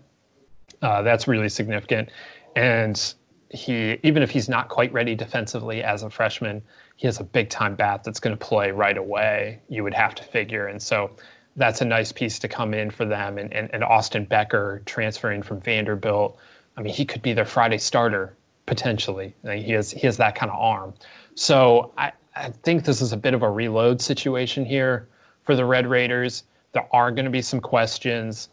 uh, 0.81 1.01
that's 1.01 1.27
really 1.27 1.49
significant. 1.49 2.07
And 2.55 3.13
he, 3.49 3.97
even 4.03 4.23
if 4.23 4.29
he's 4.29 4.47
not 4.47 4.69
quite 4.69 4.93
ready 4.93 5.13
defensively 5.13 5.83
as 5.83 6.03
a 6.03 6.09
freshman, 6.09 6.61
he 6.95 7.05
has 7.05 7.19
a 7.19 7.25
big 7.25 7.49
time 7.49 7.75
bat 7.75 8.05
that's 8.05 8.21
going 8.21 8.37
to 8.37 8.45
play 8.45 8.71
right 8.71 8.97
away. 8.97 9.59
You 9.67 9.83
would 9.83 9.93
have 9.93 10.15
to 10.15 10.23
figure, 10.23 10.67
and 10.67 10.81
so 10.81 11.11
that's 11.57 11.81
a 11.81 11.85
nice 11.85 12.13
piece 12.13 12.39
to 12.39 12.47
come 12.47 12.73
in 12.73 12.91
for 12.91 13.03
them. 13.03 13.37
And, 13.37 13.51
and, 13.51 13.69
and 13.73 13.83
Austin 13.83 14.23
Becker 14.23 14.83
transferring 14.85 15.41
from 15.41 15.59
Vanderbilt. 15.59 16.37
I 16.77 16.81
mean, 16.81 16.93
he 16.93 17.03
could 17.03 17.21
be 17.21 17.33
their 17.33 17.45
Friday 17.45 17.77
starter 17.77 18.37
potentially. 18.67 19.33
Like 19.43 19.63
he 19.63 19.71
has 19.71 19.89
he 19.89 20.01
has 20.01 20.17
that 20.17 20.35
kind 20.35 20.51
of 20.51 20.59
arm. 20.59 20.93
So 21.33 21.91
I, 21.97 22.11
I 22.35 22.51
think 22.51 22.85
this 22.85 23.01
is 23.01 23.13
a 23.13 23.17
bit 23.17 23.33
of 23.33 23.41
a 23.41 23.49
reload 23.49 23.99
situation 23.99 24.63
here 24.63 25.07
for 25.43 25.55
the 25.55 25.65
Red 25.65 25.87
Raiders. 25.87 26.43
There 26.73 26.87
are 26.91 27.09
going 27.09 27.25
to 27.25 27.31
be 27.31 27.41
some 27.41 27.59
questions, 27.59 28.49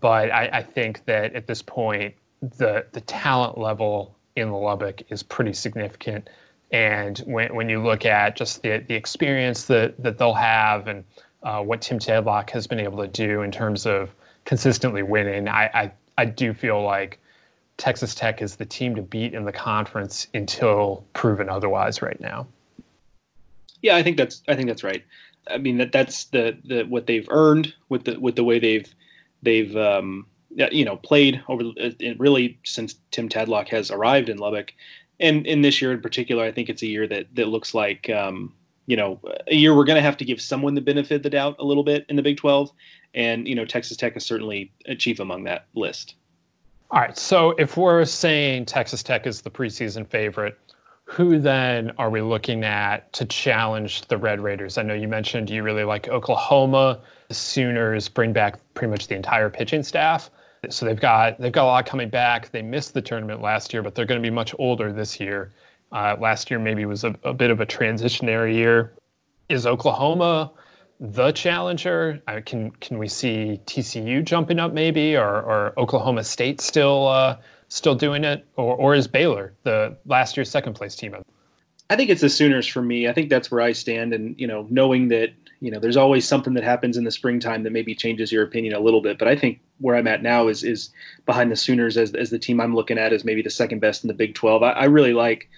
but 0.00 0.32
I, 0.32 0.48
I 0.52 0.62
think 0.62 1.04
that 1.04 1.34
at 1.36 1.46
this 1.46 1.62
point 1.62 2.14
the 2.58 2.84
the 2.92 3.00
talent 3.02 3.56
level 3.56 4.16
in 4.34 4.50
Lubbock 4.52 5.02
is 5.10 5.22
pretty 5.22 5.52
significant. 5.52 6.28
And 6.70 7.18
when, 7.20 7.54
when 7.54 7.68
you 7.68 7.82
look 7.82 8.04
at 8.04 8.36
just 8.36 8.62
the, 8.62 8.84
the 8.86 8.94
experience 8.94 9.64
that, 9.64 10.00
that 10.02 10.18
they'll 10.18 10.34
have 10.34 10.86
and 10.86 11.04
uh, 11.42 11.62
what 11.62 11.80
Tim 11.80 11.98
Tadlock 11.98 12.50
has 12.50 12.66
been 12.66 12.78
able 12.78 12.98
to 12.98 13.08
do 13.08 13.42
in 13.42 13.50
terms 13.50 13.86
of 13.86 14.14
consistently 14.44 15.02
winning, 15.02 15.48
I, 15.48 15.70
I, 15.72 15.92
I 16.18 16.24
do 16.26 16.52
feel 16.52 16.82
like 16.82 17.20
Texas 17.78 18.14
Tech 18.14 18.42
is 18.42 18.56
the 18.56 18.66
team 18.66 18.94
to 18.96 19.02
beat 19.02 19.32
in 19.32 19.44
the 19.44 19.52
conference 19.52 20.26
until 20.34 21.04
proven 21.14 21.48
otherwise 21.48 22.02
right 22.02 22.20
now. 22.20 22.46
Yeah, 23.80 23.96
I 23.96 24.02
think 24.02 24.16
that's 24.16 24.42
I 24.48 24.54
think 24.54 24.68
that's 24.68 24.84
right. 24.84 25.04
I 25.48 25.58
mean 25.58 25.78
that 25.78 25.92
that's 25.92 26.24
the 26.24 26.58
the 26.64 26.82
what 26.82 27.06
they've 27.06 27.28
earned 27.30 27.72
with 27.88 28.04
the 28.04 28.18
with 28.18 28.36
the 28.36 28.44
way 28.44 28.58
they've 28.58 28.92
they've 29.42 29.74
um, 29.76 30.26
you 30.50 30.84
know 30.84 30.96
played 30.96 31.40
over 31.48 31.64
really 32.18 32.58
since 32.64 32.96
Tim 33.12 33.28
Tadlock 33.28 33.68
has 33.68 33.90
arrived 33.90 34.28
in 34.28 34.38
Lubbock, 34.38 34.72
and 35.20 35.46
in 35.46 35.62
this 35.62 35.80
year 35.80 35.92
in 35.92 36.00
particular, 36.00 36.44
I 36.44 36.52
think 36.52 36.68
it's 36.68 36.82
a 36.82 36.86
year 36.86 37.06
that 37.06 37.26
that 37.34 37.46
looks 37.46 37.74
like 37.74 38.10
um, 38.10 38.52
you 38.86 38.96
know 38.96 39.20
a 39.46 39.54
year 39.54 39.76
we're 39.76 39.84
going 39.84 39.96
to 39.96 40.02
have 40.02 40.16
to 40.16 40.24
give 40.24 40.40
someone 40.40 40.74
the 40.74 40.80
benefit 40.80 41.16
of 41.16 41.22
the 41.22 41.30
doubt 41.30 41.56
a 41.60 41.64
little 41.64 41.84
bit 41.84 42.04
in 42.08 42.16
the 42.16 42.22
Big 42.22 42.38
Twelve, 42.38 42.72
and 43.14 43.46
you 43.46 43.54
know 43.54 43.64
Texas 43.64 43.96
Tech 43.96 44.16
is 44.16 44.26
certainly 44.26 44.72
a 44.86 44.96
chief 44.96 45.20
among 45.20 45.44
that 45.44 45.66
list. 45.74 46.16
All 46.90 47.00
right. 47.00 47.18
So 47.18 47.50
if 47.58 47.76
we're 47.76 48.06
saying 48.06 48.64
Texas 48.64 49.02
Tech 49.02 49.26
is 49.26 49.42
the 49.42 49.50
preseason 49.50 50.06
favorite, 50.06 50.58
who 51.04 51.38
then 51.38 51.92
are 51.98 52.08
we 52.08 52.22
looking 52.22 52.64
at 52.64 53.12
to 53.12 53.26
challenge 53.26 54.06
the 54.08 54.16
Red 54.16 54.40
Raiders? 54.40 54.78
I 54.78 54.82
know 54.82 54.94
you 54.94 55.06
mentioned 55.06 55.50
you 55.50 55.62
really 55.62 55.84
like 55.84 56.08
Oklahoma. 56.08 57.00
The 57.28 57.34
Sooners 57.34 58.08
bring 58.08 58.32
back 58.32 58.58
pretty 58.72 58.90
much 58.90 59.06
the 59.06 59.16
entire 59.16 59.50
pitching 59.50 59.82
staff. 59.82 60.30
So 60.70 60.86
they've 60.86 60.98
got 60.98 61.38
they've 61.38 61.52
got 61.52 61.64
a 61.64 61.66
lot 61.66 61.86
coming 61.86 62.08
back. 62.08 62.50
They 62.50 62.62
missed 62.62 62.94
the 62.94 63.02
tournament 63.02 63.42
last 63.42 63.72
year, 63.72 63.82
but 63.82 63.94
they're 63.94 64.06
going 64.06 64.20
to 64.20 64.26
be 64.26 64.34
much 64.34 64.54
older 64.58 64.90
this 64.90 65.20
year. 65.20 65.52
Uh, 65.92 66.16
last 66.18 66.50
year 66.50 66.58
maybe 66.58 66.86
was 66.86 67.04
a, 67.04 67.14
a 67.22 67.34
bit 67.34 67.50
of 67.50 67.60
a 67.60 67.66
transitionary 67.66 68.54
year. 68.54 68.94
Is 69.50 69.66
Oklahoma 69.66 70.52
the 71.00 71.32
challenger? 71.32 72.20
Uh, 72.26 72.40
can 72.44 72.70
can 72.72 72.98
we 72.98 73.08
see 73.08 73.60
TCU 73.66 74.24
jumping 74.24 74.58
up 74.58 74.72
maybe, 74.72 75.16
or 75.16 75.42
or 75.42 75.72
Oklahoma 75.78 76.24
State 76.24 76.60
still 76.60 77.08
uh, 77.08 77.36
still 77.68 77.94
doing 77.94 78.24
it, 78.24 78.46
or 78.56 78.74
or 78.76 78.94
is 78.94 79.06
Baylor 79.06 79.54
the 79.62 79.96
last 80.06 80.36
year's 80.36 80.50
second 80.50 80.74
place 80.74 80.96
team? 80.96 81.14
I 81.90 81.96
think 81.96 82.10
it's 82.10 82.20
the 82.20 82.28
Sooners 82.28 82.66
for 82.66 82.82
me. 82.82 83.08
I 83.08 83.12
think 83.12 83.30
that's 83.30 83.50
where 83.50 83.60
I 83.60 83.72
stand, 83.72 84.12
and 84.12 84.38
you 84.38 84.46
know, 84.46 84.66
knowing 84.70 85.08
that 85.08 85.30
you 85.60 85.70
know, 85.70 85.80
there's 85.80 85.96
always 85.96 86.26
something 86.26 86.54
that 86.54 86.62
happens 86.62 86.96
in 86.96 87.04
the 87.04 87.10
springtime 87.10 87.64
that 87.64 87.72
maybe 87.72 87.94
changes 87.94 88.30
your 88.30 88.44
opinion 88.44 88.74
a 88.74 88.80
little 88.80 89.00
bit. 89.00 89.18
But 89.18 89.28
I 89.28 89.36
think 89.36 89.60
where 89.78 89.96
I'm 89.96 90.06
at 90.06 90.22
now 90.22 90.48
is 90.48 90.62
is 90.62 90.90
behind 91.26 91.50
the 91.50 91.56
Sooners 91.56 91.96
as 91.96 92.14
as 92.14 92.30
the 92.30 92.38
team 92.38 92.60
I'm 92.60 92.74
looking 92.74 92.98
at 92.98 93.12
as 93.12 93.24
maybe 93.24 93.42
the 93.42 93.50
second 93.50 93.80
best 93.80 94.04
in 94.04 94.08
the 94.08 94.14
Big 94.14 94.34
12. 94.34 94.62
I, 94.62 94.70
I 94.70 94.84
really 94.84 95.12
like 95.12 95.48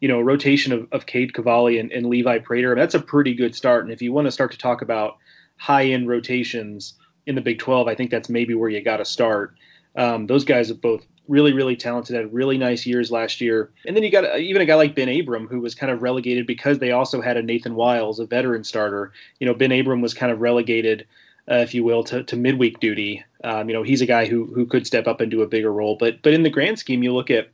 you 0.00 0.08
know, 0.08 0.20
rotation 0.20 0.72
of, 0.72 0.88
of 0.92 1.06
Cade 1.06 1.34
Cavalli 1.34 1.78
and, 1.78 1.92
and 1.92 2.06
Levi 2.06 2.38
Prater. 2.38 2.74
That's 2.74 2.94
a 2.94 3.00
pretty 3.00 3.34
good 3.34 3.54
start. 3.54 3.84
And 3.84 3.92
if 3.92 4.02
you 4.02 4.12
want 4.12 4.26
to 4.26 4.32
start 4.32 4.50
to 4.52 4.58
talk 4.58 4.82
about 4.82 5.18
high 5.56 5.84
end 5.84 6.08
rotations 6.08 6.94
in 7.26 7.34
the 7.34 7.40
Big 7.40 7.58
12, 7.58 7.86
I 7.86 7.94
think 7.94 8.10
that's 8.10 8.28
maybe 8.28 8.54
where 8.54 8.70
you 8.70 8.82
got 8.82 8.96
to 8.96 9.04
start. 9.04 9.54
Um, 9.96 10.26
those 10.26 10.44
guys 10.44 10.68
have 10.68 10.80
both 10.80 11.06
really, 11.28 11.52
really 11.52 11.76
talented, 11.76 12.16
had 12.16 12.32
really 12.32 12.58
nice 12.58 12.86
years 12.86 13.10
last 13.12 13.40
year. 13.40 13.70
And 13.86 13.94
then 13.94 14.02
you 14.02 14.10
got 14.10 14.40
even 14.40 14.62
a 14.62 14.66
guy 14.66 14.74
like 14.74 14.96
Ben 14.96 15.08
Abram, 15.08 15.46
who 15.46 15.60
was 15.60 15.74
kind 15.74 15.92
of 15.92 16.02
relegated 16.02 16.46
because 16.46 16.78
they 16.78 16.90
also 16.90 17.20
had 17.20 17.36
a 17.36 17.42
Nathan 17.42 17.76
Wiles, 17.76 18.18
a 18.18 18.26
veteran 18.26 18.64
starter. 18.64 19.12
You 19.38 19.46
know, 19.46 19.54
Ben 19.54 19.70
Abram 19.70 20.00
was 20.00 20.14
kind 20.14 20.32
of 20.32 20.40
relegated, 20.40 21.06
uh, 21.48 21.56
if 21.56 21.72
you 21.72 21.84
will, 21.84 22.02
to, 22.04 22.24
to 22.24 22.36
midweek 22.36 22.80
duty. 22.80 23.24
Um, 23.44 23.68
you 23.68 23.74
know, 23.74 23.82
he's 23.82 24.00
a 24.00 24.06
guy 24.06 24.26
who 24.26 24.46
who 24.46 24.66
could 24.66 24.86
step 24.86 25.06
up 25.06 25.20
and 25.20 25.30
do 25.30 25.42
a 25.42 25.46
bigger 25.46 25.72
role. 25.72 25.96
But 25.96 26.20
but 26.22 26.32
in 26.32 26.42
the 26.42 26.50
grand 26.50 26.78
scheme, 26.78 27.02
you 27.02 27.14
look 27.14 27.30
at, 27.30 27.48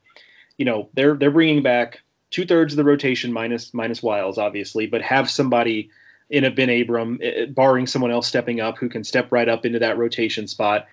you 0.57 0.65
know, 0.65 0.89
they're 0.95 1.15
they're 1.15 1.31
bringing 1.31 1.63
back 1.63 2.01
two 2.31 2.47
thirds 2.47 2.73
of 2.73 2.77
the 2.77 2.85
rotation 2.85 3.33
minus 3.33 3.73
minus 3.73 4.03
Wiles, 4.03 4.39
obviously, 4.39 4.87
but 4.87 5.03
have 5.03 5.31
somebody 5.31 5.91
in 6.31 6.45
a 6.45 6.51
Ben 6.51 6.71
Abram, 6.71 7.19
eh, 7.23 7.27
eh, 7.27 7.47
barring 7.47 7.87
someone 7.87 8.11
else 8.11 8.27
stepping 8.27 8.61
up 8.61 8.79
who 8.79 8.89
can 8.89 9.05
step 9.05 9.31
right 9.31 9.49
up 9.49 9.65
into 9.65 9.79
that 9.79 9.99
rotation 9.99 10.47
spot. 10.47 10.87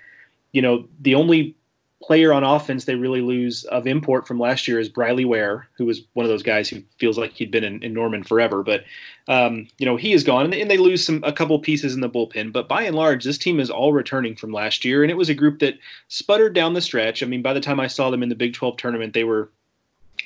You 0.51 0.61
know, 0.61 0.85
the 0.99 1.15
only 1.15 1.55
player 2.03 2.33
on 2.33 2.43
offense 2.43 2.83
they 2.83 2.95
really 2.95 3.21
lose 3.21 3.63
of 3.65 3.87
import 3.87 4.27
from 4.27 4.37
last 4.37 4.67
year 4.67 4.77
is 4.77 4.89
Brylie 4.89 5.25
Ware, 5.25 5.67
who 5.77 5.85
was 5.85 6.01
one 6.13 6.25
of 6.25 6.29
those 6.29 6.43
guys 6.43 6.67
who 6.69 6.83
feels 6.99 7.17
like 7.17 7.31
he'd 7.31 7.49
been 7.49 7.63
in, 7.63 7.81
in 7.81 7.93
Norman 7.93 8.23
forever. 8.23 8.61
But 8.61 8.83
um, 9.27 9.67
you 9.77 9.85
know 9.85 9.95
he 9.95 10.13
is 10.13 10.23
gone, 10.23 10.45
and, 10.45 10.53
and 10.53 10.69
they 10.69 10.77
lose 10.77 11.03
some 11.03 11.23
a 11.23 11.31
couple 11.31 11.57
pieces 11.59 11.95
in 11.95 12.01
the 12.01 12.09
bullpen. 12.09 12.51
But 12.51 12.67
by 12.67 12.83
and 12.83 12.95
large, 12.95 13.23
this 13.23 13.37
team 13.37 13.59
is 13.59 13.69
all 13.69 13.93
returning 13.93 14.35
from 14.35 14.51
last 14.51 14.85
year, 14.85 15.01
and 15.01 15.09
it 15.09 15.17
was 15.17 15.29
a 15.29 15.33
group 15.33 15.59
that 15.59 15.79
sputtered 16.09 16.53
down 16.53 16.73
the 16.73 16.81
stretch. 16.81 17.23
I 17.23 17.25
mean, 17.25 17.41
by 17.41 17.53
the 17.53 17.61
time 17.61 17.79
I 17.79 17.87
saw 17.87 18.11
them 18.11 18.21
in 18.21 18.29
the 18.29 18.35
Big 18.35 18.53
12 18.53 18.77
tournament, 18.77 19.13
they 19.13 19.23
were 19.23 19.49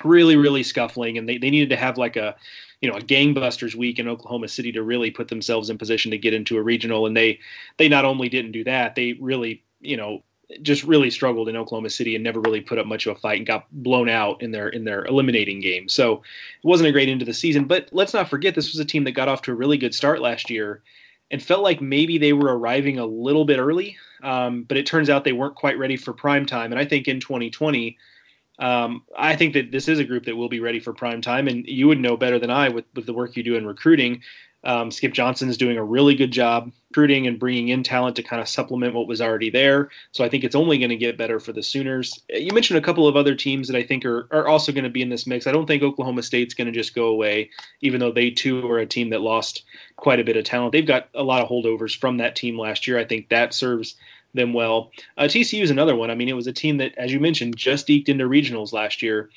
really 0.04 0.36
really 0.36 0.62
scuffling 0.62 1.18
and 1.18 1.28
they, 1.28 1.38
they 1.38 1.50
needed 1.50 1.70
to 1.70 1.76
have 1.76 1.98
like 1.98 2.16
a 2.16 2.36
you 2.80 2.90
know 2.90 2.96
a 2.96 3.00
gangbusters 3.00 3.74
week 3.74 3.98
in 3.98 4.08
oklahoma 4.08 4.48
city 4.48 4.70
to 4.72 4.82
really 4.82 5.10
put 5.10 5.28
themselves 5.28 5.70
in 5.70 5.78
position 5.78 6.10
to 6.10 6.18
get 6.18 6.34
into 6.34 6.56
a 6.56 6.62
regional 6.62 7.06
and 7.06 7.16
they 7.16 7.38
they 7.78 7.88
not 7.88 8.04
only 8.04 8.28
didn't 8.28 8.52
do 8.52 8.64
that 8.64 8.94
they 8.94 9.14
really 9.14 9.62
you 9.80 9.96
know 9.96 10.22
just 10.62 10.84
really 10.84 11.10
struggled 11.10 11.48
in 11.48 11.56
oklahoma 11.56 11.90
city 11.90 12.14
and 12.14 12.24
never 12.24 12.40
really 12.40 12.60
put 12.60 12.78
up 12.78 12.86
much 12.86 13.06
of 13.06 13.16
a 13.16 13.20
fight 13.20 13.38
and 13.38 13.46
got 13.46 13.66
blown 13.72 14.08
out 14.08 14.40
in 14.40 14.50
their 14.50 14.68
in 14.68 14.84
their 14.84 15.04
eliminating 15.04 15.60
game. 15.60 15.88
So 15.90 16.14
it 16.14 16.66
wasn't 16.66 16.88
a 16.88 16.92
great 16.92 17.08
end 17.08 17.20
to 17.20 17.26
the 17.26 17.34
season 17.34 17.64
but 17.66 17.88
let's 17.92 18.14
not 18.14 18.30
forget 18.30 18.54
this 18.54 18.72
was 18.72 18.80
a 18.80 18.84
team 18.84 19.04
that 19.04 19.12
got 19.12 19.28
off 19.28 19.42
to 19.42 19.52
a 19.52 19.54
really 19.54 19.76
good 19.76 19.94
start 19.94 20.20
last 20.20 20.48
year 20.48 20.82
and 21.30 21.42
felt 21.42 21.62
like 21.62 21.82
maybe 21.82 22.16
they 22.16 22.32
were 22.32 22.56
arriving 22.56 22.98
a 22.98 23.04
little 23.04 23.44
bit 23.44 23.58
early 23.58 23.96
um, 24.22 24.62
but 24.64 24.76
it 24.76 24.86
turns 24.86 25.10
out 25.10 25.24
they 25.24 25.32
weren't 25.32 25.54
quite 25.54 25.78
ready 25.78 25.96
for 25.96 26.12
prime 26.12 26.46
time 26.46 26.72
and 26.72 26.80
i 26.80 26.84
think 26.84 27.08
in 27.08 27.20
2020 27.20 27.96
um, 28.58 29.02
I 29.16 29.36
think 29.36 29.54
that 29.54 29.70
this 29.70 29.88
is 29.88 29.98
a 29.98 30.04
group 30.04 30.24
that 30.24 30.36
will 30.36 30.48
be 30.48 30.60
ready 30.60 30.80
for 30.80 30.92
prime 30.92 31.20
time, 31.20 31.48
and 31.48 31.66
you 31.66 31.88
would 31.88 32.00
know 32.00 32.16
better 32.16 32.38
than 32.38 32.50
I 32.50 32.68
with, 32.68 32.84
with 32.94 33.06
the 33.06 33.12
work 33.12 33.36
you 33.36 33.42
do 33.42 33.56
in 33.56 33.66
recruiting. 33.66 34.22
Um, 34.64 34.90
Skip 34.90 35.12
Johnson 35.12 35.48
is 35.48 35.56
doing 35.56 35.76
a 35.76 35.84
really 35.84 36.16
good 36.16 36.32
job 36.32 36.72
recruiting 36.90 37.26
and 37.26 37.38
bringing 37.38 37.68
in 37.68 37.82
talent 37.82 38.16
to 38.16 38.22
kind 38.22 38.40
of 38.40 38.48
supplement 38.48 38.94
what 38.94 39.06
was 39.06 39.20
already 39.20 39.50
there. 39.50 39.90
So 40.12 40.24
I 40.24 40.28
think 40.28 40.42
it's 40.42 40.56
only 40.56 40.78
going 40.78 40.90
to 40.90 40.96
get 40.96 41.18
better 41.18 41.38
for 41.38 41.52
the 41.52 41.62
Sooners. 41.62 42.22
You 42.28 42.52
mentioned 42.52 42.78
a 42.78 42.82
couple 42.82 43.06
of 43.06 43.14
other 43.14 43.34
teams 43.34 43.68
that 43.68 43.76
I 43.76 43.82
think 43.82 44.04
are, 44.04 44.26
are 44.32 44.48
also 44.48 44.72
going 44.72 44.84
to 44.84 44.90
be 44.90 45.02
in 45.02 45.10
this 45.10 45.26
mix. 45.26 45.46
I 45.46 45.52
don't 45.52 45.66
think 45.66 45.82
Oklahoma 45.82 46.22
State's 46.22 46.54
going 46.54 46.66
to 46.66 46.72
just 46.72 46.94
go 46.94 47.06
away, 47.06 47.50
even 47.82 48.00
though 48.00 48.10
they 48.10 48.30
too 48.30 48.66
are 48.68 48.78
a 48.78 48.86
team 48.86 49.10
that 49.10 49.20
lost 49.20 49.64
quite 49.96 50.18
a 50.18 50.24
bit 50.24 50.36
of 50.36 50.44
talent. 50.44 50.72
They've 50.72 50.86
got 50.86 51.08
a 51.14 51.22
lot 51.22 51.42
of 51.42 51.48
holdovers 51.48 51.96
from 51.96 52.16
that 52.16 52.34
team 52.34 52.58
last 52.58 52.86
year. 52.86 52.98
I 52.98 53.04
think 53.04 53.28
that 53.28 53.54
serves 53.54 53.94
them 54.34 54.52
well. 54.52 54.90
Uh, 55.16 55.24
TCU 55.24 55.62
is 55.62 55.70
another 55.70 55.96
one. 55.96 56.10
I 56.10 56.14
mean, 56.14 56.28
it 56.28 56.36
was 56.36 56.46
a 56.46 56.52
team 56.52 56.78
that, 56.78 56.96
as 56.96 57.12
you 57.12 57.20
mentioned, 57.20 57.56
just 57.56 57.90
eked 57.90 58.08
into 58.08 58.24
regionals 58.24 58.72
last 58.72 59.02
year. 59.02 59.30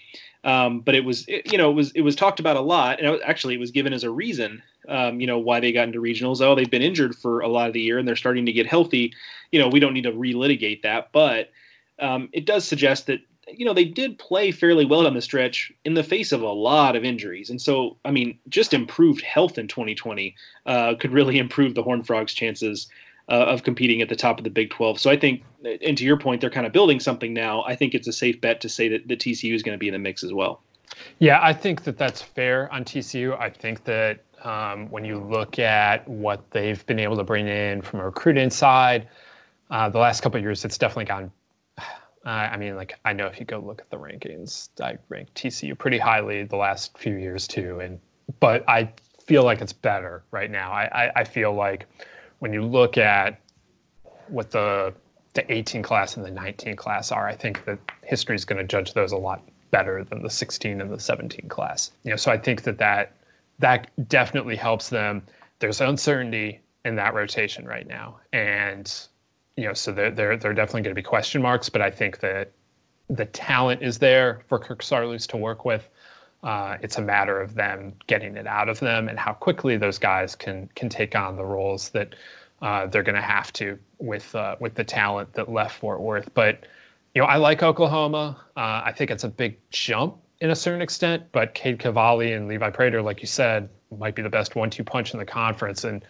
Um, 0.44 0.80
but 0.80 0.96
it 0.96 1.06
was, 1.06 1.26
it, 1.28 1.52
you 1.52 1.58
know, 1.58 1.70
it 1.70 1.74
was 1.74 1.92
it 1.92 2.02
was 2.02 2.16
talked 2.16 2.39
about 2.39 2.58
a 2.58 2.62
lot, 2.62 3.00
and 3.00 3.08
it, 3.08 3.22
actually, 3.24 3.54
it 3.54 3.60
was 3.60 3.72
given 3.72 3.94
as 3.94 4.04
a 4.04 4.10
reason, 4.10 4.62
um, 4.88 5.20
you 5.20 5.28
know, 5.28 5.38
why 5.38 5.60
they 5.60 5.72
got 5.72 5.88
into 5.88 6.02
regionals. 6.02 6.42
Oh, 6.42 6.56
they've 6.56 6.70
been 6.70 6.82
injured 6.82 7.16
for 7.16 7.42
a 7.42 7.48
lot 7.48 7.68
of 7.68 7.74
the 7.74 7.82
year, 7.82 8.00
and 8.00 8.08
they're 8.08 8.16
starting 8.16 8.46
to 8.48 8.52
get 8.52 8.66
healthy. 8.66 9.14
You 9.52 9.60
know, 9.60 9.68
we 9.68 9.80
don't 9.80 9.94
need 9.94 10.04
to 10.04 10.12
relitigate 10.12 10.82
that, 10.82 11.12
but 11.12 11.52
um, 12.00 12.30
it 12.34 12.46
does 12.46 12.68
suggest 12.68 13.06
that 13.06 13.20
you 13.48 13.66
know 13.66 13.74
they 13.74 13.86
did 13.86 14.18
play 14.18 14.52
fairly 14.52 14.86
well 14.86 15.04
down 15.04 15.14
the 15.14 15.22
stretch 15.22 15.72
in 15.86 15.94
the 15.94 16.04
face 16.04 16.32
of 16.32 16.42
a 16.42 16.50
lot 16.50 16.96
of 16.96 17.04
injuries, 17.04 17.52
and 17.52 17.62
so 17.62 17.98
I 18.04 18.10
mean, 18.10 18.39
just 18.50 18.74
improved 18.74 19.22
health 19.22 19.60
in 19.60 19.68
2020 19.68 20.36
uh, 20.66 20.96
could 20.96 21.12
really 21.12 21.38
improve 21.46 21.76
the 21.76 21.84
Horned 21.84 22.08
Frogs' 22.08 22.34
chances 22.34 22.88
uh, 23.32 23.46
of 23.46 23.64
competing 23.64 24.02
at 24.02 24.10
the 24.10 24.16
top 24.16 24.38
of 24.38 24.44
the 24.44 24.50
Big 24.50 24.70
12. 24.70 25.00
So 25.00 25.10
I 25.10 25.16
think, 25.16 25.44
and 25.64 25.98
to 25.98 26.04
your 26.04 26.18
point, 26.18 26.42
they're 26.42 26.50
kind 26.50 26.68
of 26.68 26.74
building 26.74 27.00
something 27.00 27.34
now. 27.34 27.64
I 27.64 27.76
think 27.78 27.96
it's 27.96 28.08
a 28.08 28.12
safe 28.12 28.40
bet 28.42 28.60
to 28.62 28.70
say 28.70 28.90
that 28.90 29.08
the 29.08 29.16
TCU 29.16 29.56
is 29.56 29.64
going 29.64 29.74
to 29.74 29.80
be 29.80 29.88
in 29.88 29.94
the 29.94 30.00
mix 30.00 30.22
as 30.22 30.34
well. 30.34 30.62
Yeah, 31.20 31.40
I 31.42 31.54
think 31.54 31.86
that 31.86 31.98
that's 31.98 32.22
fair 32.22 32.72
on 32.74 32.84
TCU. 32.84 33.40
I 33.40 33.50
think 33.50 33.86
that 33.86 34.20
um, 34.44 34.90
when 34.90 35.06
you 35.06 35.18
look 35.18 35.60
at 35.60 36.06
what 36.10 36.52
they've 36.52 36.86
been 36.88 37.00
able 37.00 37.16
to 37.16 37.24
bring 37.24 37.48
in 37.48 37.82
from 37.82 38.02
a 38.02 38.06
recruiting 38.06 38.50
side, 38.50 39.08
uh, 39.70 39.88
the 39.88 40.00
last 40.00 40.22
couple 40.22 40.38
of 40.38 40.44
years, 40.44 40.66
it's 40.66 40.78
definitely 40.78 41.06
gone. 41.06 41.32
Uh, 42.24 42.30
I 42.52 42.56
mean, 42.58 42.76
like 42.76 43.00
I 43.04 43.14
know 43.14 43.26
if 43.26 43.40
you 43.40 43.48
go 43.48 43.58
look 43.58 43.82
at 43.82 43.90
the 43.90 43.98
rankings, 43.98 44.70
I 44.80 45.00
rank 45.10 45.34
TCU 45.34 45.76
pretty 45.76 45.98
highly 45.98 46.44
the 46.44 46.56
last 46.56 46.96
few 46.96 47.16
years 47.16 47.48
too, 47.48 47.80
and 47.80 48.00
but 48.40 48.64
I 48.70 48.92
feel 49.26 49.44
like 49.44 49.60
it's 49.60 49.74
better 49.74 50.22
right 50.30 50.52
now. 50.52 50.72
I, 50.72 51.06
I, 51.06 51.12
I 51.16 51.24
feel 51.24 51.52
like 51.52 51.88
when 52.42 52.52
you 52.52 52.64
look 52.64 52.98
at 52.98 53.39
what 54.28 54.50
the 54.50 54.94
the 55.34 55.50
18 55.54 55.82
class 55.82 56.18
and 56.18 56.26
the 56.26 56.32
19 56.32 56.76
class 56.76 57.10
are, 57.12 57.26
I 57.26 57.36
think 57.36 57.64
that 57.64 57.80
history 58.04 58.36
is 58.36 58.44
going 58.44 58.58
to 58.58 58.68
judge 58.68 58.94
those 58.94 59.14
a 59.14 59.18
lot 59.18 59.42
better 59.70 60.04
than 60.04 60.22
the 60.22 60.30
16 60.30 60.82
and 60.82 60.92
the 60.92 61.00
17 61.00 61.48
class. 61.48 61.92
You 62.04 62.10
know, 62.10 62.18
so 62.18 62.32
I 62.32 62.38
think 62.38 62.64
that 62.64 62.78
that 62.80 63.14
that 63.60 63.88
definitely 64.10 64.56
helps 64.56 64.89
them. 64.89 65.22
There's 65.60 65.80
uncertainty 65.82 66.60
in 66.84 66.96
that 66.96 67.14
rotation 67.14 67.66
right 67.66 67.88
now, 67.88 68.20
and 68.34 68.92
you 69.56 69.66
know, 69.66 69.74
so 69.74 69.92
there 69.92 70.10
there 70.10 70.36
there 70.36 70.50
are 70.50 70.56
definitely 70.56 70.82
going 70.82 70.96
to 70.96 71.00
be 71.00 71.04
question 71.04 71.44
marks. 71.44 71.70
But 71.70 71.84
I 71.84 71.92
think 71.92 72.20
that 72.22 72.52
the 73.08 73.26
talent 73.26 73.84
is 73.84 74.00
there 74.00 74.42
for 74.48 74.58
Kirk 74.58 74.82
Saarloos 74.82 75.28
to 75.28 75.38
work 75.38 75.64
with. 75.64 75.88
Uh, 76.44 76.78
it's 76.82 76.98
a 76.98 77.02
matter 77.02 77.39
of 77.39 77.54
them 77.54 77.94
getting 78.08 78.36
it 78.36 78.48
out 78.48 78.68
of 78.68 78.80
them 78.80 79.08
and 79.08 79.20
how 79.20 79.34
quickly 79.34 79.78
those 79.78 80.00
guys 80.00 80.36
can 80.36 80.70
can 80.76 80.89
take 80.89 81.16
on 81.16 81.36
the 81.36 81.46
roles 81.46 81.89
that 81.89 82.16
uh, 82.62 82.88
they're 82.88 83.04
going 83.04 83.16
to 83.16 83.22
have 83.22 83.54
to 83.54 83.78
with 84.00 84.34
uh, 84.36 84.56
with 84.60 84.74
the 84.76 84.84
talent 84.84 85.32
that 85.34 85.52
left 85.52 85.78
Fort 85.78 86.02
Worth. 86.02 86.34
But 86.34 86.66
you 87.14 87.22
know, 87.22 87.28
I 87.28 87.38
like 87.38 87.62
Oklahoma. 87.62 88.38
Uh, 88.56 88.82
I 88.86 88.94
think 88.96 89.12
it's 89.12 89.24
a 89.24 89.30
big 89.30 89.58
jump 89.70 90.18
in 90.39 90.50
a 90.50 90.56
certain 90.56 90.82
extent, 90.82 91.24
but 91.32 91.54
Cade 91.54 91.78
Cavalli 91.78 92.34
and 92.34 92.48
Levi 92.48 92.70
Prater, 92.72 93.02
like 93.02 93.22
you 93.22 93.28
said, 93.28 93.70
might 93.96 94.16
be 94.16 94.22
the 94.22 94.30
best 94.30 94.56
one-two 94.56 94.84
punch 94.84 95.14
in 95.14 95.20
the 95.20 95.26
conference, 95.26 95.84
and 95.84 96.04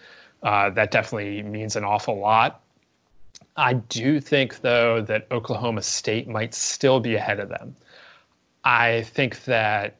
uh, 0.44 0.70
that 0.70 0.92
definitely 0.92 1.44
means 1.44 1.76
an 1.76 1.84
awful 1.84 2.18
lot. 2.18 2.62
I 3.58 3.74
do 3.74 4.22
think, 4.22 4.62
though, 4.62 5.02
that 5.02 5.28
Oklahoma 5.32 5.82
State 5.82 6.28
might 6.28 6.54
still 6.54 7.02
be 7.02 7.16
ahead 7.16 7.40
of 7.40 7.50
them. 7.50 7.76
I 8.64 9.02
think 9.02 9.44
that 9.46 9.98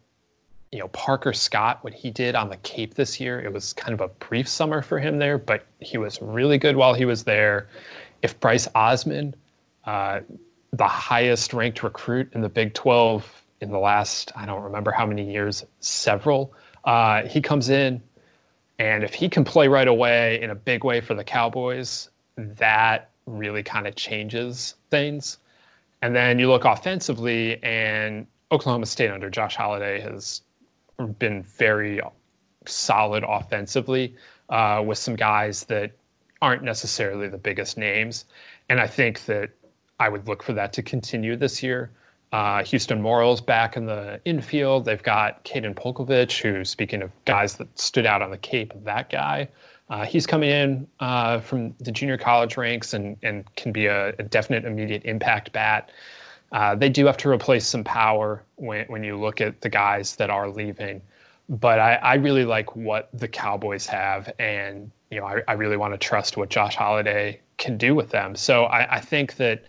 you 0.72 0.80
know 0.80 0.88
Parker 0.90 1.34
Scott, 1.34 1.84
what 1.84 1.94
he 1.94 2.10
did 2.10 2.36
on 2.36 2.50
the 2.50 2.58
Cape 2.58 2.94
this 2.94 3.20
year, 3.20 3.42
it 3.42 3.52
was 3.52 3.74
kind 3.74 3.94
of 3.94 4.02
a 4.02 4.08
brief 4.08 4.48
summer 4.48 4.82
for 4.82 5.00
him 5.00 5.20
there, 5.20 5.38
but 5.38 5.66
he 5.80 5.98
was 5.98 6.22
really 6.22 6.58
good 6.58 6.76
while 6.76 6.94
he 6.94 7.06
was 7.06 7.24
there. 7.24 7.68
If 8.22 8.40
Bryce 8.40 8.68
Osmond, 8.74 9.36
uh, 9.86 10.22
the 10.72 10.88
highest 10.88 11.54
ranked 11.54 11.84
recruit 11.84 12.32
in 12.34 12.42
the 12.42 12.50
Big 12.50 12.74
12 12.74 13.44
in 13.60 13.72
the 13.72 13.80
last, 13.80 14.32
I 14.36 14.46
don't 14.46 14.62
remember 14.62 14.92
how 14.92 15.06
many 15.06 15.30
years, 15.30 15.66
several, 15.82 16.54
uh, 16.86 17.24
he 17.24 17.42
comes 17.42 17.70
in, 17.70 18.02
and 18.80 19.04
if 19.04 19.14
he 19.14 19.28
can 19.28 19.44
play 19.44 19.68
right 19.68 19.88
away 19.88 20.42
in 20.42 20.50
a 20.50 20.56
big 20.56 20.84
way 20.86 21.02
for 21.02 21.14
the 21.14 21.24
Cowboys, 21.24 22.10
that 22.38 23.10
really 23.26 23.62
kind 23.62 23.88
of 23.88 23.96
changes 23.96 24.76
things. 24.90 25.38
And 26.02 26.16
then 26.16 26.40
you 26.40 26.50
look 26.50 26.64
offensively, 26.64 27.62
and 27.62 28.26
Oklahoma 28.52 28.86
State 28.86 29.12
under 29.12 29.30
Josh 29.30 29.56
Holliday 29.56 30.00
has 30.00 30.42
been 31.08 31.44
very 31.44 32.00
solid 32.66 33.24
offensively 33.28 34.16
uh, 34.50 34.84
with 34.86 34.98
some 34.98 35.16
guys 35.16 35.64
that 35.66 35.92
aren't 36.42 36.64
necessarily 36.64 37.28
the 37.28 37.38
biggest 37.38 37.78
names. 37.78 38.26
And 38.70 38.80
I 38.80 38.88
think 38.88 39.26
that 39.26 39.52
I 40.00 40.10
would 40.10 40.28
look 40.28 40.42
for 40.44 40.54
that 40.54 40.74
to 40.74 40.82
continue 40.82 41.36
this 41.36 41.62
year. 41.62 41.92
Uh, 42.32 42.60
Hueston 42.60 43.02
Morrill's 43.02 43.42
back 43.42 43.76
in 43.76 43.86
the 43.86 44.22
infield. 44.26 44.86
They've 44.86 45.04
got 45.04 45.44
Caden 45.44 45.76
Polkovich, 45.76 46.42
who, 46.42 46.64
speaking 46.64 47.02
of 47.02 47.12
guys 47.26 47.56
that 47.58 47.78
stood 47.78 48.06
out 48.06 48.22
on 48.22 48.32
the 48.32 48.38
Cape, 48.38 48.74
that 48.84 49.10
guy. 49.10 49.50
Uh, 49.90 50.06
he's 50.06 50.26
coming 50.26 50.50
in 50.50 50.88
uh, 51.02 51.40
from 51.42 51.76
the 51.80 51.92
junior 51.92 52.18
college 52.18 52.56
ranks 52.56 52.94
and, 52.94 53.18
and 53.24 53.54
can 53.58 53.74
be 53.74 53.88
a, 53.88 54.10
a 54.18 54.24
definite 54.24 54.64
immediate 54.64 55.04
impact 55.04 55.52
bat. 55.52 55.92
Uh, 56.52 56.76
they 56.76 56.90
do 56.90 57.06
have 57.06 57.18
to 57.18 57.30
replace 57.30 57.66
some 57.66 57.84
power 57.84 58.44
when, 58.56 58.86
when 58.88 59.04
you 59.04 59.18
look 59.18 59.40
at 59.42 59.62
the 59.62 59.70
guys 59.70 60.16
that 60.18 60.30
are 60.30 60.50
leaving. 60.50 61.02
But 61.48 61.80
I, 61.80 61.96
I 61.96 62.14
really 62.16 62.46
like 62.46 62.76
what 62.76 63.10
the 63.14 63.28
Cowboys 63.28 63.86
have, 63.88 64.32
and 64.40 64.92
you 65.10 65.20
know 65.20 65.26
I, 65.26 65.42
I 65.48 65.54
really 65.54 65.78
want 65.78 65.94
to 65.94 65.98
trust 65.98 66.38
what 66.38 66.50
Josh 66.50 66.76
Holliday 66.76 67.42
can 67.58 67.78
do 67.78 67.94
with 67.94 68.10
them. 68.10 68.36
So 68.36 68.66
I, 68.66 68.96
I 68.96 69.00
think 69.00 69.36
that 69.36 69.66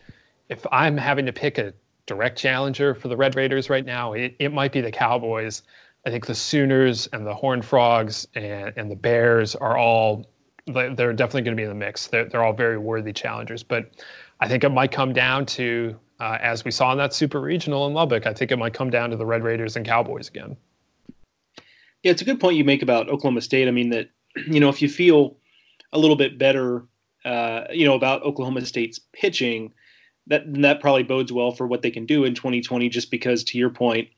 if 0.48 0.66
I'm 0.70 0.96
having 0.96 1.26
to 1.26 1.32
pick 1.32 1.58
a 1.58 1.72
direct 2.06 2.38
challenger 2.38 2.94
for 2.94 3.08
the 3.08 3.16
Red 3.16 3.36
Raiders 3.36 3.70
right 3.70 3.84
now, 3.84 4.12
it, 4.12 4.36
it 4.38 4.52
might 4.52 4.72
be 4.72 4.80
the 4.80 4.92
Cowboys. 4.92 5.62
I 6.06 6.10
think 6.10 6.26
the 6.26 6.34
Sooners 6.34 7.06
and 7.12 7.26
the 7.26 7.34
Horned 7.34 7.64
Frogs 7.64 8.26
and, 8.34 8.72
and 8.76 8.90
the 8.90 8.96
Bears 8.96 9.54
are 9.54 9.76
all 9.76 10.26
they're 10.66 11.12
definitely 11.12 11.42
going 11.42 11.56
to 11.56 11.60
be 11.60 11.64
in 11.64 11.68
the 11.68 11.74
mix. 11.74 12.06
They're, 12.06 12.24
they're 12.26 12.44
all 12.44 12.52
very 12.52 12.78
worthy 12.78 13.12
challengers, 13.12 13.64
but 13.64 13.90
I 14.40 14.48
think 14.48 14.62
it 14.62 14.68
might 14.68 14.92
come 14.92 15.12
down 15.12 15.44
to 15.46 15.98
uh, 16.22 16.38
as 16.40 16.64
we 16.64 16.70
saw 16.70 16.92
in 16.92 16.98
that 16.98 17.12
Super 17.12 17.40
Regional 17.40 17.84
in 17.88 17.94
Lubbock. 17.94 18.28
I 18.28 18.32
think 18.32 18.52
it 18.52 18.56
might 18.56 18.74
come 18.74 18.90
down 18.90 19.10
to 19.10 19.16
the 19.16 19.26
Red 19.26 19.42
Raiders 19.42 19.74
and 19.74 19.84
Cowboys 19.84 20.28
again. 20.28 20.56
Yeah, 22.04 22.12
it's 22.12 22.22
a 22.22 22.24
good 22.24 22.38
point 22.38 22.56
you 22.56 22.64
make 22.64 22.80
about 22.80 23.08
Oklahoma 23.08 23.40
State. 23.40 23.66
I 23.66 23.72
mean 23.72 23.90
that 23.90 24.08
you 24.46 24.60
know 24.60 24.68
if 24.68 24.80
you 24.80 24.88
feel 24.88 25.36
a 25.92 25.98
little 25.98 26.14
bit 26.14 26.38
better, 26.38 26.84
uh, 27.24 27.64
you 27.72 27.84
know 27.84 27.94
about 27.94 28.22
Oklahoma 28.22 28.64
State's 28.64 29.00
pitching, 29.12 29.72
that 30.28 30.44
that 30.62 30.80
probably 30.80 31.02
bodes 31.02 31.32
well 31.32 31.50
for 31.50 31.66
what 31.66 31.82
they 31.82 31.90
can 31.90 32.06
do 32.06 32.24
in 32.24 32.36
2020. 32.36 32.88
Just 32.88 33.10
because, 33.10 33.42
to 33.44 33.58
your 33.58 33.70
point, 33.70 34.08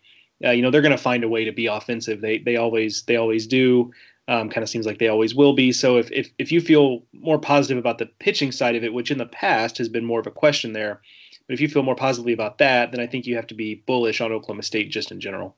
uh, 0.44 0.50
you 0.50 0.60
know 0.60 0.70
they're 0.70 0.82
going 0.82 0.92
to 0.92 0.98
find 0.98 1.24
a 1.24 1.28
way 1.28 1.44
to 1.44 1.52
be 1.52 1.66
offensive. 1.66 2.20
They 2.20 2.36
they 2.36 2.56
always 2.56 3.02
they 3.04 3.16
always 3.16 3.46
do. 3.46 3.92
Um, 4.26 4.48
kind 4.48 4.62
of 4.62 4.70
seems 4.70 4.86
like 4.86 4.98
they 4.98 5.08
always 5.08 5.34
will 5.34 5.52
be. 5.52 5.72
So 5.72 5.96
if, 5.96 6.10
if 6.10 6.30
if 6.38 6.52
you 6.52 6.60
feel 6.60 7.02
more 7.12 7.38
positive 7.38 7.78
about 7.78 7.98
the 7.98 8.06
pitching 8.06 8.52
side 8.52 8.74
of 8.74 8.84
it, 8.84 8.92
which 8.92 9.10
in 9.10 9.18
the 9.18 9.26
past 9.26 9.78
has 9.78 9.88
been 9.88 10.04
more 10.04 10.20
of 10.20 10.26
a 10.26 10.30
question 10.30 10.72
there, 10.72 11.02
but 11.46 11.54
if 11.54 11.60
you 11.60 11.68
feel 11.68 11.82
more 11.82 11.94
positively 11.94 12.32
about 12.32 12.58
that, 12.58 12.90
then 12.90 13.00
I 13.00 13.06
think 13.06 13.26
you 13.26 13.36
have 13.36 13.46
to 13.48 13.54
be 13.54 13.76
bullish 13.86 14.20
on 14.20 14.32
Oklahoma 14.32 14.62
State 14.62 14.90
just 14.90 15.10
in 15.10 15.20
general. 15.20 15.56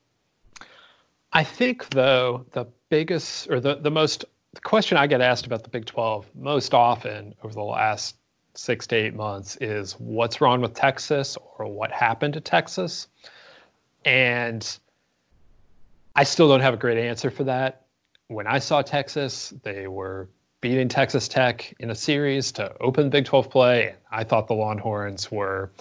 I 1.33 1.43
think 1.43 1.89
though 1.89 2.45
the 2.53 2.65
biggest 2.89 3.49
or 3.49 3.59
the 3.59 3.75
the 3.75 3.91
most 3.91 4.25
the 4.53 4.61
question 4.61 4.97
I 4.97 5.07
get 5.07 5.21
asked 5.21 5.45
about 5.45 5.63
the 5.63 5.69
Big 5.69 5.85
12 5.85 6.29
most 6.35 6.73
often 6.73 7.35
over 7.43 7.53
the 7.53 7.61
last 7.61 8.15
six 8.55 8.87
to 8.87 8.95
eight 8.95 9.13
months 9.13 9.57
is 9.61 9.93
what's 9.99 10.41
wrong 10.41 10.61
with 10.61 10.73
Texas 10.73 11.37
or 11.57 11.67
what 11.67 11.91
happened 11.91 12.33
to 12.33 12.41
Texas, 12.41 13.07
and 14.05 14.79
I 16.15 16.23
still 16.23 16.47
don't 16.47 16.61
have 16.61 16.73
a 16.73 16.77
great 16.77 16.97
answer 16.97 17.29
for 17.29 17.43
that 17.43 17.87
when 18.27 18.47
I 18.47 18.59
saw 18.59 18.81
Texas, 18.81 19.53
they 19.63 19.87
were 19.87 20.29
beating 20.61 20.87
Texas 20.87 21.27
Tech 21.27 21.73
in 21.79 21.91
a 21.91 21.95
series 21.95 22.51
to 22.53 22.75
open 22.81 23.09
Big 23.09 23.25
12 23.25 23.49
play. 23.49 23.95
I 24.11 24.23
thought 24.23 24.47
the 24.47 24.53
Longhorns 24.53 25.31
were, 25.31 25.71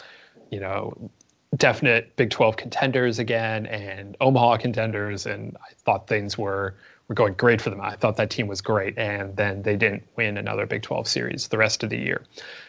you 0.50 0.60
know, 0.60 1.10
definite 1.56 2.14
Big 2.16 2.30
12 2.30 2.56
contenders 2.56 3.18
again 3.18 3.66
and 3.66 4.16
Omaha 4.20 4.58
contenders. 4.58 5.26
And 5.26 5.56
I 5.58 5.72
thought 5.74 6.06
things 6.06 6.36
were 6.36 6.74
were 7.08 7.14
going 7.14 7.34
great 7.34 7.60
for 7.60 7.70
them. 7.70 7.80
I 7.80 7.94
thought 7.94 8.16
that 8.16 8.30
team 8.30 8.48
was 8.48 8.60
great. 8.60 8.98
And 8.98 9.36
then 9.36 9.62
they 9.62 9.76
didn't 9.76 10.02
win 10.16 10.36
another 10.36 10.66
Big 10.66 10.82
12 10.82 11.06
series 11.06 11.48
the 11.48 11.58
rest 11.58 11.82
of 11.82 11.90
the 11.90 11.98
year 11.98 12.24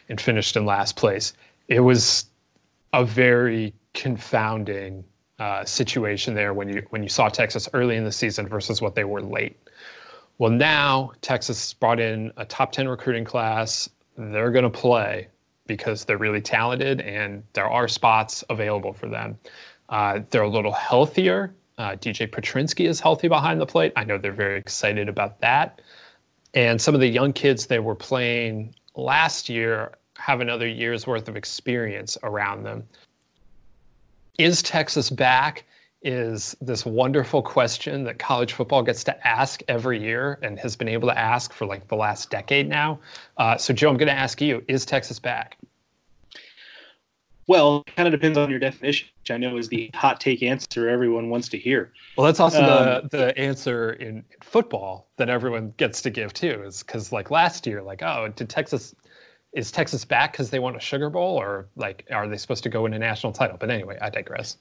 and 0.10 0.22
finished 0.22 0.56
in 0.56 0.66
last 0.66 0.96
place. 0.96 1.34
It 1.68 1.80
was 1.80 2.26
a 2.94 3.04
very 3.04 3.74
confounding 3.94 5.04
uh, 5.40 5.66
situation 5.66 6.34
there 6.34 6.54
when 6.54 6.70
you 6.70 6.86
when 6.90 7.04
you 7.04 7.10
saw 7.10 7.30
Texas 7.30 7.68
early 7.74 7.96
in 7.96 8.04
the 8.04 8.12
season 8.12 8.48
versus 8.48 8.82
what 8.82 8.96
they 8.96 9.04
were 9.04 9.22
late. 9.22 9.58
Well, 10.40 10.52
now 10.52 11.12
Texas 11.22 11.74
brought 11.74 12.00
in 12.00 12.32
a 12.38 12.46
top 12.46 12.72
10 12.72 12.88
recruiting 12.88 13.26
class. 13.26 13.90
They're 14.18 14.52
going 14.52 14.64
to 14.64 14.70
play 14.70 15.28
because 15.66 16.06
they're 16.06 16.18
really 16.18 16.42
talented 16.42 17.02
and 17.02 17.44
there 17.54 17.68
are 17.68 17.88
spots 17.88 18.44
available 18.50 18.94
for 18.94 19.08
them. 19.08 19.38
Uh, 19.90 20.20
they're 20.30 20.44
a 20.44 20.50
little 20.50 20.72
healthier. 20.72 21.54
Uh, 21.78 21.92
DJ 21.92 22.30
Petrinsky 22.30 22.88
is 22.88 23.00
healthy 23.00 23.28
behind 23.28 23.60
the 23.60 23.66
plate. 23.66 23.94
I 23.96 24.04
know 24.04 24.18
they're 24.18 24.32
very 24.32 24.58
excited 24.58 25.10
about 25.10 25.40
that. 25.42 25.82
And 26.54 26.82
some 26.82 26.96
of 26.96 27.02
the 27.02 27.08
young 27.08 27.34
kids 27.34 27.68
they 27.68 27.80
were 27.80 27.96
playing 27.96 28.74
last 28.96 29.50
year 29.50 29.92
have 30.18 30.42
another 30.42 30.68
year's 30.68 31.06
worth 31.06 31.28
of 31.28 31.36
experience 31.36 32.18
around 32.24 32.64
them. 32.64 32.84
Is 34.38 34.62
Texas 34.62 35.10
back? 35.10 35.66
Is 36.08 36.56
this 36.62 36.86
wonderful 36.86 37.42
question 37.42 38.06
that 38.06 38.18
college 38.18 38.54
football 38.54 38.82
gets 38.82 39.04
to 39.04 39.28
ask 39.28 39.62
every 39.68 40.02
year 40.02 40.40
and 40.42 40.58
has 40.58 40.74
been 40.74 40.88
able 40.88 41.10
to 41.10 41.18
ask 41.18 41.52
for 41.52 41.66
like 41.66 41.86
the 41.90 41.98
last 41.98 42.32
decade 42.32 42.70
now. 42.70 42.98
Uh, 43.36 43.58
so, 43.58 43.74
Joe, 43.74 43.90
I'm 43.90 43.98
going 43.98 44.08
to 44.08 44.14
ask 44.14 44.40
you: 44.40 44.64
Is 44.70 44.86
Texas 44.86 45.20
back? 45.20 45.58
Well, 47.48 47.84
it 47.86 47.96
kind 47.98 48.08
of 48.08 48.14
depends 48.14 48.38
on 48.38 48.50
your 48.50 48.60
definition, 48.60 49.10
which 49.20 49.32
I 49.32 49.38
know 49.38 49.58
is 49.58 49.68
the 49.68 49.92
hot 49.94 50.22
take 50.22 50.42
answer 50.44 50.88
everyone 50.88 51.30
wants 51.30 51.50
to 51.50 51.58
hear. 51.58 51.92
Well, 52.16 52.26
that's 52.26 52.40
also 52.40 52.64
um, 52.64 53.10
the 53.12 53.18
the 53.18 53.38
answer 53.38 53.94
in, 53.94 54.24
football 54.42 55.10
that 55.18 55.30
everyone 55.30 55.74
gets 55.76 56.02
to 56.04 56.10
give 56.10 56.34
too, 56.34 56.64
is 56.66 56.84
because 56.84 57.12
like 57.12 57.32
last 57.32 57.68
year, 57.68 57.84
like, 57.84 58.02
oh, 58.02 58.32
did 58.34 58.48
Texas 58.48 58.96
is 59.52 59.72
Texas 59.72 60.06
back 60.06 60.32
because 60.32 60.52
they 60.52 60.60
won 60.60 60.78
a 60.78 60.80
Sugar 60.80 61.10
Bowl, 61.10 61.36
or 61.36 61.68
like 61.76 62.06
are 62.12 62.30
they 62.30 62.38
supposed 62.38 62.64
to 62.64 62.70
go 62.70 62.86
in 62.86 62.94
a 62.94 63.00
national 63.00 63.34
title? 63.34 63.58
But 63.60 63.72
anyway, 63.72 63.98
I 64.02 64.10
digress. 64.10 64.56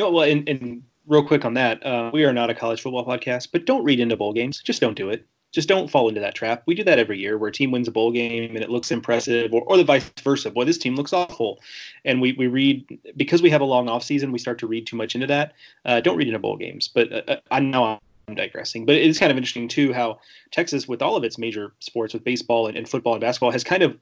Know, 0.00 0.10
well, 0.10 0.24
and, 0.24 0.48
and 0.48 0.82
real 1.06 1.22
quick 1.22 1.44
on 1.44 1.52
that, 1.54 1.84
uh, 1.84 2.10
we 2.10 2.24
are 2.24 2.32
not 2.32 2.48
a 2.48 2.54
college 2.54 2.80
football 2.80 3.04
podcast, 3.04 3.48
but 3.52 3.66
don't 3.66 3.84
read 3.84 4.00
into 4.00 4.16
bowl 4.16 4.32
games. 4.32 4.62
Just 4.62 4.80
don't 4.80 4.96
do 4.96 5.10
it. 5.10 5.26
Just 5.52 5.68
don't 5.68 5.90
fall 5.90 6.08
into 6.08 6.22
that 6.22 6.34
trap. 6.34 6.62
We 6.64 6.74
do 6.74 6.82
that 6.84 6.98
every 6.98 7.18
year 7.18 7.36
where 7.36 7.50
a 7.50 7.52
team 7.52 7.70
wins 7.70 7.86
a 7.86 7.90
bowl 7.90 8.10
game 8.10 8.54
and 8.56 8.64
it 8.64 8.70
looks 8.70 8.90
impressive, 8.90 9.52
or, 9.52 9.60
or 9.62 9.76
the 9.76 9.84
vice 9.84 10.10
versa. 10.22 10.50
Boy, 10.50 10.64
this 10.64 10.78
team 10.78 10.96
looks 10.96 11.12
awful. 11.12 11.60
And 12.06 12.18
we, 12.18 12.32
we 12.32 12.46
read, 12.46 12.98
because 13.18 13.42
we 13.42 13.50
have 13.50 13.60
a 13.60 13.64
long 13.66 13.90
off 13.90 14.02
season, 14.02 14.32
we 14.32 14.38
start 14.38 14.58
to 14.60 14.66
read 14.66 14.86
too 14.86 14.96
much 14.96 15.14
into 15.14 15.26
that. 15.26 15.52
Uh, 15.84 16.00
don't 16.00 16.16
read 16.16 16.28
into 16.28 16.38
bowl 16.38 16.56
games. 16.56 16.88
But 16.88 17.12
uh, 17.12 17.22
uh 17.28 17.36
I 17.50 17.60
know 17.60 18.00
I'm 18.26 18.34
digressing. 18.34 18.86
But 18.86 18.94
it's 18.94 19.18
kind 19.18 19.30
of 19.30 19.36
interesting, 19.36 19.68
too, 19.68 19.92
how 19.92 20.18
Texas, 20.50 20.88
with 20.88 21.02
all 21.02 21.14
of 21.14 21.24
its 21.24 21.36
major 21.36 21.74
sports, 21.80 22.14
with 22.14 22.24
baseball 22.24 22.68
and, 22.68 22.76
and 22.78 22.88
football 22.88 23.12
and 23.12 23.20
basketball, 23.20 23.50
has 23.50 23.64
kind 23.64 23.82
of 23.82 23.98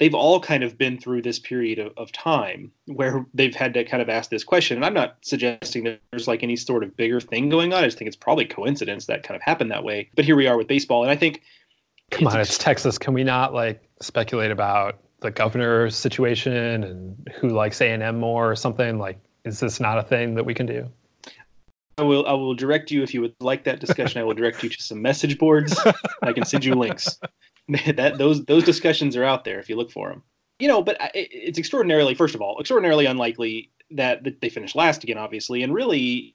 they've 0.00 0.14
all 0.14 0.40
kind 0.40 0.64
of 0.64 0.76
been 0.76 0.98
through 0.98 1.22
this 1.22 1.38
period 1.38 1.78
of, 1.78 1.92
of 1.96 2.10
time 2.12 2.70
where 2.86 3.24
they've 3.32 3.54
had 3.54 3.74
to 3.74 3.84
kind 3.84 4.02
of 4.02 4.08
ask 4.08 4.30
this 4.30 4.44
question. 4.44 4.76
And 4.76 4.84
I'm 4.84 4.94
not 4.94 5.16
suggesting 5.22 5.84
that 5.84 6.00
there's 6.10 6.26
like 6.26 6.42
any 6.42 6.56
sort 6.56 6.82
of 6.82 6.96
bigger 6.96 7.20
thing 7.20 7.48
going 7.48 7.72
on. 7.72 7.84
I 7.84 7.86
just 7.86 7.98
think 7.98 8.08
it's 8.08 8.16
probably 8.16 8.44
coincidence 8.44 9.06
that 9.06 9.22
kind 9.22 9.36
of 9.36 9.42
happened 9.42 9.70
that 9.70 9.84
way. 9.84 10.10
But 10.16 10.24
here 10.24 10.36
we 10.36 10.46
are 10.46 10.56
with 10.56 10.66
baseball. 10.66 11.02
And 11.02 11.10
I 11.10 11.16
think. 11.16 11.42
Come 12.10 12.26
on, 12.26 12.40
it's 12.40 12.58
Texas. 12.58 12.98
Can 12.98 13.14
we 13.14 13.24
not 13.24 13.54
like 13.54 13.82
speculate 14.00 14.50
about 14.50 14.98
the 15.20 15.30
governor 15.30 15.88
situation 15.90 16.84
and 16.84 17.28
who 17.40 17.48
likes 17.48 17.80
A&M 17.80 18.18
more 18.18 18.50
or 18.50 18.56
something? 18.56 18.98
Like, 18.98 19.18
is 19.44 19.60
this 19.60 19.80
not 19.80 19.98
a 19.98 20.02
thing 20.02 20.34
that 20.34 20.44
we 20.44 20.54
can 20.54 20.66
do? 20.66 20.90
I 21.96 22.02
will. 22.02 22.26
I 22.26 22.32
will 22.32 22.54
direct 22.54 22.90
you 22.90 23.04
if 23.04 23.14
you 23.14 23.20
would 23.20 23.34
like 23.40 23.62
that 23.64 23.78
discussion. 23.78 24.20
I 24.20 24.24
will 24.24 24.34
direct 24.34 24.62
you 24.64 24.68
to 24.68 24.82
some 24.82 25.00
message 25.00 25.38
boards. 25.38 25.78
I 26.22 26.32
can 26.32 26.44
send 26.44 26.64
you 26.64 26.74
links. 26.74 27.18
that 27.96 28.18
those 28.18 28.44
those 28.44 28.64
discussions 28.64 29.16
are 29.16 29.24
out 29.24 29.44
there 29.44 29.58
if 29.58 29.68
you 29.68 29.76
look 29.76 29.90
for 29.90 30.08
them. 30.08 30.22
You 30.58 30.68
know, 30.68 30.82
but 30.82 30.96
it's 31.14 31.58
extraordinarily, 31.58 32.14
first 32.14 32.34
of 32.34 32.40
all, 32.40 32.60
extraordinarily 32.60 33.06
unlikely 33.06 33.70
that, 33.90 34.22
that 34.22 34.40
they 34.40 34.48
finish 34.48 34.76
last 34.76 35.02
again, 35.02 35.18
obviously, 35.18 35.64
and 35.64 35.74
really 35.74 36.34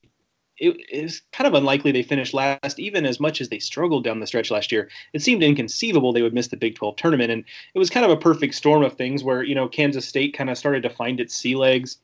it 0.60 0.78
is 0.90 1.22
kind 1.32 1.48
of 1.48 1.54
unlikely 1.54 1.92
they 1.92 2.04
finish 2.04 2.34
last, 2.34 2.80
even 2.80 3.06
as 3.06 3.20
much 3.20 3.40
as 3.42 3.50
they 3.50 3.60
struggled 3.60 4.04
down 4.04 4.20
the 4.20 4.28
stretch 4.28 4.52
last 4.52 4.72
year. 4.72 4.90
It 5.14 5.22
seemed 5.22 5.42
inconceivable 5.42 6.12
they 6.12 6.22
would 6.22 6.34
miss 6.34 6.48
the 6.48 6.58
Big 6.58 6.76
12 6.76 6.98
tournament. 6.98 7.32
And 7.32 7.46
it 7.74 7.80
was 7.80 7.90
kind 7.90 8.06
of 8.06 8.12
a 8.12 8.18
perfect 8.18 8.56
storm 8.56 8.84
of 8.84 8.94
things 8.94 9.24
where, 9.24 9.42
you 9.44 9.56
know, 9.56 9.68
Kansas 9.68 10.08
State 10.08 10.34
kind 10.36 10.50
of 10.50 10.58
started 10.58 10.84
to 10.84 10.90
find 10.90 11.20
its 11.20 11.36
sea 11.36 11.56
legs 11.56 11.98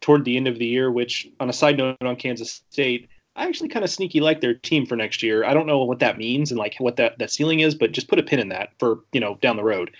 toward 0.00 0.24
the 0.24 0.36
end 0.36 0.48
of 0.48 0.58
the 0.58 0.66
year, 0.66 0.90
which, 0.90 1.28
on 1.40 1.48
a 1.48 1.52
side 1.52 1.78
note 1.78 1.96
on 2.00 2.16
Kansas 2.16 2.62
State, 2.70 3.08
I 3.36 3.46
actually 3.46 3.68
kind 3.68 3.84
of 3.84 3.90
sneaky 3.90 4.20
like 4.20 4.40
their 4.40 4.54
team 4.54 4.86
for 4.86 4.94
next 4.96 5.22
year. 5.22 5.44
I 5.44 5.54
don't 5.54 5.66
know 5.66 5.82
what 5.82 5.98
that 5.98 6.18
means 6.18 6.50
and 6.50 6.58
like 6.58 6.76
what 6.78 6.96
that, 6.96 7.18
that 7.18 7.32
ceiling 7.32 7.60
is, 7.60 7.74
but 7.74 7.92
just 7.92 8.08
put 8.08 8.18
a 8.18 8.22
pin 8.22 8.38
in 8.38 8.48
that 8.50 8.70
for, 8.78 9.00
you 9.12 9.20
know, 9.20 9.38
down 9.42 9.56
the 9.56 9.64
road. 9.64 9.90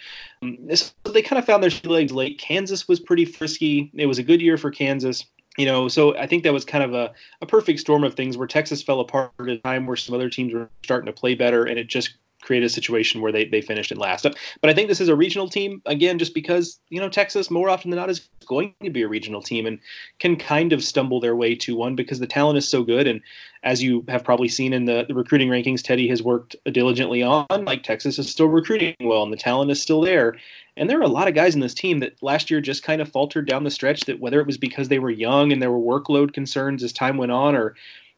Um, 0.42 0.56
so 0.74 0.92
they 1.12 1.22
kind 1.22 1.38
of 1.38 1.44
found 1.44 1.62
their 1.62 1.72
legs 1.84 2.12
late. 2.12 2.38
Kansas 2.38 2.86
was 2.86 3.00
pretty 3.00 3.24
frisky. 3.24 3.90
It 3.94 4.06
was 4.06 4.18
a 4.18 4.22
good 4.22 4.40
year 4.40 4.56
for 4.56 4.70
Kansas. 4.70 5.24
You 5.56 5.66
know, 5.66 5.86
so 5.86 6.16
I 6.16 6.26
think 6.26 6.42
that 6.42 6.52
was 6.52 6.64
kind 6.64 6.82
of 6.82 6.94
a, 6.94 7.12
a 7.40 7.46
perfect 7.46 7.78
storm 7.78 8.02
of 8.02 8.14
things 8.14 8.36
where 8.36 8.48
Texas 8.48 8.82
fell 8.82 8.98
apart 8.98 9.30
at 9.38 9.48
a 9.48 9.58
time 9.58 9.86
where 9.86 9.96
some 9.96 10.14
other 10.14 10.28
teams 10.28 10.52
were 10.52 10.68
starting 10.82 11.06
to 11.06 11.12
play 11.12 11.36
better 11.36 11.64
and 11.64 11.78
it 11.78 11.86
just 11.86 12.16
created 12.44 12.66
a 12.66 12.70
situation 12.70 13.20
where 13.20 13.32
they, 13.32 13.46
they 13.46 13.60
finished 13.60 13.90
in 13.90 13.98
last. 13.98 14.22
But 14.60 14.70
I 14.70 14.74
think 14.74 14.88
this 14.88 15.00
is 15.00 15.08
a 15.08 15.16
regional 15.16 15.48
team 15.48 15.82
again, 15.86 16.18
just 16.18 16.34
because 16.34 16.78
you 16.90 17.00
know 17.00 17.08
Texas 17.08 17.50
more 17.50 17.68
often 17.68 17.90
than 17.90 17.98
not 17.98 18.10
is 18.10 18.28
going 18.46 18.74
to 18.82 18.90
be 18.90 19.02
a 19.02 19.08
regional 19.08 19.42
team 19.42 19.66
and 19.66 19.78
can 20.18 20.36
kind 20.36 20.72
of 20.72 20.84
stumble 20.84 21.20
their 21.20 21.34
way 21.34 21.54
to 21.54 21.76
one 21.76 21.96
because 21.96 22.20
the 22.20 22.26
talent 22.26 22.58
is 22.58 22.68
so 22.68 22.82
good. 22.82 23.06
And 23.06 23.20
as 23.62 23.82
you 23.82 24.04
have 24.08 24.22
probably 24.22 24.48
seen 24.48 24.72
in 24.72 24.84
the, 24.84 25.06
the 25.08 25.14
recruiting 25.14 25.48
rankings, 25.48 25.82
Teddy 25.82 26.06
has 26.08 26.22
worked 26.22 26.54
diligently 26.70 27.22
on. 27.22 27.46
Like 27.64 27.82
Texas 27.82 28.18
is 28.18 28.30
still 28.30 28.48
recruiting 28.48 28.94
well, 29.00 29.22
and 29.22 29.32
the 29.32 29.38
talent 29.38 29.70
is 29.70 29.80
still 29.80 30.02
there. 30.02 30.36
And 30.76 30.90
there 30.90 30.98
are 30.98 31.02
a 31.02 31.08
lot 31.08 31.28
of 31.28 31.34
guys 31.34 31.54
in 31.54 31.60
this 31.60 31.74
team 31.74 32.00
that 32.00 32.22
last 32.22 32.50
year 32.50 32.60
just 32.60 32.82
kind 32.82 33.00
of 33.00 33.08
faltered 33.08 33.48
down 33.48 33.64
the 33.64 33.70
stretch. 33.70 34.02
That 34.02 34.20
whether 34.20 34.40
it 34.40 34.46
was 34.46 34.58
because 34.58 34.88
they 34.88 34.98
were 34.98 35.10
young 35.10 35.52
and 35.52 35.62
there 35.62 35.72
were 35.72 36.00
workload 36.00 36.34
concerns 36.34 36.82
as 36.82 36.92
time 36.92 37.16
went 37.16 37.32
on, 37.32 37.54
or 37.54 37.74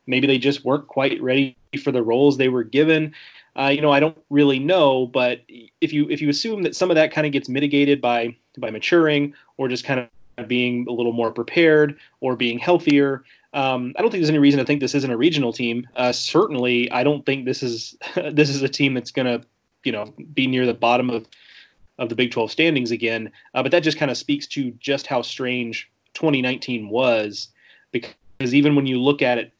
maybe 0.06 0.26
they 0.26 0.38
just 0.38 0.64
weren't 0.64 0.88
quite 0.88 1.20
ready 1.22 1.56
for 1.82 1.92
the 1.92 2.02
roles 2.02 2.36
they 2.36 2.48
were 2.48 2.64
given. 2.64 3.12
Uh, 3.58 3.68
you 3.68 3.80
know, 3.80 3.90
I 3.90 4.00
don't 4.00 4.16
really 4.28 4.58
know, 4.58 5.06
but 5.06 5.40
if 5.80 5.92
you 5.92 6.08
if 6.10 6.20
you 6.20 6.28
assume 6.28 6.62
that 6.62 6.76
some 6.76 6.90
of 6.90 6.94
that 6.96 7.10
kind 7.10 7.26
of 7.26 7.32
gets 7.32 7.48
mitigated 7.48 8.00
by 8.00 8.36
by 8.58 8.70
maturing 8.70 9.34
or 9.56 9.68
just 9.68 9.84
kind 9.84 10.08
of 10.38 10.48
being 10.48 10.86
a 10.88 10.92
little 10.92 11.12
more 11.12 11.30
prepared 11.32 11.98
or 12.20 12.36
being 12.36 12.58
healthier, 12.58 13.24
um, 13.54 13.94
I 13.96 14.02
don't 14.02 14.10
think 14.10 14.20
there's 14.20 14.28
any 14.28 14.38
reason 14.38 14.58
to 14.58 14.66
think 14.66 14.80
this 14.80 14.94
isn't 14.94 15.10
a 15.10 15.16
regional 15.16 15.52
team. 15.52 15.88
Uh, 15.96 16.12
certainly, 16.12 16.90
I 16.92 17.02
don't 17.02 17.24
think 17.24 17.46
this 17.46 17.62
is 17.62 17.96
this 18.32 18.50
is 18.50 18.62
a 18.62 18.68
team 18.68 18.92
that's 18.92 19.10
going 19.10 19.26
to 19.26 19.46
you 19.84 19.92
know 19.92 20.12
be 20.34 20.46
near 20.46 20.66
the 20.66 20.74
bottom 20.74 21.08
of 21.08 21.26
of 21.98 22.10
the 22.10 22.14
Big 22.14 22.30
12 22.30 22.50
standings 22.50 22.90
again. 22.90 23.32
Uh, 23.54 23.62
but 23.62 23.72
that 23.72 23.82
just 23.82 23.96
kind 23.96 24.10
of 24.10 24.18
speaks 24.18 24.46
to 24.48 24.70
just 24.72 25.06
how 25.06 25.22
strange 25.22 25.90
2019 26.12 26.90
was, 26.90 27.48
because 27.90 28.12
even 28.52 28.76
when 28.76 28.86
you 28.86 29.00
look 29.00 29.22
at 29.22 29.38
it 29.38 29.52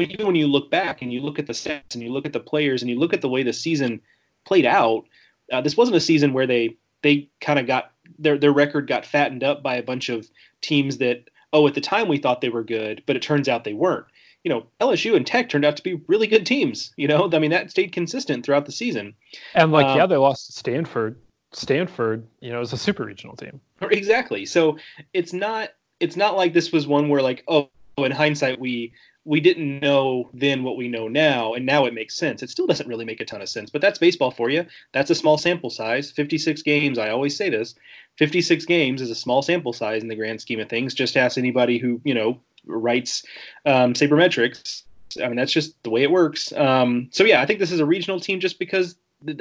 even 0.00 0.26
when 0.26 0.34
you 0.34 0.46
look 0.46 0.70
back 0.70 1.02
and 1.02 1.12
you 1.12 1.20
look 1.20 1.38
at 1.38 1.46
the 1.46 1.52
stats 1.52 1.94
and 1.94 2.02
you 2.02 2.12
look 2.12 2.26
at 2.26 2.32
the 2.32 2.40
players 2.40 2.82
and 2.82 2.90
you 2.90 2.98
look 2.98 3.12
at 3.12 3.20
the 3.20 3.28
way 3.28 3.42
the 3.42 3.52
season 3.52 4.00
played 4.44 4.66
out, 4.66 5.04
uh, 5.52 5.60
this 5.60 5.76
wasn't 5.76 5.96
a 5.96 6.00
season 6.00 6.32
where 6.32 6.46
they 6.46 6.76
they 7.02 7.28
kind 7.40 7.58
of 7.58 7.66
got 7.66 7.92
their 8.18 8.38
their 8.38 8.52
record 8.52 8.86
got 8.86 9.04
fattened 9.04 9.44
up 9.44 9.62
by 9.62 9.76
a 9.76 9.82
bunch 9.82 10.08
of 10.08 10.28
teams 10.60 10.98
that 10.98 11.28
oh 11.52 11.66
at 11.66 11.74
the 11.74 11.80
time 11.80 12.08
we 12.08 12.18
thought 12.18 12.40
they 12.40 12.48
were 12.48 12.64
good, 12.64 13.02
but 13.06 13.16
it 13.16 13.22
turns 13.22 13.48
out 13.48 13.64
they 13.64 13.74
weren't. 13.74 14.06
You 14.44 14.48
know, 14.48 14.66
LSU 14.80 15.14
and 15.14 15.24
Tech 15.24 15.48
turned 15.48 15.64
out 15.64 15.76
to 15.76 15.82
be 15.84 16.00
really 16.08 16.26
good 16.26 16.44
teams. 16.46 16.92
You 16.96 17.06
know, 17.08 17.28
I 17.32 17.38
mean 17.38 17.50
that 17.50 17.70
stayed 17.70 17.92
consistent 17.92 18.44
throughout 18.44 18.66
the 18.66 18.72
season. 18.72 19.14
And 19.54 19.72
like 19.72 19.86
um, 19.86 19.96
yeah, 19.96 20.06
they 20.06 20.16
lost 20.16 20.46
to 20.46 20.52
Stanford. 20.52 21.16
Stanford, 21.52 22.26
you 22.40 22.50
know, 22.50 22.60
is 22.60 22.72
a 22.72 22.78
super 22.78 23.04
regional 23.04 23.36
team. 23.36 23.60
Exactly. 23.82 24.46
So 24.46 24.78
it's 25.12 25.32
not 25.32 25.70
it's 26.00 26.16
not 26.16 26.36
like 26.36 26.52
this 26.52 26.72
was 26.72 26.86
one 26.86 27.08
where 27.08 27.22
like 27.22 27.44
oh 27.48 27.68
in 27.98 28.10
hindsight 28.10 28.58
we 28.58 28.92
we 29.24 29.40
didn't 29.40 29.80
know 29.80 30.28
then 30.34 30.64
what 30.64 30.76
we 30.76 30.88
know 30.88 31.06
now, 31.06 31.54
and 31.54 31.64
now 31.64 31.84
it 31.84 31.94
makes 31.94 32.16
sense. 32.16 32.42
It 32.42 32.50
still 32.50 32.66
doesn't 32.66 32.88
really 32.88 33.04
make 33.04 33.20
a 33.20 33.24
ton 33.24 33.40
of 33.40 33.48
sense, 33.48 33.70
but 33.70 33.80
that's 33.80 33.98
baseball 33.98 34.32
for 34.32 34.50
you. 34.50 34.66
That's 34.92 35.10
a 35.10 35.14
small 35.14 35.38
sample 35.38 35.70
size. 35.70 36.10
56 36.10 36.62
games, 36.62 36.98
I 36.98 37.10
always 37.10 37.36
say 37.36 37.48
this 37.48 37.74
56 38.18 38.64
games 38.66 39.00
is 39.00 39.10
a 39.10 39.14
small 39.14 39.42
sample 39.42 39.72
size 39.72 40.02
in 40.02 40.08
the 40.08 40.16
grand 40.16 40.40
scheme 40.40 40.60
of 40.60 40.68
things. 40.68 40.92
Just 40.92 41.16
ask 41.16 41.38
anybody 41.38 41.78
who, 41.78 42.00
you 42.04 42.14
know, 42.14 42.38
writes 42.66 43.24
um, 43.64 43.94
sabermetrics. 43.94 44.82
I 45.22 45.28
mean, 45.28 45.36
that's 45.36 45.52
just 45.52 45.80
the 45.82 45.90
way 45.90 46.02
it 46.02 46.10
works. 46.10 46.52
Um, 46.52 47.08
so, 47.12 47.24
yeah, 47.24 47.40
I 47.40 47.46
think 47.46 47.58
this 47.58 47.72
is 47.72 47.80
a 47.80 47.86
regional 47.86 48.18
team 48.18 48.40
just 48.40 48.58
because 48.58 48.96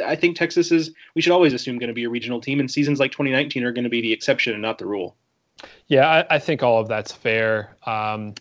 I 0.05 0.15
think 0.15 0.37
Texas 0.37 0.71
is, 0.71 0.91
we 1.15 1.21
should 1.21 1.31
always 1.31 1.53
assume, 1.53 1.79
going 1.79 1.87
to 1.87 1.93
be 1.93 2.03
a 2.03 2.09
regional 2.09 2.39
team, 2.39 2.59
and 2.59 2.69
seasons 2.69 2.99
like 2.99 3.11
2019 3.11 3.63
are 3.63 3.71
going 3.71 3.83
to 3.83 3.89
be 3.89 4.01
the 4.01 4.13
exception 4.13 4.53
and 4.53 4.61
not 4.61 4.77
the 4.77 4.85
rule. 4.85 5.15
Yeah, 5.87 6.07
I, 6.07 6.35
I 6.35 6.39
think 6.39 6.61
all 6.61 6.79
of 6.79 6.87
that's 6.87 7.11
fair. 7.11 7.75
Um, 7.85 8.35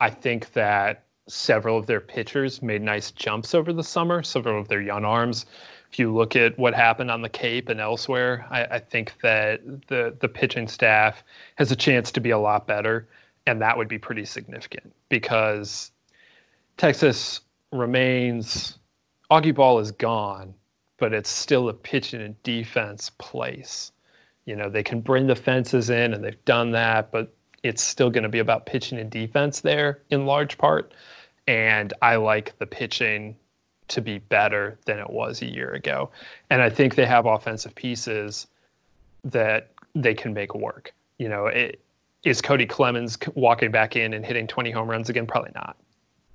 I 0.00 0.10
think 0.10 0.52
that 0.52 1.04
several 1.28 1.78
of 1.78 1.86
their 1.86 2.00
pitchers 2.00 2.62
made 2.62 2.82
nice 2.82 3.10
jumps 3.10 3.54
over 3.54 3.72
the 3.72 3.82
summer, 3.82 4.22
several 4.22 4.60
of 4.60 4.68
their 4.68 4.80
young 4.80 5.04
arms. 5.04 5.46
If 5.90 5.98
you 5.98 6.14
look 6.14 6.36
at 6.36 6.58
what 6.58 6.74
happened 6.74 7.10
on 7.10 7.22
the 7.22 7.28
Cape 7.28 7.68
and 7.68 7.80
elsewhere, 7.80 8.46
I, 8.50 8.64
I 8.64 8.78
think 8.78 9.14
that 9.22 9.60
the 9.88 10.16
the 10.20 10.28
pitching 10.28 10.68
staff 10.68 11.24
has 11.56 11.72
a 11.72 11.76
chance 11.76 12.12
to 12.12 12.20
be 12.20 12.30
a 12.30 12.38
lot 12.38 12.66
better, 12.66 13.08
and 13.46 13.60
that 13.62 13.76
would 13.76 13.88
be 13.88 13.98
pretty 13.98 14.24
significant 14.24 14.92
because 15.08 15.92
Texas 16.76 17.40
remains 17.72 18.78
Augie 19.30 19.54
Ball 19.54 19.78
is 19.78 19.90
gone, 19.90 20.54
but 20.98 21.12
it's 21.12 21.30
still 21.30 21.68
a 21.68 21.74
pitching 21.74 22.20
and 22.20 22.40
defense 22.42 23.10
place. 23.18 23.92
You 24.44 24.54
know, 24.54 24.68
they 24.68 24.82
can 24.82 25.00
bring 25.00 25.26
the 25.26 25.34
fences 25.34 25.90
in 25.90 26.14
and 26.14 26.22
they've 26.22 26.44
done 26.44 26.70
that, 26.72 27.10
but 27.10 27.34
it's 27.66 27.82
still 27.82 28.10
going 28.10 28.22
to 28.22 28.28
be 28.28 28.38
about 28.38 28.66
pitching 28.66 28.98
and 28.98 29.10
defense 29.10 29.60
there 29.60 30.02
in 30.10 30.26
large 30.26 30.56
part. 30.58 30.92
And 31.46 31.92
I 32.02 32.16
like 32.16 32.56
the 32.58 32.66
pitching 32.66 33.36
to 33.88 34.00
be 34.00 34.18
better 34.18 34.78
than 34.84 34.98
it 34.98 35.10
was 35.10 35.42
a 35.42 35.46
year 35.46 35.70
ago. 35.72 36.10
And 36.50 36.62
I 36.62 36.70
think 36.70 36.94
they 36.94 37.06
have 37.06 37.26
offensive 37.26 37.74
pieces 37.74 38.46
that 39.24 39.70
they 39.94 40.14
can 40.14 40.32
make 40.34 40.54
work. 40.54 40.92
You 41.18 41.28
know, 41.28 41.46
it, 41.46 41.80
is 42.24 42.42
Cody 42.42 42.66
Clemens 42.66 43.16
walking 43.34 43.70
back 43.70 43.96
in 43.96 44.12
and 44.12 44.24
hitting 44.24 44.46
20 44.46 44.70
home 44.70 44.90
runs 44.90 45.08
again? 45.08 45.26
Probably 45.26 45.52
not. 45.54 45.76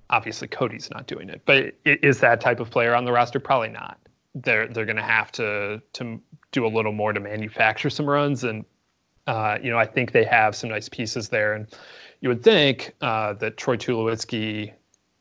Obviously, 0.10 0.48
Cody's 0.48 0.90
not 0.92 1.08
doing 1.08 1.30
it, 1.30 1.42
but 1.46 1.74
is 1.86 2.20
that 2.20 2.42
type 2.42 2.60
of 2.60 2.70
player 2.70 2.96
on 2.96 3.06
the 3.06 3.12
roster? 3.12 3.40
Probably 3.40 3.70
not. 3.70 3.98
They're 4.36 4.68
they're 4.68 4.86
going 4.86 4.98
to 4.98 5.02
have 5.02 5.32
to 5.34 5.82
to 5.94 6.22
do 6.52 6.66
a 6.66 6.68
little 6.68 6.92
more 6.92 7.14
to 7.14 7.20
manufacture 7.22 7.90
some 7.90 8.06
runs, 8.06 8.44
and 8.44 8.66
uh, 9.28 9.58
you 9.62 9.70
know, 9.70 9.78
I 9.78 9.86
think 9.86 10.12
they 10.12 10.24
have 10.26 10.56
some 10.56 10.70
nice 10.70 10.90
pieces 10.90 11.30
there. 11.30 11.54
And 11.54 11.68
you 12.22 12.30
would 12.30 12.44
think 12.44 12.94
uh, 13.02 13.34
that 13.34 13.58
Troy 13.58 13.78
Tulowitzki 13.78 14.74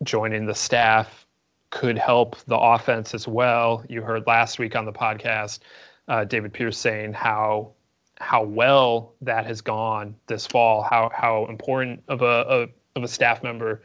joining 0.05 0.47
the 0.47 0.55
staff 0.55 1.27
could 1.71 1.99
help 1.99 2.37
the 2.47 2.59
offense 2.59 3.15
as 3.15 3.29
well. 3.29 3.85
You 3.89 4.03
heard 4.03 4.27
last 4.27 4.59
week 4.59 4.75
on 4.75 4.85
the 4.85 4.93
podcast 4.93 5.61
uh, 6.09 6.25
David 6.25 6.53
Pierce 6.53 6.77
saying 6.79 7.13
how 7.13 7.73
how 8.21 8.43
well 8.43 9.15
that 9.23 9.47
has 9.47 9.63
gone 9.63 10.15
this 10.27 10.47
fall, 10.47 10.83
how 10.83 11.11
how 11.15 11.47
important 11.47 12.03
of 12.09 12.23
a, 12.23 12.25
a 12.25 12.69
of 12.97 13.05
a 13.05 13.09
staff 13.09 13.43
member 13.43 13.83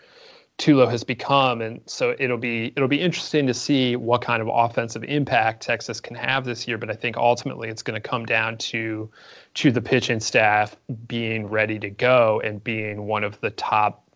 Tulo 0.58 0.90
has 0.90 1.04
become, 1.04 1.62
and 1.62 1.82
so 1.86 2.16
it'll 2.18 2.38
be 2.38 2.72
it'll 2.76 2.88
be 2.88 3.02
interesting 3.02 3.46
to 3.48 3.54
see 3.54 3.98
what 3.98 4.22
kind 4.22 4.42
of 4.42 4.50
offensive 4.52 5.04
impact 5.04 5.62
Texas 5.62 6.00
can 6.00 6.16
have 6.16 6.46
this 6.46 6.68
year. 6.68 6.78
But 6.78 6.90
I 6.90 6.94
think 6.94 7.18
ultimately 7.18 7.68
it's 7.68 7.82
going 7.82 8.02
to 8.02 8.10
come 8.10 8.26
down 8.26 8.58
to 8.58 9.10
to 9.56 9.72
the 9.72 9.82
pitching 9.82 10.22
staff 10.22 10.78
being 11.08 11.48
ready 11.48 11.78
to 11.80 11.90
go 11.90 12.42
and 12.42 12.64
being 12.64 13.06
one 13.06 13.24
of 13.26 13.40
the 13.42 13.50
top 13.52 14.08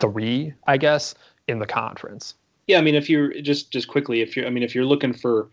three, 0.00 0.52
I 0.66 0.76
guess, 0.76 1.14
in 1.46 1.60
the 1.60 1.66
conference. 1.66 2.34
Yeah, 2.66 2.78
I 2.78 2.80
mean, 2.80 2.96
if 2.96 3.08
you're 3.08 3.40
just 3.40 3.70
just 3.70 3.86
quickly, 3.86 4.22
if 4.22 4.36
you're, 4.36 4.46
I 4.46 4.50
mean, 4.50 4.64
if 4.64 4.74
you're 4.74 4.84
looking 4.84 5.12
for 5.12 5.48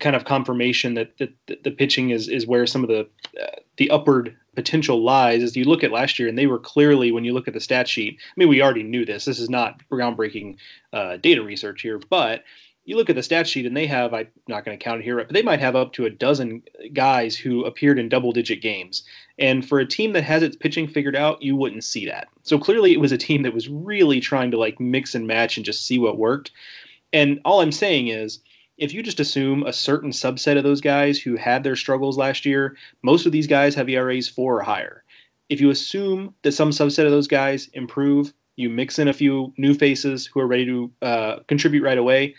kind 0.00 0.14
of 0.14 0.26
confirmation 0.26 0.94
that, 0.94 1.16
that, 1.18 1.30
that 1.46 1.64
the 1.64 1.70
pitching 1.70 2.10
is 2.10 2.28
is 2.28 2.46
where 2.46 2.66
some 2.66 2.82
of 2.82 2.88
the 2.88 3.08
uh, 3.42 3.46
the 3.78 3.90
upward 3.90 4.36
potential 4.58 5.04
lies 5.04 5.40
as 5.40 5.56
you 5.56 5.64
look 5.64 5.84
at 5.84 5.92
last 5.92 6.18
year 6.18 6.28
and 6.28 6.36
they 6.36 6.48
were 6.48 6.58
clearly 6.58 7.12
when 7.12 7.24
you 7.24 7.32
look 7.32 7.46
at 7.46 7.54
the 7.54 7.60
stat 7.60 7.86
sheet 7.86 8.18
i 8.18 8.32
mean 8.36 8.48
we 8.48 8.60
already 8.60 8.82
knew 8.82 9.04
this 9.04 9.24
this 9.24 9.38
is 9.38 9.48
not 9.48 9.80
groundbreaking 9.88 10.56
uh, 10.92 11.16
data 11.18 11.40
research 11.40 11.80
here 11.80 12.00
but 12.10 12.42
you 12.84 12.96
look 12.96 13.08
at 13.08 13.14
the 13.14 13.22
stat 13.22 13.46
sheet 13.46 13.66
and 13.66 13.76
they 13.76 13.86
have 13.86 14.12
i'm 14.12 14.26
not 14.48 14.64
going 14.64 14.76
to 14.76 14.82
count 14.82 15.00
it 15.00 15.04
here 15.04 15.16
but 15.18 15.32
they 15.32 15.42
might 15.42 15.60
have 15.60 15.76
up 15.76 15.92
to 15.92 16.06
a 16.06 16.10
dozen 16.10 16.60
guys 16.92 17.36
who 17.36 17.64
appeared 17.64 18.00
in 18.00 18.08
double 18.08 18.32
digit 18.32 18.60
games. 18.60 19.04
And 19.38 19.64
for 19.64 19.78
a 19.78 19.86
team 19.86 20.12
that 20.14 20.24
has 20.24 20.42
its 20.42 20.56
pitching 20.56 20.88
figured 20.88 21.14
out 21.14 21.40
you 21.40 21.54
wouldn't 21.54 21.84
see 21.84 22.04
that. 22.06 22.26
So 22.42 22.58
clearly 22.58 22.92
it 22.92 23.00
was 23.00 23.12
a 23.12 23.18
team 23.18 23.42
that 23.44 23.54
was 23.54 23.68
really 23.68 24.18
trying 24.18 24.50
to 24.50 24.58
like 24.58 24.80
mix 24.80 25.14
and 25.14 25.26
match 25.26 25.56
and 25.56 25.66
just 25.66 25.86
see 25.86 26.00
what 26.00 26.18
worked. 26.18 26.50
And 27.12 27.40
all 27.44 27.60
i'm 27.60 27.72
saying 27.72 28.08
is 28.08 28.40
if 28.78 28.94
you 28.94 29.02
just 29.02 29.20
assume 29.20 29.64
a 29.64 29.72
certain 29.72 30.10
subset 30.10 30.56
of 30.56 30.62
those 30.62 30.80
guys 30.80 31.18
who 31.18 31.36
had 31.36 31.64
their 31.64 31.76
struggles 31.76 32.16
last 32.16 32.46
year, 32.46 32.76
most 33.02 33.26
of 33.26 33.32
these 33.32 33.46
guys 33.46 33.74
have 33.74 33.88
ERAs 33.88 34.28
four 34.28 34.58
or 34.58 34.62
higher. 34.62 35.04
If 35.48 35.60
you 35.60 35.70
assume 35.70 36.34
that 36.42 36.52
some 36.52 36.70
subset 36.70 37.04
of 37.04 37.10
those 37.10 37.26
guys 37.26 37.68
improve, 37.72 38.32
you 38.56 38.70
mix 38.70 38.98
in 38.98 39.08
a 39.08 39.12
few 39.12 39.52
new 39.56 39.74
faces 39.74 40.26
who 40.26 40.40
are 40.40 40.46
ready 40.46 40.66
to 40.66 40.92
uh, 41.02 41.36
contribute 41.48 41.82
right 41.82 41.98
away. 41.98 42.34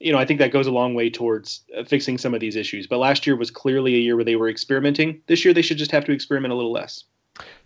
You 0.00 0.12
know, 0.12 0.18
I 0.18 0.24
think 0.24 0.40
that 0.40 0.52
goes 0.52 0.66
a 0.66 0.72
long 0.72 0.94
way 0.94 1.10
towards 1.10 1.62
uh, 1.76 1.84
fixing 1.84 2.18
some 2.18 2.34
of 2.34 2.40
these 2.40 2.56
issues. 2.56 2.86
But 2.86 2.98
last 2.98 3.26
year 3.26 3.36
was 3.36 3.50
clearly 3.50 3.94
a 3.94 3.98
year 3.98 4.16
where 4.16 4.24
they 4.24 4.36
were 4.36 4.48
experimenting. 4.48 5.20
This 5.26 5.44
year, 5.44 5.54
they 5.54 5.62
should 5.62 5.78
just 5.78 5.92
have 5.92 6.04
to 6.06 6.12
experiment 6.12 6.52
a 6.52 6.56
little 6.56 6.72
less. 6.72 7.04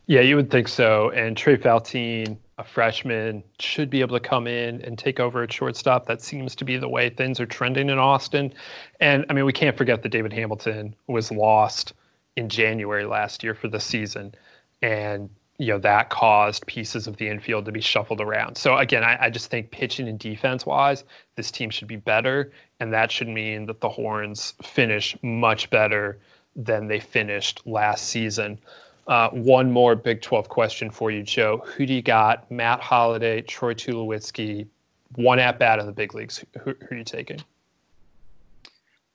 Yeah, 0.08 0.22
you 0.22 0.36
would 0.36 0.50
think 0.50 0.68
so. 0.68 1.10
And 1.10 1.36
Trey 1.36 1.58
Faltine, 1.58 2.38
a 2.56 2.64
freshman, 2.64 3.44
should 3.60 3.90
be 3.90 4.00
able 4.00 4.16
to 4.18 4.26
come 4.26 4.46
in 4.46 4.80
and 4.80 4.98
take 4.98 5.20
over 5.20 5.42
at 5.42 5.52
shortstop. 5.52 6.06
That 6.06 6.22
seems 6.22 6.54
to 6.56 6.64
be 6.64 6.78
the 6.78 6.88
way 6.88 7.10
things 7.10 7.38
are 7.40 7.46
trending 7.46 7.90
in 7.90 7.98
Austin. 7.98 8.54
And 9.00 9.26
I 9.28 9.34
mean, 9.34 9.44
we 9.44 9.52
can't 9.52 9.76
forget 9.76 10.02
that 10.02 10.08
David 10.08 10.32
Hamilton 10.32 10.96
was 11.08 11.30
lost 11.30 11.92
in 12.36 12.48
January 12.48 13.04
last 13.04 13.44
year 13.44 13.54
for 13.54 13.68
the 13.68 13.78
season. 13.78 14.34
And 14.80 15.28
you 15.58 15.72
know 15.72 15.78
that 15.80 16.08
caused 16.08 16.66
pieces 16.66 17.06
of 17.06 17.16
the 17.18 17.28
infield 17.28 17.66
to 17.66 17.72
be 17.72 17.80
shuffled 17.80 18.22
around. 18.22 18.56
So 18.56 18.78
again, 18.78 19.04
I, 19.04 19.18
I, 19.24 19.30
just 19.30 19.50
think 19.50 19.72
pitching 19.72 20.08
and 20.08 20.18
defense 20.18 20.64
wise, 20.64 21.02
this 21.34 21.50
team 21.50 21.68
should 21.68 21.88
be 21.88 21.96
better, 21.96 22.52
and 22.78 22.92
that 22.92 23.10
should 23.10 23.26
mean 23.26 23.66
that 23.66 23.80
the 23.80 23.88
Horns 23.88 24.54
finish 24.62 25.16
much 25.20 25.68
better 25.70 26.20
than 26.54 26.86
they 26.86 27.00
finished 27.00 27.60
last 27.66 28.04
season. 28.04 28.60
Uh, 29.08 29.30
one 29.30 29.72
more 29.72 29.96
Big 29.96 30.20
12 30.20 30.50
question 30.50 30.90
for 30.90 31.10
you, 31.10 31.22
Joe. 31.22 31.62
Who 31.64 31.86
do 31.86 31.94
you 31.94 32.02
got? 32.02 32.50
Matt 32.50 32.80
Holliday, 32.80 33.40
Troy 33.40 33.72
Tulowitzki, 33.72 34.66
one 35.14 35.38
at 35.38 35.58
bat 35.58 35.78
in 35.78 35.86
the 35.86 35.92
big 35.92 36.14
leagues. 36.14 36.44
Who, 36.62 36.74
who 36.80 36.94
are 36.94 36.98
you 36.98 37.04
taking? 37.04 37.40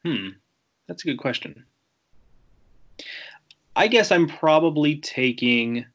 Hmm, 0.04 0.30
that's 0.88 1.04
a 1.04 1.08
good 1.08 1.20
question. 1.20 1.64
I 3.76 3.88
guess 3.88 4.12
I'm 4.12 4.28
probably 4.28 4.96
taking. 4.98 5.86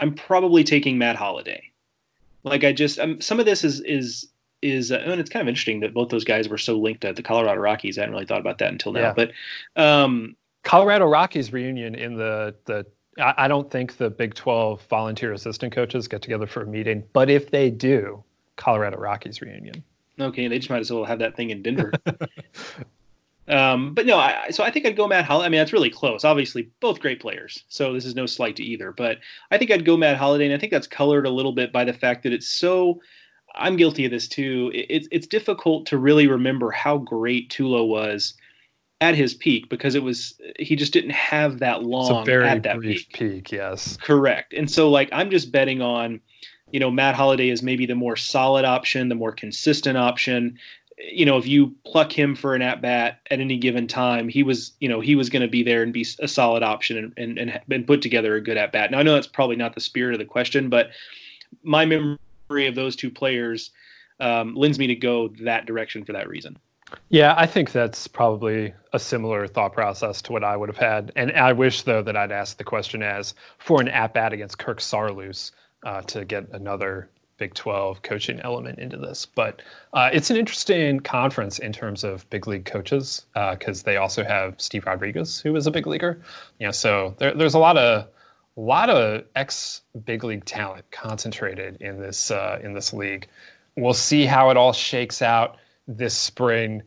I'm 0.00 0.14
probably 0.14 0.64
taking 0.64 0.96
Matt 0.96 1.16
Holliday. 1.16 1.62
Like 2.42 2.64
I 2.64 2.72
just 2.72 2.98
um, 2.98 3.20
some 3.20 3.38
of 3.38 3.44
this 3.44 3.64
is 3.64 3.80
is 3.80 4.28
is 4.62 4.92
uh, 4.92 5.02
and 5.04 5.20
it's 5.20 5.30
kind 5.30 5.42
of 5.42 5.48
interesting 5.48 5.80
that 5.80 5.94
both 5.94 6.08
those 6.08 6.24
guys 6.24 6.48
were 6.48 6.58
so 6.58 6.78
linked 6.78 7.02
to 7.02 7.12
the 7.12 7.22
Colorado 7.22 7.60
Rockies. 7.60 7.98
I 7.98 8.02
hadn't 8.02 8.14
really 8.14 8.26
thought 8.26 8.40
about 8.40 8.58
that 8.58 8.72
until 8.72 8.92
now. 8.92 9.00
Yeah. 9.00 9.14
But 9.14 9.32
um, 9.76 10.36
Colorado 10.62 11.06
Rockies 11.06 11.52
reunion 11.52 11.94
in 11.94 12.14
the 12.14 12.54
the 12.64 12.86
I, 13.18 13.48
don't 13.48 13.70
think 13.70 13.96
the 13.96 14.08
Big 14.08 14.34
Twelve 14.34 14.82
volunteer 14.88 15.32
assistant 15.32 15.74
coaches 15.74 16.08
get 16.08 16.22
together 16.22 16.46
for 16.46 16.62
a 16.62 16.66
meeting, 16.66 17.02
but 17.12 17.28
if 17.28 17.50
they 17.50 17.68
do, 17.68 18.22
Colorado 18.56 18.96
Rockies 18.96 19.42
reunion. 19.42 19.82
Okay, 20.18 20.48
they 20.48 20.58
just 20.58 20.70
might 20.70 20.80
as 20.80 20.90
well 20.90 21.04
have 21.04 21.18
that 21.18 21.36
thing 21.36 21.50
in 21.50 21.62
Denver. 21.62 21.92
Um, 23.50 23.94
but 23.94 24.06
no, 24.06 24.16
I, 24.16 24.50
so 24.50 24.62
I 24.62 24.70
think 24.70 24.86
I'd 24.86 24.96
go 24.96 25.08
Matt 25.08 25.24
Holliday. 25.24 25.46
I 25.46 25.48
mean, 25.48 25.58
that's 25.58 25.72
really 25.72 25.90
close. 25.90 26.24
Obviously, 26.24 26.70
both 26.78 27.00
great 27.00 27.20
players, 27.20 27.64
so 27.68 27.92
this 27.92 28.04
is 28.04 28.14
no 28.14 28.24
slight 28.24 28.54
to 28.56 28.62
either. 28.62 28.92
But 28.92 29.18
I 29.50 29.58
think 29.58 29.72
I'd 29.72 29.84
go 29.84 29.96
Matt 29.96 30.16
Holliday, 30.16 30.44
and 30.44 30.54
I 30.54 30.58
think 30.58 30.70
that's 30.70 30.86
colored 30.86 31.26
a 31.26 31.30
little 31.30 31.50
bit 31.50 31.72
by 31.72 31.84
the 31.84 31.92
fact 31.92 32.22
that 32.22 32.32
it's 32.32 32.48
so. 32.48 33.00
I'm 33.56 33.76
guilty 33.76 34.04
of 34.04 34.12
this 34.12 34.28
too. 34.28 34.70
It's 34.72 35.08
it's 35.10 35.26
difficult 35.26 35.84
to 35.86 35.98
really 35.98 36.28
remember 36.28 36.70
how 36.70 36.98
great 36.98 37.50
Tulo 37.50 37.88
was 37.88 38.34
at 39.00 39.14
his 39.14 39.32
peak 39.34 39.68
because 39.68 39.94
it 39.94 40.02
was 40.02 40.38
he 40.58 40.76
just 40.76 40.92
didn't 40.92 41.10
have 41.10 41.58
that 41.58 41.82
long 41.82 42.02
it's 42.02 42.22
a 42.22 42.24
very 42.24 42.46
at 42.46 42.62
that 42.62 42.80
peak. 42.80 43.12
peak. 43.12 43.52
Yes, 43.52 43.96
correct. 43.96 44.52
And 44.52 44.70
so 44.70 44.90
like 44.90 45.08
I'm 45.12 45.30
just 45.30 45.50
betting 45.50 45.80
on 45.80 46.20
you 46.70 46.80
know 46.80 46.90
Matt 46.90 47.14
Holliday 47.14 47.48
is 47.48 47.62
maybe 47.62 47.86
the 47.86 47.94
more 47.94 48.16
solid 48.16 48.64
option, 48.64 49.08
the 49.08 49.14
more 49.14 49.32
consistent 49.32 49.96
option 49.96 50.58
you 51.12 51.24
know, 51.24 51.38
if 51.38 51.46
you 51.46 51.74
pluck 51.84 52.12
him 52.12 52.34
for 52.34 52.54
an 52.54 52.62
at 52.62 52.82
bat 52.82 53.20
at 53.30 53.40
any 53.40 53.56
given 53.56 53.86
time, 53.86 54.28
he 54.28 54.42
was, 54.42 54.72
you 54.80 54.88
know, 54.88 55.00
he 55.00 55.14
was 55.14 55.30
going 55.30 55.42
to 55.42 55.48
be 55.48 55.62
there 55.62 55.82
and 55.82 55.92
be 55.92 56.06
a 56.20 56.28
solid 56.28 56.62
option 56.62 56.96
and, 56.98 57.12
and, 57.16 57.38
and, 57.38 57.60
and 57.70 57.86
put 57.86 58.02
together 58.02 58.34
a 58.34 58.40
good 58.40 58.56
at 58.56 58.72
bat. 58.72 58.90
Now, 58.90 58.98
I 58.98 59.02
know 59.02 59.14
that's 59.14 59.26
probably 59.26 59.56
not 59.56 59.74
the 59.74 59.80
spirit 59.80 60.14
of 60.14 60.18
the 60.18 60.24
question, 60.24 60.68
but 60.68 60.90
my 61.62 61.84
memory 61.84 62.18
of 62.66 62.74
those 62.74 62.96
two 62.96 63.10
players 63.10 63.70
um, 64.20 64.54
lends 64.54 64.78
me 64.78 64.86
to 64.88 64.94
go 64.94 65.28
that 65.40 65.66
direction 65.66 66.04
for 66.04 66.12
that 66.12 66.28
reason. 66.28 66.58
Yeah, 67.08 67.34
I 67.36 67.46
think 67.46 67.72
that's 67.72 68.06
probably 68.06 68.72
a 68.92 68.98
similar 68.98 69.46
thought 69.46 69.72
process 69.72 70.22
to 70.22 70.32
what 70.32 70.44
I 70.44 70.56
would 70.56 70.68
have 70.68 70.76
had. 70.76 71.12
And 71.16 71.32
I 71.32 71.52
wish, 71.52 71.82
though, 71.82 72.02
that 72.02 72.16
I'd 72.16 72.32
asked 72.32 72.58
the 72.58 72.64
question 72.64 73.02
as 73.02 73.34
for 73.58 73.80
an 73.80 73.88
at 73.88 74.14
bat 74.14 74.32
against 74.32 74.58
Kirk 74.58 74.78
Saarloos 74.78 75.52
uh, 75.84 76.02
to 76.02 76.24
get 76.24 76.48
another 76.52 77.08
Big 77.40 77.54
12 77.54 78.02
coaching 78.02 78.38
element 78.40 78.78
into 78.78 78.98
this. 78.98 79.24
But 79.24 79.62
uh, 79.94 80.10
it's 80.12 80.28
an 80.30 80.36
interesting 80.36 81.00
conference 81.00 81.58
in 81.58 81.72
terms 81.72 82.04
of 82.04 82.28
big 82.28 82.46
league 82.46 82.66
coaches 82.66 83.24
because 83.32 83.82
uh, 83.82 83.86
they 83.86 83.96
also 83.96 84.22
have 84.22 84.60
Steve 84.60 84.84
Rodriguez, 84.84 85.40
who 85.40 85.56
is 85.56 85.66
a 85.66 85.70
big 85.70 85.86
leaguer. 85.86 86.20
You 86.58 86.66
know, 86.66 86.70
so 86.70 87.14
there, 87.18 87.34
there's 87.34 87.54
a 87.54 87.58
lot 87.58 87.78
of 87.78 88.06
lot 88.56 88.90
of 88.90 89.24
ex 89.36 89.80
big 90.04 90.22
league 90.22 90.44
talent 90.44 90.84
concentrated 90.90 91.80
in 91.80 91.98
this 91.98 92.30
uh, 92.30 92.60
in 92.62 92.74
this 92.74 92.92
league. 92.92 93.26
We'll 93.74 93.94
see 93.94 94.26
how 94.26 94.50
it 94.50 94.58
all 94.58 94.74
shakes 94.74 95.22
out 95.22 95.56
this 95.86 96.16
spring. 96.16 96.82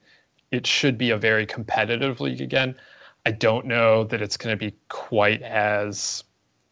It 0.52 0.68
should 0.68 0.98
be 0.98 1.10
a 1.12 1.18
very 1.18 1.46
competitive 1.46 2.20
league 2.20 2.42
again. 2.42 2.76
I 3.26 3.32
don't 3.32 3.66
know 3.66 4.04
that 4.06 4.22
it's 4.22 4.38
going 4.38 4.58
to 4.58 4.66
be 4.66 4.76
quite 4.90 5.42
as 5.42 6.24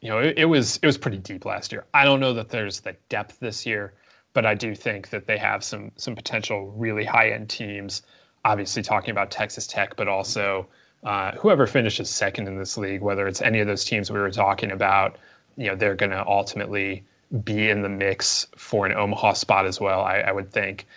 you 0.02 0.10
know, 0.10 0.18
it, 0.18 0.38
it, 0.38 0.46
was 0.46 0.78
it 0.78 0.86
was 0.86 0.98
pretty 0.98 1.20
deep 1.20 1.46
last 1.46 1.72
year. 1.72 1.86
I 1.94 2.04
don't 2.04 2.20
know 2.20 2.34
that 2.34 2.50
there's 2.50 2.80
the 2.80 2.96
depth 3.10 3.40
this 3.40 3.66
year, 3.66 3.94
but 4.34 4.46
I 4.46 4.56
do 4.56 4.74
think 4.74 5.10
that 5.10 5.28
they 5.28 5.38
have 5.38 5.64
some 5.64 5.92
some 5.96 6.16
potential 6.16 6.72
really 6.72 7.06
high 7.06 7.30
end 7.30 7.50
teams. 7.50 8.02
Obviously, 8.44 8.82
talking 8.82 9.12
about 9.12 9.30
Texas 9.30 9.68
Tech, 9.68 9.96
but 9.96 10.08
also 10.08 10.68
uh, 11.04 11.34
whoever 11.34 11.68
finishes 11.68 12.10
second 12.10 12.48
in 12.48 12.58
this 12.58 12.78
league, 12.78 13.02
whether 13.02 13.28
it's 13.28 13.42
any 13.42 13.60
of 13.60 13.68
those 13.68 13.86
teams 13.86 14.12
we 14.12 14.20
were 14.20 14.32
talking 14.32 14.72
about, 14.72 15.18
you 15.56 15.68
know, 15.68 15.76
they're 15.76 15.96
going 15.96 16.12
to 16.12 16.26
ultimately 16.26 17.04
be 17.44 17.70
in 17.70 17.84
the 17.84 17.90
mix 17.90 18.48
for 18.58 18.88
an 18.88 18.94
Omaha 18.94 19.34
spot 19.34 19.66
as 19.68 19.80
well. 19.80 20.02
I, 20.02 20.20
I 20.20 20.32
would 20.32 20.52
think 20.52 20.88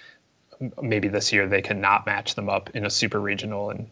maybe 0.82 1.08
this 1.08 1.32
year 1.32 1.46
they 1.46 1.62
can 1.62 1.80
not 1.80 2.06
match 2.06 2.34
them 2.34 2.48
up 2.48 2.70
in 2.74 2.86
a 2.86 2.90
super 2.90 3.20
regional, 3.20 3.70
and 3.70 3.88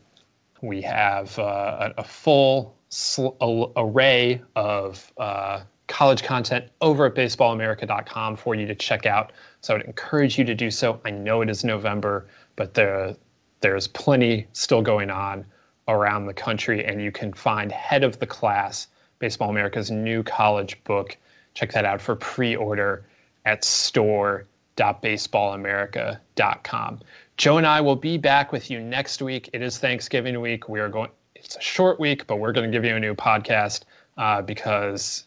we 0.60 0.80
have 0.82 1.38
uh, 1.38 1.90
a, 1.96 2.00
a 2.00 2.04
full 2.04 2.76
sl- 2.88 3.30
array 3.76 4.42
of 4.54 5.12
uh, 5.18 5.62
college 5.88 6.22
content 6.22 6.66
over 6.80 7.06
at 7.06 7.14
baseballamerica.com 7.14 8.36
for 8.36 8.54
you 8.54 8.66
to 8.66 8.74
check 8.74 9.06
out. 9.06 9.32
So 9.60 9.74
I 9.74 9.76
would 9.78 9.86
encourage 9.86 10.38
you 10.38 10.44
to 10.44 10.54
do 10.54 10.70
so. 10.70 11.00
I 11.04 11.10
know 11.10 11.42
it 11.42 11.50
is 11.50 11.64
November, 11.64 12.26
but 12.56 12.74
there, 12.74 13.14
there's 13.60 13.88
plenty 13.88 14.46
still 14.52 14.82
going 14.82 15.10
on 15.10 15.44
around 15.88 16.26
the 16.26 16.34
country, 16.34 16.84
and 16.84 17.02
you 17.02 17.12
can 17.12 17.32
find 17.32 17.70
Head 17.72 18.04
of 18.04 18.18
the 18.18 18.26
Class, 18.26 18.88
Baseball 19.18 19.50
America's 19.50 19.90
new 19.90 20.22
college 20.22 20.82
book. 20.84 21.16
Check 21.54 21.72
that 21.72 21.84
out 21.84 22.00
for 22.00 22.16
pre 22.16 22.56
order 22.56 23.04
at 23.44 23.64
store.baseballamerica.com. 24.76 27.00
Joe 27.36 27.58
and 27.58 27.66
I 27.66 27.80
will 27.80 27.96
be 27.96 28.18
back 28.18 28.52
with 28.52 28.70
you 28.70 28.80
next 28.80 29.22
week. 29.22 29.50
It 29.52 29.62
is 29.62 29.78
Thanksgiving 29.78 30.40
week. 30.40 30.68
We 30.68 30.80
are 30.80 30.88
going 30.88 31.10
it's 31.34 31.56
a 31.56 31.60
short 31.60 31.98
week, 31.98 32.26
but 32.26 32.36
we're 32.36 32.52
going 32.52 32.70
to 32.70 32.76
give 32.76 32.84
you 32.84 32.94
a 32.94 33.00
new 33.00 33.14
podcast 33.14 33.82
uh, 34.16 34.42
because 34.42 35.24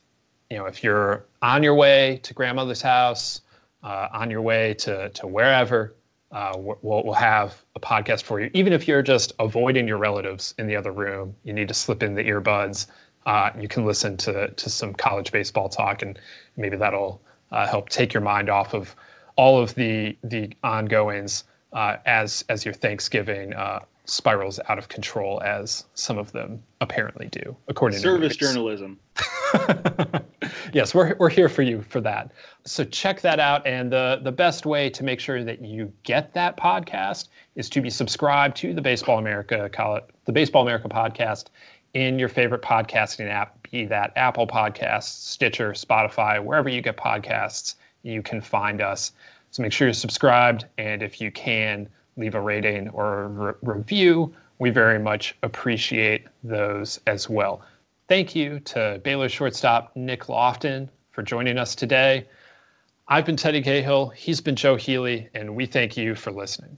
you 0.49 0.57
know 0.57 0.65
if 0.65 0.83
you're 0.83 1.25
on 1.41 1.63
your 1.63 1.75
way 1.75 2.19
to 2.23 2.33
grandmother's 2.33 2.81
house, 2.81 3.41
uh, 3.83 4.07
on 4.13 4.31
your 4.31 4.41
way 4.41 4.73
to 4.75 5.09
to 5.09 5.27
wherever, 5.27 5.95
uh, 6.31 6.53
we'll, 6.55 7.03
we'll 7.03 7.13
have 7.13 7.63
a 7.75 7.79
podcast 7.79 8.23
for 8.23 8.39
you. 8.39 8.49
Even 8.53 8.71
if 8.71 8.87
you're 8.87 9.01
just 9.01 9.33
avoiding 9.39 9.87
your 9.87 9.97
relatives 9.97 10.53
in 10.57 10.67
the 10.67 10.75
other 10.75 10.91
room, 10.91 11.35
you 11.43 11.53
need 11.53 11.67
to 11.67 11.73
slip 11.73 12.01
in 12.01 12.15
the 12.15 12.23
earbuds. 12.23 12.87
Uh, 13.25 13.49
you 13.59 13.67
can 13.67 13.85
listen 13.85 14.15
to 14.17 14.49
to 14.49 14.69
some 14.69 14.93
college 14.93 15.31
baseball 15.31 15.67
talk, 15.67 16.01
and 16.01 16.17
maybe 16.55 16.77
that'll 16.77 17.21
uh, 17.51 17.67
help 17.67 17.89
take 17.89 18.13
your 18.13 18.21
mind 18.21 18.49
off 18.49 18.73
of 18.73 18.95
all 19.35 19.59
of 19.61 19.75
the 19.75 20.17
the 20.23 20.51
ongoings 20.63 21.43
uh, 21.73 21.97
as 22.05 22.43
as 22.49 22.65
your 22.65 22.73
Thanksgiving 22.73 23.53
spirals 24.05 24.59
out 24.69 24.77
of 24.77 24.87
control 24.87 25.41
as 25.43 25.85
some 25.95 26.17
of 26.17 26.31
them 26.31 26.61
apparently 26.81 27.27
do, 27.27 27.55
according 27.67 27.99
service 27.99 28.37
to 28.37 28.45
service 28.45 28.53
journalism. 28.53 28.99
yes, 30.73 30.93
we're 30.93 31.15
we're 31.19 31.29
here 31.29 31.49
for 31.49 31.63
you 31.63 31.81
for 31.81 32.01
that. 32.01 32.31
So 32.65 32.83
check 32.83 33.21
that 33.21 33.39
out, 33.39 33.65
and 33.65 33.91
the 33.91 34.19
the 34.23 34.31
best 34.31 34.65
way 34.65 34.89
to 34.91 35.03
make 35.03 35.19
sure 35.19 35.43
that 35.43 35.61
you 35.61 35.91
get 36.03 36.33
that 36.33 36.57
podcast 36.57 37.29
is 37.55 37.69
to 37.69 37.81
be 37.81 37.89
subscribed 37.89 38.55
to 38.57 38.73
the 38.73 38.81
Baseball 38.81 39.17
America 39.17 39.69
call 39.69 39.95
it 39.95 40.09
the 40.25 40.31
Baseball 40.31 40.63
America 40.63 40.87
podcast 40.87 41.45
in 41.93 42.19
your 42.19 42.29
favorite 42.29 42.61
podcasting 42.61 43.29
app, 43.29 43.57
be 43.71 43.85
that 43.85 44.11
Apple 44.17 44.45
Podcasts, 44.45 45.03
Stitcher, 45.03 45.71
Spotify, 45.71 46.43
wherever 46.43 46.67
you 46.67 46.81
get 46.81 46.97
podcasts, 46.97 47.75
you 48.05 48.21
can 48.21 48.39
find 48.39 48.81
us. 48.81 49.11
So 49.51 49.63
make 49.63 49.73
sure 49.73 49.87
you're 49.87 49.93
subscribed, 49.93 50.65
and 50.77 51.01
if 51.01 51.19
you 51.19 51.31
can 51.31 51.89
leave 52.17 52.35
a 52.35 52.41
rating 52.41 52.89
or 52.89 53.23
a 53.23 53.27
re- 53.27 53.53
review. 53.61 54.33
We 54.59 54.69
very 54.69 54.99
much 54.99 55.35
appreciate 55.43 56.27
those 56.43 56.99
as 57.07 57.29
well. 57.29 57.61
Thank 58.07 58.35
you 58.35 58.59
to 58.61 59.01
Baylor 59.03 59.29
shortstop 59.29 59.95
Nick 59.95 60.29
Loftin 60.29 60.89
for 61.11 61.23
joining 61.23 61.57
us 61.57 61.75
today. 61.75 62.25
I've 63.07 63.25
been 63.25 63.35
Teddy 63.35 63.61
Cahill, 63.61 64.09
he's 64.09 64.41
been 64.41 64.55
Joe 64.55 64.75
Healy, 64.75 65.29
and 65.33 65.55
we 65.55 65.65
thank 65.65 65.97
you 65.97 66.15
for 66.15 66.31
listening. 66.31 66.77